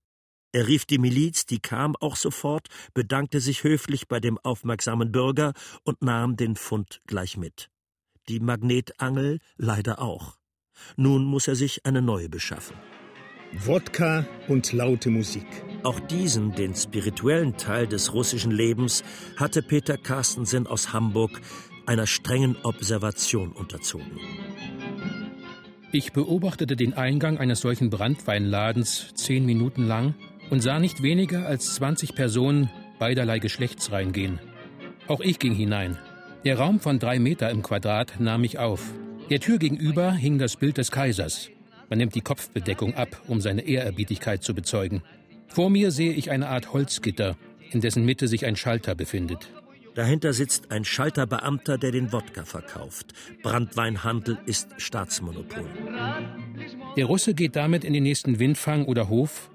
Er 0.52 0.68
rief 0.68 0.84
die 0.84 0.98
Miliz, 0.98 1.46
die 1.46 1.60
kam 1.60 1.96
auch 1.96 2.16
sofort, 2.16 2.68
bedankte 2.92 3.40
sich 3.40 3.64
höflich 3.64 4.06
bei 4.06 4.20
dem 4.20 4.38
aufmerksamen 4.38 5.10
Bürger 5.10 5.54
und 5.82 6.02
nahm 6.02 6.36
den 6.36 6.56
Fund 6.56 7.00
gleich 7.06 7.38
mit. 7.38 7.70
Die 8.28 8.38
Magnetangel 8.38 9.38
leider 9.56 10.00
auch. 10.00 10.36
Nun 10.96 11.24
muss 11.24 11.48
er 11.48 11.54
sich 11.54 11.84
eine 11.84 12.02
neue 12.02 12.28
beschaffen. 12.28 12.76
Wodka 13.52 14.26
und 14.48 14.72
laute 14.72 15.10
Musik. 15.10 15.46
Auch 15.82 16.00
diesen, 16.00 16.54
den 16.54 16.74
spirituellen 16.74 17.56
Teil 17.56 17.86
des 17.86 18.14
russischen 18.14 18.50
Lebens, 18.50 19.04
hatte 19.36 19.62
Peter 19.62 19.98
Carstensen 19.98 20.66
aus 20.66 20.92
Hamburg 20.92 21.40
einer 21.86 22.06
strengen 22.06 22.56
Observation 22.62 23.52
unterzogen. 23.52 24.18
Ich 25.94 26.12
beobachtete 26.12 26.76
den 26.76 26.94
Eingang 26.94 27.36
eines 27.36 27.60
solchen 27.60 27.90
Brandweinladens 27.90 29.12
zehn 29.14 29.44
Minuten 29.44 29.86
lang 29.86 30.14
und 30.48 30.60
sah 30.62 30.78
nicht 30.78 31.02
weniger 31.02 31.46
als 31.46 31.74
20 31.74 32.14
Personen 32.14 32.70
beiderlei 32.98 33.38
Geschlechts 33.40 33.92
reingehen. 33.92 34.38
Auch 35.08 35.20
ich 35.20 35.38
ging 35.38 35.54
hinein. 35.54 35.98
Der 36.44 36.58
Raum 36.58 36.80
von 36.80 36.98
drei 36.98 37.18
Meter 37.18 37.50
im 37.50 37.62
Quadrat 37.62 38.20
nahm 38.20 38.40
mich 38.40 38.58
auf. 38.58 38.82
Der 39.32 39.40
Tür 39.40 39.56
gegenüber 39.56 40.12
hing 40.12 40.36
das 40.36 40.56
Bild 40.56 40.76
des 40.76 40.90
Kaisers. 40.90 41.48
Man 41.88 41.98
nimmt 41.98 42.14
die 42.14 42.20
Kopfbedeckung 42.20 42.92
ab, 42.92 43.18
um 43.28 43.40
seine 43.40 43.62
Ehrerbietigkeit 43.62 44.42
zu 44.42 44.54
bezeugen. 44.54 45.00
Vor 45.48 45.70
mir 45.70 45.90
sehe 45.90 46.12
ich 46.12 46.30
eine 46.30 46.48
Art 46.48 46.74
Holzgitter, 46.74 47.38
in 47.70 47.80
dessen 47.80 48.04
Mitte 48.04 48.28
sich 48.28 48.44
ein 48.44 48.56
Schalter 48.56 48.94
befindet. 48.94 49.48
Dahinter 49.94 50.34
sitzt 50.34 50.70
ein 50.70 50.84
Schalterbeamter, 50.84 51.78
der 51.78 51.92
den 51.92 52.12
Wodka 52.12 52.44
verkauft. 52.44 53.14
Brandweinhandel 53.42 54.36
ist 54.44 54.68
Staatsmonopol. 54.76 55.64
Der 56.98 57.06
Russe 57.06 57.32
geht 57.32 57.56
damit 57.56 57.84
in 57.84 57.94
den 57.94 58.02
nächsten 58.02 58.38
Windfang 58.38 58.84
oder 58.84 59.08
Hof, 59.08 59.48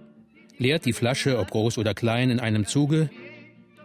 leert 0.57 0.85
die 0.85 0.93
Flasche, 0.93 1.37
ob 1.37 1.51
groß 1.51 1.77
oder 1.77 1.93
klein, 1.93 2.31
in 2.31 2.39
einem 2.39 2.65
Zuge, 2.65 3.11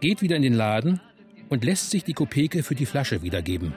geht 0.01 0.23
wieder 0.23 0.37
in 0.37 0.41
den 0.41 0.55
Laden 0.55 1.01
und 1.49 1.63
lässt 1.63 1.91
sich 1.91 2.03
die 2.03 2.13
Kopeke 2.13 2.63
für 2.63 2.73
die 2.73 2.87
Flasche 2.87 3.21
wiedergeben. 3.21 3.75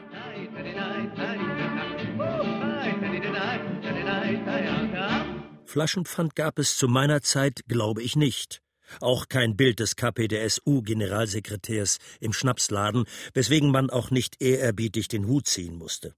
Flaschenpfand 5.77 6.35
gab 6.35 6.59
es 6.59 6.79
zu 6.79 6.89
meiner 6.89 7.21
Zeit, 7.21 7.61
glaube 7.69 8.03
ich, 8.03 8.17
nicht. 8.17 8.63
Auch 9.03 9.29
kein 9.29 9.59
Bild 9.59 9.79
des 9.79 9.95
KPDSU-Generalsekretärs 9.97 11.99
im 12.19 12.33
Schnapsladen, 12.33 13.05
weswegen 13.35 13.71
man 13.71 13.91
auch 13.91 14.11
nicht 14.11 14.41
ehrerbietig 14.41 15.09
den 15.09 15.27
Hut 15.27 15.47
ziehen 15.47 15.77
musste. 15.77 16.15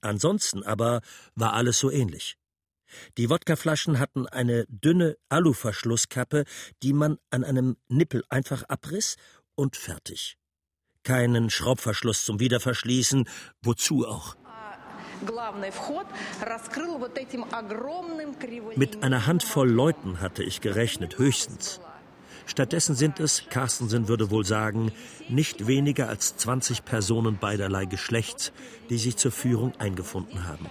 Ansonsten 0.00 0.64
aber 0.64 1.00
war 1.36 1.52
alles 1.52 1.78
so 1.78 1.92
ähnlich. 1.92 2.38
Die 3.18 3.30
Wodkaflaschen 3.30 4.00
hatten 4.00 4.26
eine 4.26 4.66
dünne 4.66 5.16
Aluverschlusskappe, 5.28 6.42
die 6.82 6.92
man 6.92 7.18
an 7.30 7.44
einem 7.44 7.76
Nippel 7.86 8.24
einfach 8.30 8.64
abriss 8.64 9.14
und 9.54 9.76
fertig. 9.76 10.38
Keinen 11.04 11.50
Schraubverschluss 11.50 12.24
zum 12.24 12.40
Wiederverschließen, 12.40 13.28
wozu 13.62 14.08
auch. 14.08 14.34
Mit 18.76 19.02
einer 19.02 19.26
Handvoll 19.26 19.70
Leuten 19.70 20.20
hatte 20.20 20.42
ich 20.42 20.60
gerechnet, 20.60 21.18
höchstens. 21.18 21.80
Stattdessen 22.46 22.94
sind 22.94 23.20
es, 23.20 23.44
Carstensen 23.50 24.08
würde 24.08 24.30
wohl 24.30 24.44
sagen, 24.44 24.90
nicht 25.28 25.66
weniger 25.66 26.08
als 26.08 26.36
20 26.38 26.84
Personen 26.84 27.36
beiderlei 27.38 27.84
Geschlechts, 27.84 28.52
die 28.88 28.96
sich 28.96 29.16
zur 29.16 29.32
Führung 29.32 29.72
eingefunden 29.78 30.46
haben. 30.46 30.66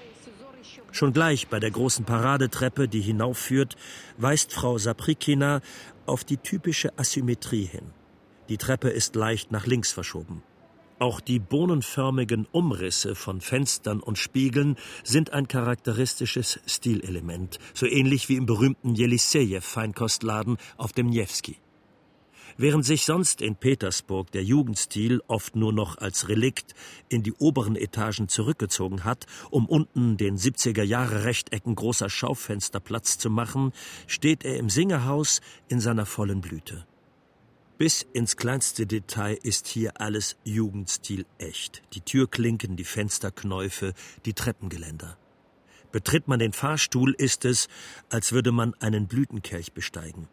Schon 0.91 1.13
gleich 1.13 1.47
bei 1.47 1.59
der 1.59 1.69
großen 1.69 2.05
Paradetreppe, 2.05 2.87
die 2.87 3.01
hinaufführt, 3.01 3.75
weist 4.17 4.53
Frau 4.53 4.79
Saprikina 4.79 5.61
auf 6.07 6.23
die 6.23 6.37
typische 6.37 6.97
Asymmetrie 6.97 7.65
hin. 7.65 7.91
Die 8.49 8.57
Treppe 8.57 8.89
ist 8.89 9.15
leicht 9.15 9.51
nach 9.51 9.67
links 9.67 9.91
verschoben. 9.91 10.41
Auch 10.99 11.19
die 11.19 11.37
bohnenförmigen 11.37 12.47
Umrisse 12.51 13.13
von 13.13 13.39
Fenstern 13.39 13.99
und 13.99 14.17
Spiegeln 14.17 14.77
sind 15.03 15.31
ein 15.31 15.47
charakteristisches 15.47 16.59
Stilelement, 16.65 17.59
so 17.75 17.85
ähnlich 17.85 18.29
wie 18.29 18.35
im 18.35 18.47
berühmten 18.47 18.95
Jelisejew-Feinkostladen 18.95 20.57
auf 20.75 20.93
dem 20.93 21.07
Niewski. 21.07 21.57
Während 22.59 22.83
sich 22.83 23.05
sonst 23.05 23.43
in 23.43 23.55
Petersburg 23.55 24.31
der 24.31 24.43
Jugendstil 24.43 25.21
oft 25.27 25.55
nur 25.55 25.71
noch 25.71 25.99
als 25.99 26.29
Relikt 26.29 26.73
in 27.09 27.21
die 27.21 27.33
oberen 27.33 27.75
Etagen 27.75 28.27
zurückgezogen 28.27 29.03
hat, 29.03 29.27
um 29.51 29.67
unten 29.67 30.17
den 30.17 30.37
70er 30.37 30.81
Jahre 30.81 31.25
Rechtecken 31.25 31.75
großer 31.75 32.09
Schaufenster 32.09 32.79
Platz 32.79 33.19
zu 33.19 33.29
machen, 33.29 33.71
steht 34.07 34.43
er 34.43 34.57
im 34.57 34.71
Singerhaus 34.71 35.41
in 35.67 35.79
seiner 35.79 36.07
vollen 36.07 36.41
Blüte. 36.41 36.87
Bis 37.77 38.01
ins 38.11 38.37
kleinste 38.37 38.87
Detail 38.87 39.37
ist 39.43 39.67
hier 39.67 40.01
alles 40.01 40.35
Jugendstil 40.43 41.27
echt. 41.37 41.83
Die 41.93 42.01
Türklinken, 42.01 42.75
die 42.75 42.83
Fensterknäufe, 42.83 43.93
die 44.25 44.33
Treppengeländer. 44.33 45.15
Betritt 45.91 46.27
man 46.27 46.39
den 46.39 46.53
Fahrstuhl, 46.53 47.13
ist 47.13 47.45
es, 47.45 47.67
als 48.09 48.31
würde 48.31 48.51
man 48.51 48.73
einen 48.79 49.07
Blütenkelch 49.07 49.73
besteigen. 49.73 50.27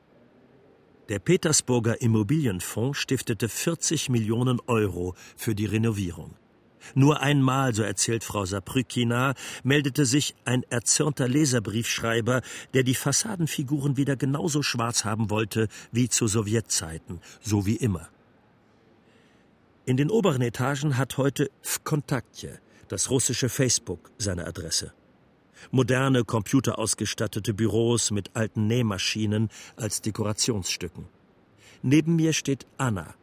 Der 1.11 1.19
Petersburger 1.19 2.01
Immobilienfonds 2.01 2.99
stiftete 2.99 3.51
40 3.51 4.09
Millionen 4.09 4.59
Euro 4.67 5.15
für 5.37 5.55
die 5.55 5.67
Renovierung. 5.67 6.37
Nur 6.95 7.21
einmal, 7.21 7.75
so 7.75 7.83
erzählt 7.83 8.25
Frau 8.25 8.45
Saprykina, 8.45 9.35
meldete 9.63 10.07
sich 10.07 10.35
ein 10.45 10.63
erzürnter 10.65 11.29
Leserbriefschreiber, 11.29 12.43
der 12.75 12.83
die 12.83 12.95
Fassadenfiguren 12.95 13.97
wieder 13.97 14.17
genauso 14.17 14.63
schwarz 14.63 15.05
haben 15.05 15.31
wollte 15.31 15.69
wie 15.93 16.09
zu 16.09 16.27
Sowjetzeiten, 16.27 17.21
so 17.41 17.67
wie 17.67 17.77
immer. 17.77 18.09
In 19.87 19.97
den 19.97 20.11
oberen 20.11 20.43
Etagen 20.43 20.97
hat 20.97 21.19
heute 21.19 21.51
Vkontaktje, 21.63 22.61
das 22.89 23.11
russische 23.11 23.49
Facebook, 23.49 24.11
seine 24.19 24.47
Adresse 24.47 24.93
moderne, 25.71 26.25
computerausgestattete 26.25 27.55
Büros 27.55 28.11
mit 28.11 28.35
alten 28.35 28.67
Nähmaschinen 28.67 29.51
als 29.77 30.01
Dekorationsstücken. 30.03 31.07
Neben 31.83 32.17
mir 32.17 32.33
steht 32.33 32.67
Anna. 32.79 33.15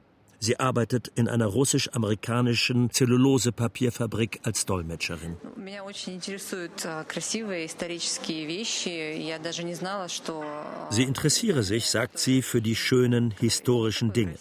Sie 0.44 0.60
arbeitet 0.60 1.12
in 1.14 1.28
einer 1.28 1.46
russisch-amerikanischen 1.46 2.90
Zellulosepapierfabrik 2.90 4.40
als 4.42 4.66
Dolmetscherin. 4.66 5.38
Sie 10.90 11.04
interessiere 11.04 11.62
sich, 11.62 11.92
sagt 11.92 12.18
sie, 12.18 12.42
für 12.42 12.62
die 12.64 12.76
schönen 12.76 13.32
historischen 13.40 14.14
Dinge. 14.14 14.36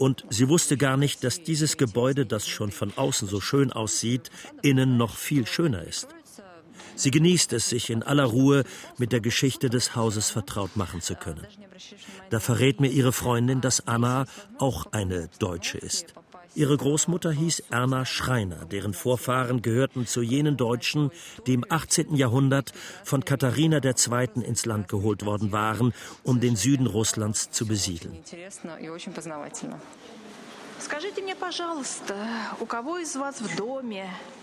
Und 0.00 0.24
sie 0.28 0.48
wusste 0.48 0.76
gar 0.76 0.96
nicht, 0.96 1.22
dass 1.22 1.44
dieses 1.44 1.76
Gebäude, 1.76 2.26
das 2.26 2.48
schon 2.48 2.72
von 2.72 2.92
außen 2.96 3.28
so 3.28 3.40
schön 3.40 3.70
aussieht, 3.70 4.28
innen 4.62 4.96
noch 4.96 5.14
viel 5.14 5.46
schöner 5.46 5.84
ist. 5.84 6.08
Sie 7.02 7.10
genießt 7.10 7.52
es, 7.54 7.68
sich 7.68 7.90
in 7.90 8.04
aller 8.04 8.26
Ruhe 8.26 8.62
mit 8.96 9.10
der 9.10 9.20
Geschichte 9.20 9.68
des 9.68 9.96
Hauses 9.96 10.30
vertraut 10.30 10.76
machen 10.76 11.00
zu 11.00 11.16
können. 11.16 11.44
Da 12.30 12.38
verrät 12.38 12.80
mir 12.80 12.92
ihre 12.92 13.12
Freundin, 13.12 13.60
dass 13.60 13.88
Anna 13.88 14.26
auch 14.58 14.92
eine 14.92 15.28
Deutsche 15.40 15.78
ist. 15.78 16.14
Ihre 16.54 16.76
Großmutter 16.76 17.32
hieß 17.32 17.64
Erna 17.70 18.04
Schreiner, 18.04 18.66
deren 18.66 18.94
Vorfahren 18.94 19.62
gehörten 19.62 20.06
zu 20.06 20.22
jenen 20.22 20.56
Deutschen, 20.56 21.10
die 21.48 21.54
im 21.54 21.64
18. 21.68 22.14
Jahrhundert 22.14 22.72
von 23.02 23.24
Katharina 23.24 23.80
II. 23.82 24.44
ins 24.44 24.64
Land 24.64 24.86
geholt 24.86 25.24
worden 25.24 25.50
waren, 25.50 25.92
um 26.22 26.38
den 26.38 26.54
Süden 26.54 26.86
Russlands 26.86 27.50
zu 27.50 27.66
besiedeln. 27.66 28.16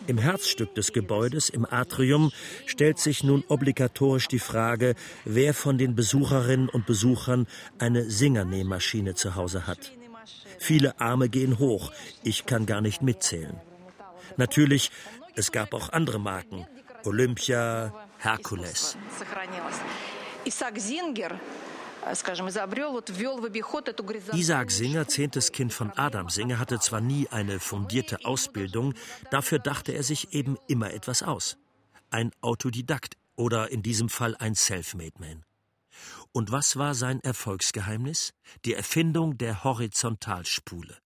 Im 0.07 0.17
Herzstück 0.17 0.75
des 0.75 0.93
Gebäudes, 0.93 1.49
im 1.49 1.65
Atrium, 1.65 2.31
stellt 2.65 2.99
sich 2.99 3.23
nun 3.23 3.43
obligatorisch 3.47 4.27
die 4.27 4.39
Frage, 4.39 4.95
wer 5.25 5.53
von 5.53 5.77
den 5.77 5.95
Besucherinnen 5.95 6.69
und 6.69 6.85
Besuchern 6.85 7.47
eine 7.77 8.09
Singernähmaschine 8.09 9.15
zu 9.15 9.35
Hause 9.35 9.67
hat. 9.67 9.91
Viele 10.59 10.99
Arme 10.99 11.29
gehen 11.29 11.59
hoch, 11.59 11.91
ich 12.23 12.45
kann 12.45 12.65
gar 12.65 12.81
nicht 12.81 13.01
mitzählen. 13.01 13.59
Natürlich, 14.37 14.91
es 15.35 15.51
gab 15.51 15.73
auch 15.73 15.89
andere 15.89 16.19
Marken. 16.19 16.65
Olympia, 17.05 17.93
Herkules. 18.17 18.97
Isaac 20.45 20.79
Singer 20.79 21.39
Isaac 24.34 24.72
Singer, 24.72 25.08
zehntes 25.08 25.52
Kind 25.52 25.74
von 25.74 25.91
Adam 25.91 26.30
Singer, 26.30 26.60
hatte 26.60 26.80
zwar 26.80 27.02
nie 27.02 27.28
eine 27.30 27.60
fundierte 27.60 28.26
Ausbildung, 28.26 28.93
dafür 29.32 29.60
dachte 29.60 29.91
er 29.91 30.04
sich 30.04 30.34
eben 30.34 30.58
immer 30.68 30.93
etwas 30.93 31.24
aus. 31.24 31.58
Ein 32.10 32.32
Autodidakt 32.41 33.16
oder 33.36 33.72
in 33.72 33.84
diesem 33.84 34.10
Fall 34.10 34.36
ein 34.38 34.56
Self-Made 34.56 35.20
Man. 35.20 35.45
Und 36.32 36.52
was 36.52 36.78
war 36.78 36.95
sein 36.95 37.22
Erfolgsgeheimnis? 37.22 38.34
Die 38.66 38.74
Erfindung 38.74 39.38
der 39.38 39.64
Horizontalspule. 39.64 40.97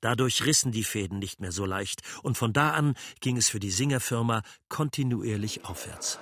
Dadurch 0.00 0.44
rissen 0.44 0.72
die 0.72 0.84
Fäden 0.84 1.18
nicht 1.18 1.40
mehr 1.40 1.52
so 1.52 1.64
leicht, 1.64 2.02
und 2.22 2.36
von 2.36 2.52
da 2.52 2.72
an 2.72 2.94
ging 3.20 3.36
es 3.36 3.48
für 3.48 3.60
die 3.60 3.70
Singerfirma 3.70 4.42
kontinuierlich 4.68 5.64
aufwärts. 5.64 6.18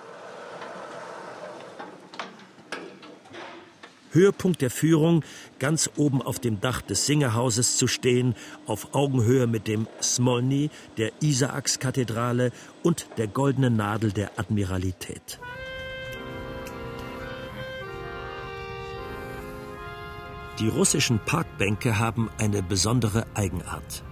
Höhepunkt 4.18 4.62
der 4.62 4.70
Führung, 4.70 5.24
ganz 5.60 5.88
oben 5.96 6.20
auf 6.20 6.40
dem 6.40 6.60
Dach 6.60 6.82
des 6.82 7.06
Singerhauses 7.06 7.76
zu 7.76 7.86
stehen, 7.86 8.34
auf 8.66 8.92
Augenhöhe 8.92 9.46
mit 9.46 9.68
dem 9.68 9.86
Smolny, 10.02 10.70
der 10.96 11.12
Isaakskathedrale 11.22 12.50
und 12.82 13.06
der 13.16 13.28
goldenen 13.28 13.76
Nadel 13.76 14.10
der 14.10 14.32
Admiralität. 14.36 15.38
Die 20.58 20.66
russischen 20.66 21.20
Parkbänke 21.20 22.00
haben 22.00 22.28
eine 22.38 22.64
besondere 22.64 23.24
Eigenart. 23.34 24.02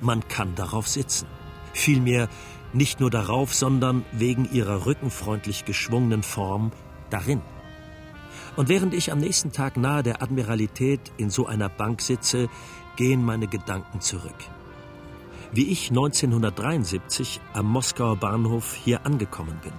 Man 0.00 0.28
kann 0.28 0.54
darauf 0.54 0.86
sitzen. 0.86 1.26
Vielmehr 1.72 2.28
nicht 2.72 3.00
nur 3.00 3.10
darauf, 3.10 3.52
sondern 3.52 4.04
wegen 4.12 4.48
ihrer 4.52 4.86
rückenfreundlich 4.86 5.64
geschwungenen 5.64 6.22
Form 6.22 6.70
darin. 7.10 7.42
Und 8.58 8.68
während 8.68 8.92
ich 8.92 9.12
am 9.12 9.20
nächsten 9.20 9.52
Tag 9.52 9.76
nahe 9.76 10.02
der 10.02 10.20
Admiralität 10.20 11.12
in 11.16 11.30
so 11.30 11.46
einer 11.46 11.68
Bank 11.68 12.00
sitze, 12.02 12.48
gehen 12.96 13.24
meine 13.24 13.46
Gedanken 13.46 14.00
zurück. 14.00 14.34
Wie 15.52 15.68
ich 15.68 15.90
1973 15.90 17.40
am 17.52 17.66
Moskauer 17.66 18.16
Bahnhof 18.16 18.74
hier 18.74 19.06
angekommen 19.06 19.60
bin. 19.62 19.72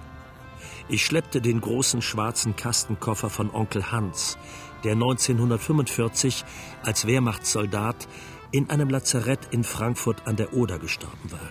Ich 0.88 1.04
schleppte 1.04 1.42
den 1.42 1.60
großen 1.60 2.00
schwarzen 2.00 2.56
Kastenkoffer 2.56 3.28
von 3.28 3.50
Onkel 3.50 3.92
Hans, 3.92 4.38
der 4.82 4.92
1945 4.92 6.46
als 6.82 7.06
Wehrmachtssoldat 7.06 8.08
in 8.50 8.70
einem 8.70 8.88
Lazarett 8.88 9.40
in 9.50 9.62
Frankfurt 9.62 10.26
an 10.26 10.36
der 10.36 10.54
Oder 10.54 10.78
gestorben 10.78 11.30
war. 11.30 11.50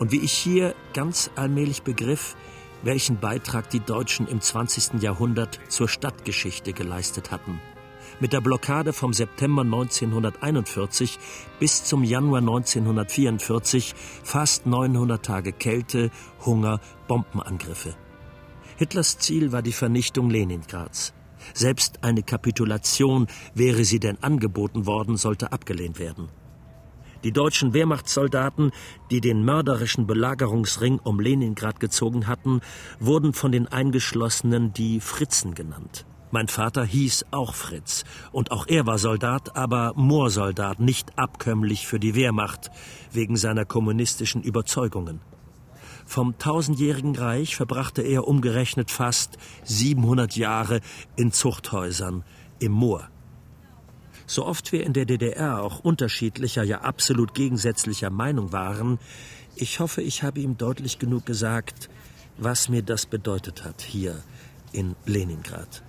Und 0.00 0.10
wie 0.10 0.18
ich 0.18 0.32
hier 0.32 0.74
ganz 0.94 1.30
allmählich 1.36 1.84
begriff, 1.84 2.34
welchen 2.82 3.18
Beitrag 3.18 3.70
die 3.70 3.80
Deutschen 3.80 4.26
im 4.26 4.40
20. 4.40 5.02
Jahrhundert 5.02 5.60
zur 5.68 5.88
Stadtgeschichte 5.88 6.72
geleistet 6.72 7.30
hatten. 7.30 7.60
Mit 8.20 8.32
der 8.32 8.40
Blockade 8.40 8.92
vom 8.92 9.12
September 9.12 9.62
1941 9.62 11.18
bis 11.58 11.84
zum 11.84 12.04
Januar 12.04 12.40
1944 12.40 13.94
fast 14.22 14.66
900 14.66 15.24
Tage 15.24 15.52
Kälte, 15.52 16.10
Hunger, 16.44 16.80
Bombenangriffe. 17.08 17.94
Hitlers 18.76 19.18
Ziel 19.18 19.52
war 19.52 19.62
die 19.62 19.72
Vernichtung 19.72 20.30
Leningrads. 20.30 21.14
Selbst 21.54 22.04
eine 22.04 22.22
Kapitulation, 22.22 23.26
wäre 23.54 23.84
sie 23.84 24.00
denn 24.00 24.22
angeboten 24.22 24.86
worden, 24.86 25.16
sollte 25.16 25.52
abgelehnt 25.52 25.98
werden. 25.98 26.28
Die 27.22 27.32
deutschen 27.32 27.74
Wehrmachtssoldaten, 27.74 28.70
die 29.10 29.20
den 29.20 29.44
mörderischen 29.44 30.06
Belagerungsring 30.06 30.98
um 31.00 31.20
Leningrad 31.20 31.78
gezogen 31.78 32.26
hatten, 32.26 32.60
wurden 32.98 33.34
von 33.34 33.52
den 33.52 33.68
Eingeschlossenen 33.68 34.72
die 34.72 35.00
Fritzen 35.00 35.54
genannt. 35.54 36.06
Mein 36.30 36.48
Vater 36.48 36.84
hieß 36.84 37.26
auch 37.32 37.54
Fritz, 37.54 38.04
und 38.32 38.52
auch 38.52 38.66
er 38.68 38.86
war 38.86 38.98
Soldat, 38.98 39.56
aber 39.56 39.92
Moorsoldat, 39.96 40.80
nicht 40.80 41.18
abkömmlich 41.18 41.86
für 41.86 41.98
die 41.98 42.14
Wehrmacht, 42.14 42.70
wegen 43.12 43.36
seiner 43.36 43.64
kommunistischen 43.64 44.42
Überzeugungen. 44.42 45.20
Vom 46.06 46.38
tausendjährigen 46.38 47.16
Reich 47.16 47.54
verbrachte 47.54 48.02
er 48.02 48.26
umgerechnet 48.26 48.90
fast 48.90 49.36
700 49.64 50.36
Jahre 50.36 50.80
in 51.16 51.32
Zuchthäusern 51.32 52.24
im 52.60 52.72
Moor. 52.72 53.08
So 54.30 54.46
oft 54.46 54.70
wir 54.70 54.86
in 54.86 54.92
der 54.92 55.06
DDR 55.06 55.60
auch 55.60 55.80
unterschiedlicher, 55.80 56.62
ja 56.62 56.82
absolut 56.82 57.34
gegensätzlicher 57.34 58.10
Meinung 58.10 58.52
waren, 58.52 59.00
ich 59.56 59.80
hoffe, 59.80 60.02
ich 60.02 60.22
habe 60.22 60.38
ihm 60.38 60.56
deutlich 60.56 61.00
genug 61.00 61.26
gesagt, 61.26 61.90
was 62.38 62.68
mir 62.68 62.84
das 62.84 63.06
bedeutet 63.06 63.64
hat 63.64 63.82
hier 63.82 64.22
in 64.70 64.94
Leningrad. 65.04 65.82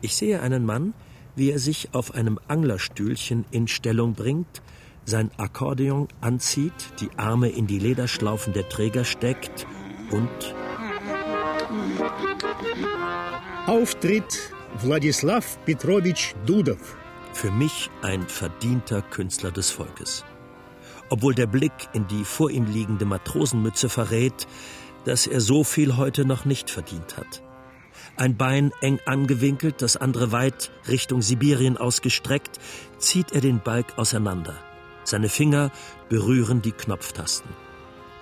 Ich 0.00 0.16
sehe 0.16 0.40
einen 0.40 0.64
Mann, 0.64 0.94
wie 1.34 1.50
er 1.50 1.58
sich 1.58 1.92
auf 1.92 2.14
einem 2.14 2.40
Anglerstühlchen 2.48 3.44
in 3.50 3.68
Stellung 3.68 4.14
bringt, 4.14 4.62
sein 5.04 5.30
Akkordeon 5.36 6.08
anzieht, 6.22 6.72
die 7.02 7.10
Arme 7.18 7.50
in 7.50 7.66
die 7.66 7.78
Lederschlaufen 7.78 8.54
der 8.54 8.70
Träger 8.70 9.04
steckt 9.04 9.66
und 10.10 10.54
Auftritt 13.66 14.55
Wladislav 14.74 15.58
Petrovich 15.64 16.34
Dudov. 16.44 16.96
Für 17.32 17.50
mich 17.50 17.90
ein 18.02 18.26
verdienter 18.26 19.00
Künstler 19.00 19.50
des 19.50 19.70
Volkes. 19.70 20.24
Obwohl 21.08 21.34
der 21.34 21.46
Blick 21.46 21.72
in 21.92 22.06
die 22.08 22.24
vor 22.24 22.50
ihm 22.50 22.66
liegende 22.66 23.04
Matrosenmütze 23.04 23.88
verrät, 23.88 24.46
dass 25.04 25.26
er 25.26 25.40
so 25.40 25.64
viel 25.64 25.96
heute 25.96 26.24
noch 26.24 26.44
nicht 26.44 26.68
verdient 26.70 27.16
hat. 27.16 27.42
Ein 28.16 28.36
Bein 28.36 28.72
eng 28.80 28.98
angewinkelt, 29.06 29.80
das 29.80 29.96
andere 29.96 30.32
weit 30.32 30.70
Richtung 30.88 31.22
Sibirien 31.22 31.76
ausgestreckt, 31.76 32.58
zieht 32.98 33.32
er 33.32 33.40
den 33.40 33.60
Balk 33.60 33.96
auseinander. 33.96 34.54
Seine 35.04 35.28
Finger 35.28 35.70
berühren 36.08 36.60
die 36.60 36.72
Knopftasten. 36.72 37.50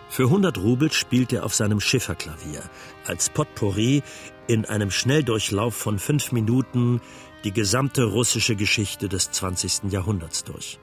Für 0.09 0.25
100 0.25 0.59
Rubel 0.59 0.93
spielt 0.93 1.33
er 1.33 1.45
auf 1.45 1.55
seinem 1.55 1.81
Schifferklavier 1.81 2.63
als 3.05 3.31
Potpourri 3.31 4.03
in 4.47 4.65
einem 4.65 4.91
Schnelldurchlauf 4.91 5.75
von 5.75 5.99
fünf 5.99 6.33
Minuten 6.33 7.01
die 7.45 7.53
gesamte 7.53 8.05
russische 8.05 8.57
Geschichte 8.57 9.09
des 9.09 9.31
20. 9.31 9.91
Jahrhunderts 9.93 10.45
durch. 10.45 10.79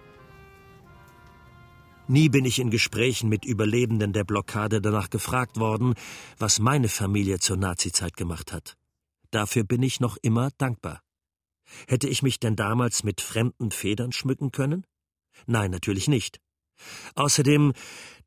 Nie 2.07 2.30
bin 2.30 2.45
ich 2.45 2.59
in 2.59 2.72
Gesprächen 2.72 3.30
mit 3.30 3.45
Überlebenden 3.45 4.12
der 4.12 4.24
Blockade 4.24 4.82
danach 4.82 5.09
gefragt 5.09 5.57
worden, 5.57 5.93
was 6.38 6.59
meine 6.59 6.89
Familie 6.89 7.39
zur 7.39 7.57
Nazizeit 7.57 8.18
gemacht 8.18 8.51
hat. 8.51 8.76
Dafür 9.30 9.64
bin 9.64 9.82
ich 9.82 9.99
noch 9.99 10.18
immer 10.22 10.49
dankbar. 10.57 11.01
Hätte 11.88 12.09
ich 12.09 12.22
mich 12.22 12.39
denn 12.39 12.55
damals 12.55 13.03
mit 13.03 13.22
fremden 13.22 13.72
Federn 13.72 14.12
schmücken 14.12 14.51
können? 14.51 14.86
Nein, 15.45 15.72
natürlich 15.72 16.07
nicht. 16.07 16.41
Außerdem, 17.16 17.74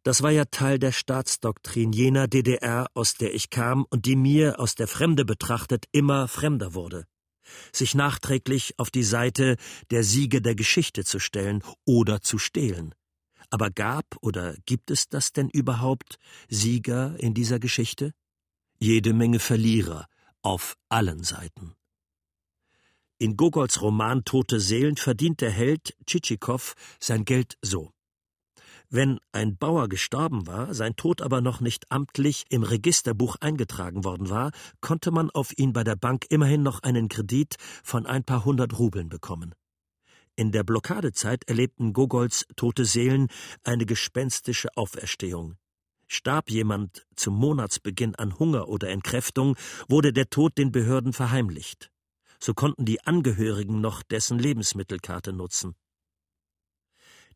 das 0.05 0.23
war 0.23 0.31
ja 0.31 0.45
Teil 0.45 0.79
der 0.79 0.93
Staatsdoktrin 0.93 1.93
jener 1.93 2.29
DDR, 2.29 2.89
aus 2.93 3.15
der 3.15 3.35
ich 3.35 3.49
kam 3.49 3.87
und 3.89 4.05
die 4.05 4.17
mir 4.17 4.61
aus 4.61 4.75
der 4.75 4.87
Fremde 4.87 5.25
betrachtet 5.25 5.87
immer 5.93 6.29
fremder 6.29 6.75
wurde. 6.75 7.07
Sich 7.73 7.95
nachträglich 7.95 8.79
auf 8.79 8.91
die 8.91 9.03
Seite 9.03 9.57
der 9.91 10.05
Siege 10.05 10.43
der 10.43 10.55
Geschichte 10.55 11.05
zu 11.05 11.19
stellen 11.19 11.63
oder 11.87 12.21
zu 12.21 12.39
stehlen. 12.39 12.95
Aber 13.49 13.71
gab 13.71 14.05
oder 14.21 14.57
gibt 14.67 14.91
es 14.91 15.09
das 15.09 15.33
denn 15.33 15.49
überhaupt 15.49 16.19
Sieger 16.49 17.17
in 17.19 17.33
dieser 17.33 17.59
Geschichte? 17.59 18.13
Jede 18.79 19.15
Menge 19.15 19.39
Verlierer 19.39 20.07
auf 20.43 20.77
allen 20.91 21.25
Seiten. 21.25 21.75
In 23.17 23.39
Gogols 23.39 23.81
Roman 23.81 24.25
Tote 24.25 24.61
Seelen 24.61 24.97
verdient 24.97 25.41
der 25.41 25.51
Held 25.51 25.97
Tschitschikow 26.05 26.75
sein 27.01 27.25
Geld 27.25 27.57
so. 27.63 27.94
Wenn 28.91 29.19
ein 29.33 29.57
Bauer 29.57 29.89
gestorben 29.89 30.47
war, 30.47 30.75
sein 30.75 30.97
Tod 30.97 31.23
aber 31.23 31.41
noch 31.41 31.61
nicht 31.61 31.91
amtlich 31.91 32.45
im 32.51 32.63
Registerbuch 32.63 33.37
eingetragen 33.41 34.05
worden 34.05 34.31
war, 34.31 34.53
konnte 34.81 35.11
man 35.11 35.31
auf 35.31 35.57
ihn 35.59 35.73
bei 35.73 35.85
der 35.85 35.97
Bank 35.97 36.27
immerhin 36.29 36.63
noch 36.63 36.83
einen 36.83 37.09
Kredit 37.09 37.57
von 37.83 38.07
ein 38.07 38.25
paar 38.25 38.45
hundert 38.45 38.79
Rubeln 38.79 39.09
bekommen. 39.09 39.55
In 40.37 40.53
der 40.53 40.65
Blockadezeit 40.65 41.49
erlebten 41.49 41.93
Gogols 41.93 42.47
tote 42.57 42.85
Seelen 42.85 43.29
eine 43.63 43.87
gespenstische 43.87 44.69
Auferstehung. 44.77 45.57
Starb 46.07 46.51
jemand 46.51 47.07
zum 47.17 47.35
Monatsbeginn 47.37 48.15
an 48.15 48.39
Hunger 48.39 48.69
oder 48.69 48.91
Entkräftung, 48.91 49.57
wurde 49.89 50.13
der 50.13 50.31
Tod 50.31 50.59
den 50.59 50.71
Behörden 50.71 51.13
verheimlicht 51.13 51.91
so 52.45 52.53
konnten 52.53 52.85
die 52.85 53.01
Angehörigen 53.07 53.81
noch 53.81 54.03
dessen 54.03 54.39
Lebensmittelkarte 54.39 55.33
nutzen. 55.33 55.75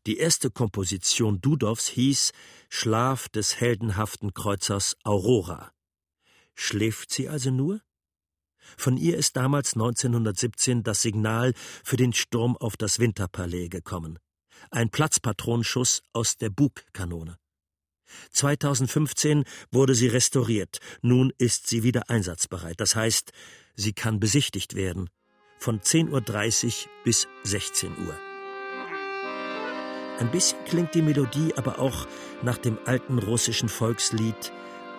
Die 0.05 0.17
erste 0.17 0.49
Komposition 0.49 1.41
Dudows 1.41 1.87
hieß 1.87 2.31
Schlaf 2.69 3.29
des 3.29 3.59
heldenhaften 3.59 4.33
Kreuzers 4.33 4.95
Aurora. 5.03 5.71
Schläft 6.55 7.11
sie 7.11 7.29
also 7.29 7.51
nur? 7.51 7.81
Von 8.77 8.97
ihr 8.97 9.17
ist 9.17 9.35
damals 9.35 9.73
1917 9.73 10.83
das 10.83 11.01
Signal 11.01 11.53
für 11.83 11.97
den 11.97 12.13
Sturm 12.13 12.55
auf 12.57 12.77
das 12.77 12.99
Winterpalais 12.99 13.69
gekommen. 13.69 14.19
Ein 14.69 14.89
Platzpatronenschuss 14.89 16.03
aus 16.13 16.37
der 16.37 16.49
Bugkanone. 16.49 17.37
2015 18.31 19.43
wurde 19.71 19.95
sie 19.95 20.07
restauriert. 20.07 20.79
Nun 21.01 21.31
ist 21.37 21.67
sie 21.67 21.83
wieder 21.83 22.09
einsatzbereit. 22.09 22.79
Das 22.79 22.95
heißt, 22.95 23.31
Sie 23.79 23.93
kann 23.93 24.19
besichtigt 24.19 24.75
werden. 24.75 25.09
Von 25.57 25.79
10.30 25.79 26.65
Uhr 26.65 26.91
bis 27.05 27.27
16 27.43 27.97
Uhr. 28.05 28.28
Ein 30.19 30.31
bisschen 30.31 30.57
klingt 30.65 30.93
die 30.93 31.01
Melodie 31.01 31.53
aber 31.55 31.79
auch 31.79 32.05
nach 32.41 32.57
dem 32.57 32.77
alten 32.85 33.19
russischen 33.19 33.69
Volkslied 33.69 34.51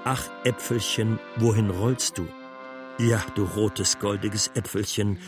Ach 0.04 0.30
Äpfelchen, 0.44 1.18
wohin 1.36 1.68
rollst 1.68 2.16
du? 2.16 2.26
Ja, 2.98 3.22
du 3.34 3.44
rotes, 3.44 3.98
goldiges 3.98 4.50
Äpfelchen. 4.54 5.18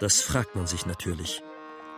Das 0.00 0.20
fragt 0.20 0.56
man 0.56 0.66
sich 0.66 0.86
natürlich. 0.86 1.40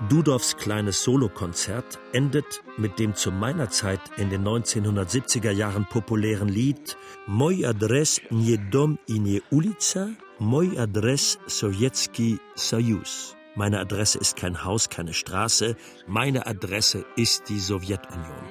Dudows 0.08 0.56
kleines 0.56 1.02
Solokonzert 1.04 2.00
endet 2.12 2.62
mit 2.76 2.98
dem 2.98 3.14
zu 3.14 3.30
meiner 3.30 3.70
Zeit 3.70 4.00
in 4.16 4.28
den 4.28 4.44
1970er 4.44 5.50
Jahren 5.50 5.86
populären 5.86 6.48
Lied 6.48 6.96
Moj 7.26 7.64
adres 7.64 8.20
nie 8.30 8.58
dom 8.70 8.98
i 9.06 9.18
nie 9.18 9.42
ulica, 9.50 10.08
moj 10.38 10.78
adres 10.78 11.38
Sowjetski 11.46 12.38
Soyuz. 12.54 13.33
Meine 13.56 13.78
Adresse 13.78 14.18
ist 14.18 14.36
kein 14.36 14.64
Haus, 14.64 14.88
keine 14.88 15.14
Straße, 15.14 15.76
meine 16.06 16.46
Adresse 16.46 17.04
ist 17.16 17.48
die 17.48 17.60
Sowjetunion. 17.60 18.44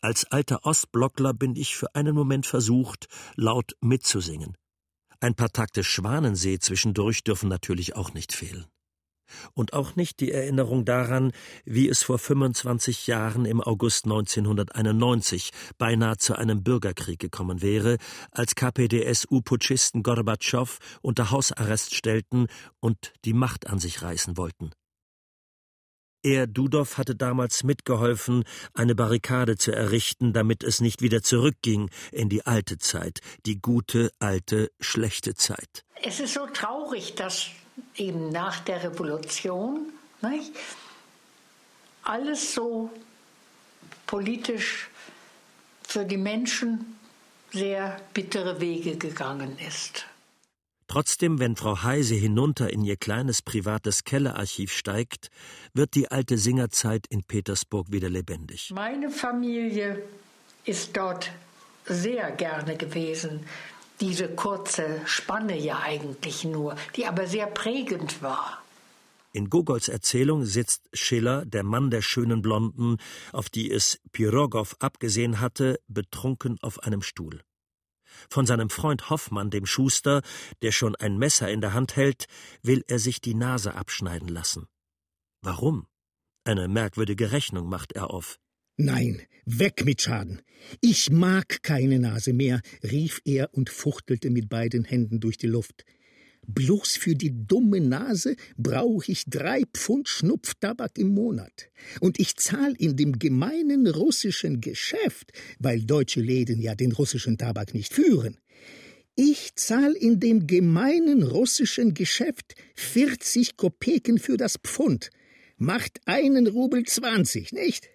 Als 0.00 0.24
alter 0.32 0.64
Ostblockler 0.64 1.32
bin 1.34 1.54
ich 1.54 1.76
für 1.76 1.94
einen 1.94 2.14
Moment 2.14 2.46
versucht, 2.46 3.06
laut 3.36 3.76
mitzusingen. 3.80 4.56
Ein 5.20 5.34
paar 5.34 5.50
Takte 5.50 5.84
Schwanensee 5.84 6.58
zwischendurch 6.58 7.22
dürfen 7.22 7.48
natürlich 7.48 7.94
auch 7.94 8.14
nicht 8.14 8.32
fehlen. 8.32 8.66
Und 9.54 9.72
auch 9.72 9.96
nicht 9.96 10.20
die 10.20 10.32
Erinnerung 10.32 10.84
daran, 10.84 11.32
wie 11.64 11.88
es 11.88 12.02
vor 12.02 12.18
25 12.18 13.06
Jahren 13.06 13.44
im 13.44 13.60
August 13.60 14.04
1991 14.04 15.50
beinahe 15.78 16.16
zu 16.16 16.36
einem 16.36 16.62
Bürgerkrieg 16.62 17.18
gekommen 17.18 17.62
wäre, 17.62 17.96
als 18.30 18.54
KPDSU-Putschisten 18.54 20.02
Gorbatschow 20.02 20.78
unter 21.02 21.30
Hausarrest 21.30 21.94
stellten 21.94 22.46
und 22.80 23.12
die 23.24 23.34
Macht 23.34 23.66
an 23.66 23.78
sich 23.78 24.02
reißen 24.02 24.36
wollten. 24.36 24.70
Er, 26.22 26.46
Dudow, 26.46 26.98
hatte 26.98 27.16
damals 27.16 27.64
mitgeholfen, 27.64 28.44
eine 28.74 28.94
Barrikade 28.94 29.56
zu 29.56 29.72
errichten, 29.72 30.34
damit 30.34 30.62
es 30.62 30.82
nicht 30.82 31.00
wieder 31.00 31.22
zurückging 31.22 31.90
in 32.12 32.28
die 32.28 32.44
alte 32.44 32.76
Zeit, 32.76 33.20
die 33.46 33.58
gute, 33.58 34.10
alte, 34.18 34.70
schlechte 34.80 35.34
Zeit. 35.34 35.82
Es 36.02 36.20
ist 36.20 36.34
so 36.34 36.46
traurig, 36.46 37.14
dass 37.14 37.46
eben 37.96 38.30
nach 38.30 38.60
der 38.60 38.84
Revolution 38.84 39.92
nicht, 40.22 40.52
alles 42.02 42.54
so 42.54 42.90
politisch 44.06 44.88
für 45.82 46.04
die 46.04 46.16
Menschen 46.16 46.98
sehr 47.52 48.00
bittere 48.14 48.60
Wege 48.60 48.96
gegangen 48.96 49.58
ist. 49.58 50.06
Trotzdem, 50.86 51.38
wenn 51.38 51.54
Frau 51.54 51.84
Heise 51.84 52.16
hinunter 52.16 52.72
in 52.72 52.82
ihr 52.84 52.96
kleines 52.96 53.42
privates 53.42 54.02
Kellerarchiv 54.02 54.72
steigt, 54.72 55.30
wird 55.72 55.94
die 55.94 56.10
alte 56.10 56.36
Singerzeit 56.36 57.06
in 57.08 57.22
Petersburg 57.22 57.92
wieder 57.92 58.08
lebendig. 58.08 58.72
Meine 58.74 59.10
Familie 59.10 60.02
ist 60.64 60.96
dort 60.96 61.30
sehr 61.86 62.32
gerne 62.32 62.76
gewesen. 62.76 63.46
Diese 64.00 64.28
kurze 64.34 65.02
Spanne 65.04 65.58
ja 65.58 65.80
eigentlich 65.80 66.44
nur, 66.44 66.74
die 66.96 67.06
aber 67.06 67.26
sehr 67.26 67.46
prägend 67.46 68.22
war. 68.22 68.62
In 69.32 69.50
Gogols 69.50 69.88
Erzählung 69.88 70.44
sitzt 70.44 70.88
Schiller, 70.92 71.44
der 71.44 71.62
Mann 71.62 71.90
der 71.90 72.02
schönen 72.02 72.42
Blonden, 72.42 72.96
auf 73.32 73.48
die 73.48 73.70
es 73.70 74.00
Pirogow 74.10 74.74
abgesehen 74.80 75.38
hatte, 75.38 75.78
betrunken 75.86 76.58
auf 76.62 76.82
einem 76.82 77.02
Stuhl. 77.02 77.42
Von 78.28 78.46
seinem 78.46 78.70
Freund 78.70 79.08
Hoffmann, 79.08 79.50
dem 79.50 79.66
Schuster, 79.66 80.22
der 80.62 80.72
schon 80.72 80.96
ein 80.96 81.16
Messer 81.16 81.48
in 81.50 81.60
der 81.60 81.74
Hand 81.74 81.94
hält, 81.94 82.24
will 82.62 82.82
er 82.88 82.98
sich 82.98 83.20
die 83.20 83.34
Nase 83.34 83.74
abschneiden 83.74 84.28
lassen. 84.28 84.66
Warum? 85.42 85.86
Eine 86.44 86.68
merkwürdige 86.68 87.32
Rechnung 87.32 87.68
macht 87.68 87.92
er 87.92 88.10
auf. 88.10 88.38
Nein, 88.82 89.20
weg 89.44 89.84
mit 89.84 90.00
Schaden. 90.00 90.40
Ich 90.80 91.10
mag 91.10 91.62
keine 91.62 91.98
Nase 91.98 92.32
mehr, 92.32 92.62
rief 92.82 93.20
er 93.26 93.52
und 93.52 93.68
fuchtelte 93.68 94.30
mit 94.30 94.48
beiden 94.48 94.84
Händen 94.84 95.20
durch 95.20 95.36
die 95.36 95.48
Luft. 95.48 95.84
Bloß 96.46 96.96
für 96.96 97.14
die 97.14 97.46
dumme 97.46 97.82
Nase 97.82 98.36
brauche 98.56 99.12
ich 99.12 99.24
drei 99.26 99.64
Pfund 99.74 100.08
Schnupftabak 100.08 100.96
im 100.96 101.08
Monat. 101.08 101.68
Und 102.00 102.18
ich 102.18 102.36
zahl 102.36 102.72
in 102.78 102.96
dem 102.96 103.18
gemeinen 103.18 103.86
russischen 103.86 104.62
Geschäft, 104.62 105.32
weil 105.58 105.82
deutsche 105.82 106.22
Läden 106.22 106.62
ja 106.62 106.74
den 106.74 106.92
russischen 106.92 107.36
Tabak 107.36 107.74
nicht 107.74 107.92
führen. 107.92 108.38
Ich 109.14 109.54
zahl 109.56 109.92
in 109.92 110.20
dem 110.20 110.46
gemeinen 110.46 111.22
russischen 111.22 111.92
Geschäft 111.92 112.54
40 112.76 113.58
Kopeken 113.58 114.18
für 114.18 114.38
das 114.38 114.56
Pfund. 114.56 115.10
Macht 115.58 116.00
einen 116.06 116.46
Rubel 116.46 116.84
zwanzig, 116.84 117.52
nicht? 117.52 117.90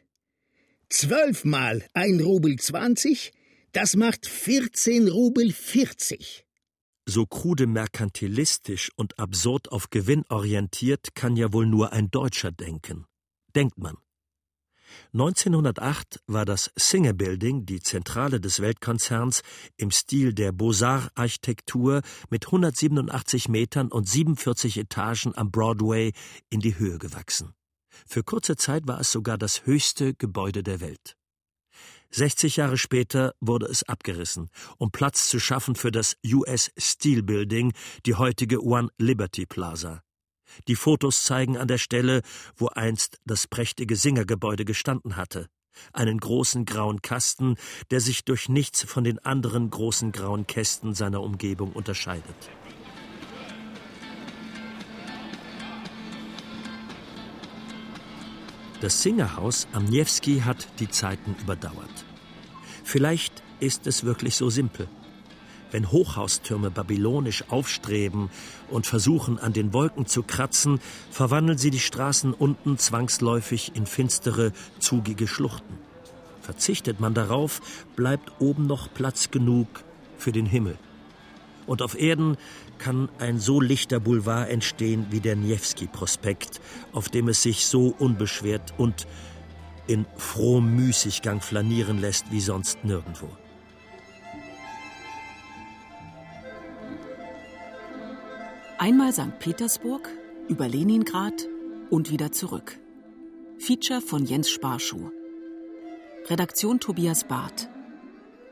Zwölfmal 0.90 1.86
ein 1.94 2.20
Rubel 2.20 2.58
zwanzig, 2.58 3.32
das 3.72 3.96
macht 3.96 4.28
14 4.28 5.08
Rubel 5.08 5.52
vierzig. 5.52 6.46
So 7.08 7.26
krude 7.26 7.68
merkantilistisch 7.68 8.92
und 8.96 9.20
absurd 9.20 9.72
auf 9.72 9.90
Gewinn 9.90 10.24
orientiert 10.30 11.16
kann 11.16 11.36
ja 11.36 11.54
wohl 11.54 11.66
nur 11.66 11.92
ein 11.92 12.10
Deutscher 12.10 12.52
denken. 12.52 13.06
Denkt 13.56 13.78
man. 13.78 13.98
1908 15.14 16.22
war 16.28 16.46
das 16.46 16.72
Singer 16.76 17.14
Building, 17.14 17.66
die 17.66 17.80
Zentrale 17.82 18.40
des 18.40 18.60
Weltkonzerns, 18.60 19.42
im 19.78 19.92
Stil 19.92 20.34
der 20.34 20.52
Beaux-Arts-Architektur 20.52 22.02
mit 22.30 22.46
187 22.48 23.50
Metern 23.50 23.92
und 23.92 24.08
47 24.08 24.78
Etagen 24.78 25.36
am 25.36 25.52
Broadway 25.52 26.12
in 26.50 26.60
die 26.60 26.78
Höhe 26.78 26.98
gewachsen. 26.98 27.54
Für 28.08 28.24
kurze 28.24 28.56
Zeit 28.56 28.88
war 28.88 29.00
es 29.00 29.12
sogar 29.12 29.38
das 29.38 29.66
höchste 29.66 30.14
Gebäude 30.14 30.64
der 30.64 30.82
Welt. 30.82 31.16
60 32.12 32.58
Jahre 32.58 32.78
später 32.78 33.34
wurde 33.41 33.66
es 33.66 33.84
abgerissen, 33.84 34.50
um 34.78 34.91
Platz 34.91 35.28
zu 35.28 35.39
schaffen 35.39 35.76
für 35.76 35.91
das 35.91 36.16
US 36.26 36.72
Steel 36.78 37.24
Building, 37.24 37.74
die 38.06 38.16
heutige 38.16 38.64
One 38.64 38.89
Liberty 38.98 39.46
Plaza. 39.46 40.02
Die 40.68 40.76
Fotos 40.76 41.24
zeigen 41.24 41.58
an 41.58 41.68
der 41.68 41.78
Stelle, 41.78 42.22
wo 42.56 42.68
einst 42.68 43.20
das 43.26 43.48
prächtige 43.48 43.96
Singergebäude 43.96 44.64
gestanden 44.64 45.18
hatte, 45.18 45.50
einen 45.91 46.18
großen 46.18 46.66
grauen 46.66 47.02
Kasten, 47.02 47.56
der 47.91 48.00
sich 48.00 48.24
durch 48.24 48.48
nichts 48.48 48.84
von 48.84 49.04
den 49.04 49.20
anderen 49.20 49.70
großen 49.70 50.12
grauen 50.12 50.48
Kästen 50.48 50.93
seiner 50.93 51.22
Umgebung 51.22 51.74
unterscheidet. 51.74 52.36
Das 58.82 59.02
Singerhaus 59.02 59.68
am 59.72 59.86
Niewski 59.86 60.42
hat 60.42 60.68
die 60.80 60.90
Zeiten 60.90 61.36
überdauert. 61.42 62.06
Vielleicht 62.84 63.42
ist 63.60 63.88
es 63.88 64.04
wirklich 64.04 64.36
so 64.36 64.50
simpel. 64.50 64.88
Wenn 65.72 65.92
Hochhaustürme 65.92 66.72
babylonisch 66.72 67.46
aufstreben 67.50 68.30
und 68.70 68.86
versuchen, 68.86 69.40
an 69.40 69.54
den 69.54 69.74
Wolken 69.74 70.06
zu 70.06 70.24
kratzen, 70.24 70.80
verwandeln 71.10 71.58
sie 71.58 71.72
die 71.72 71.80
Straßen 71.80 72.34
unten 72.34 72.78
zwangsläufig 72.78 73.72
in 73.76 73.86
finstere, 73.86 74.52
zugige 74.80 75.28
Schluchten. 75.28 75.80
Verzichtet 76.42 77.00
man 77.00 77.14
darauf, 77.14 77.62
bleibt 77.96 78.34
oben 78.40 78.68
noch 78.68 78.94
Platz 78.94 79.32
genug 79.32 79.68
für 80.18 80.32
den 80.32 80.46
Himmel. 80.46 80.78
Und 81.66 81.82
auf 81.82 82.00
Erden 82.00 82.38
kann 82.78 83.10
ein 83.20 83.40
so 83.40 83.62
lichter 83.62 84.00
Boulevard 84.00 84.50
entstehen 84.50 85.08
wie 85.10 85.20
der 85.20 85.36
Niewski-Prospekt, 85.36 86.62
auf 86.94 87.10
dem 87.10 87.28
es 87.28 87.42
sich 87.42 87.66
so 87.66 87.96
unbeschwert 87.98 88.74
und 88.78 89.08
in 89.88 90.06
frohem 90.18 90.76
Müßiggang 90.76 91.42
flanieren 91.42 92.00
lässt 92.00 92.32
wie 92.32 92.42
sonst 92.42 92.84
nirgendwo. 92.84 93.30
Einmal 98.78 99.14
St. 99.14 99.40
Petersburg, 99.40 100.10
über 100.48 100.68
Leningrad 100.68 101.48
und 101.90 102.12
wieder 102.12 102.32
zurück. 102.32 102.78
Feature 103.58 104.02
von 104.02 104.26
Jens 104.26 104.50
Sparschuh. 104.50 105.12
Redaktion 106.28 106.80
Tobias 106.80 107.24
Barth. 107.24 107.70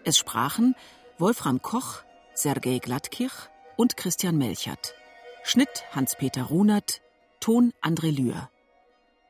Es 0.05 0.17
sprachen 0.17 0.75
Wolfram 1.17 1.61
Koch, 1.61 2.03
Sergei 2.33 2.79
Glattkirch 2.79 3.49
und 3.77 3.97
Christian 3.97 4.37
Melchert. 4.37 4.95
Schnitt 5.43 5.83
Hans-Peter 5.91 6.43
Runert, 6.43 7.01
Ton 7.39 7.73
André 7.81 8.11
Lühr. 8.11 8.49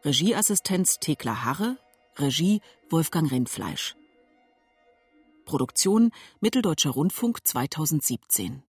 Regieassistenz 0.05 0.99
Thekla 0.99 1.43
Harre, 1.43 1.77
Regie 2.17 2.61
Wolfgang 2.89 3.31
Rindfleisch. 3.31 3.95
Produktion 5.45 6.11
Mitteldeutscher 6.39 6.91
Rundfunk 6.91 7.45
2017 7.45 8.63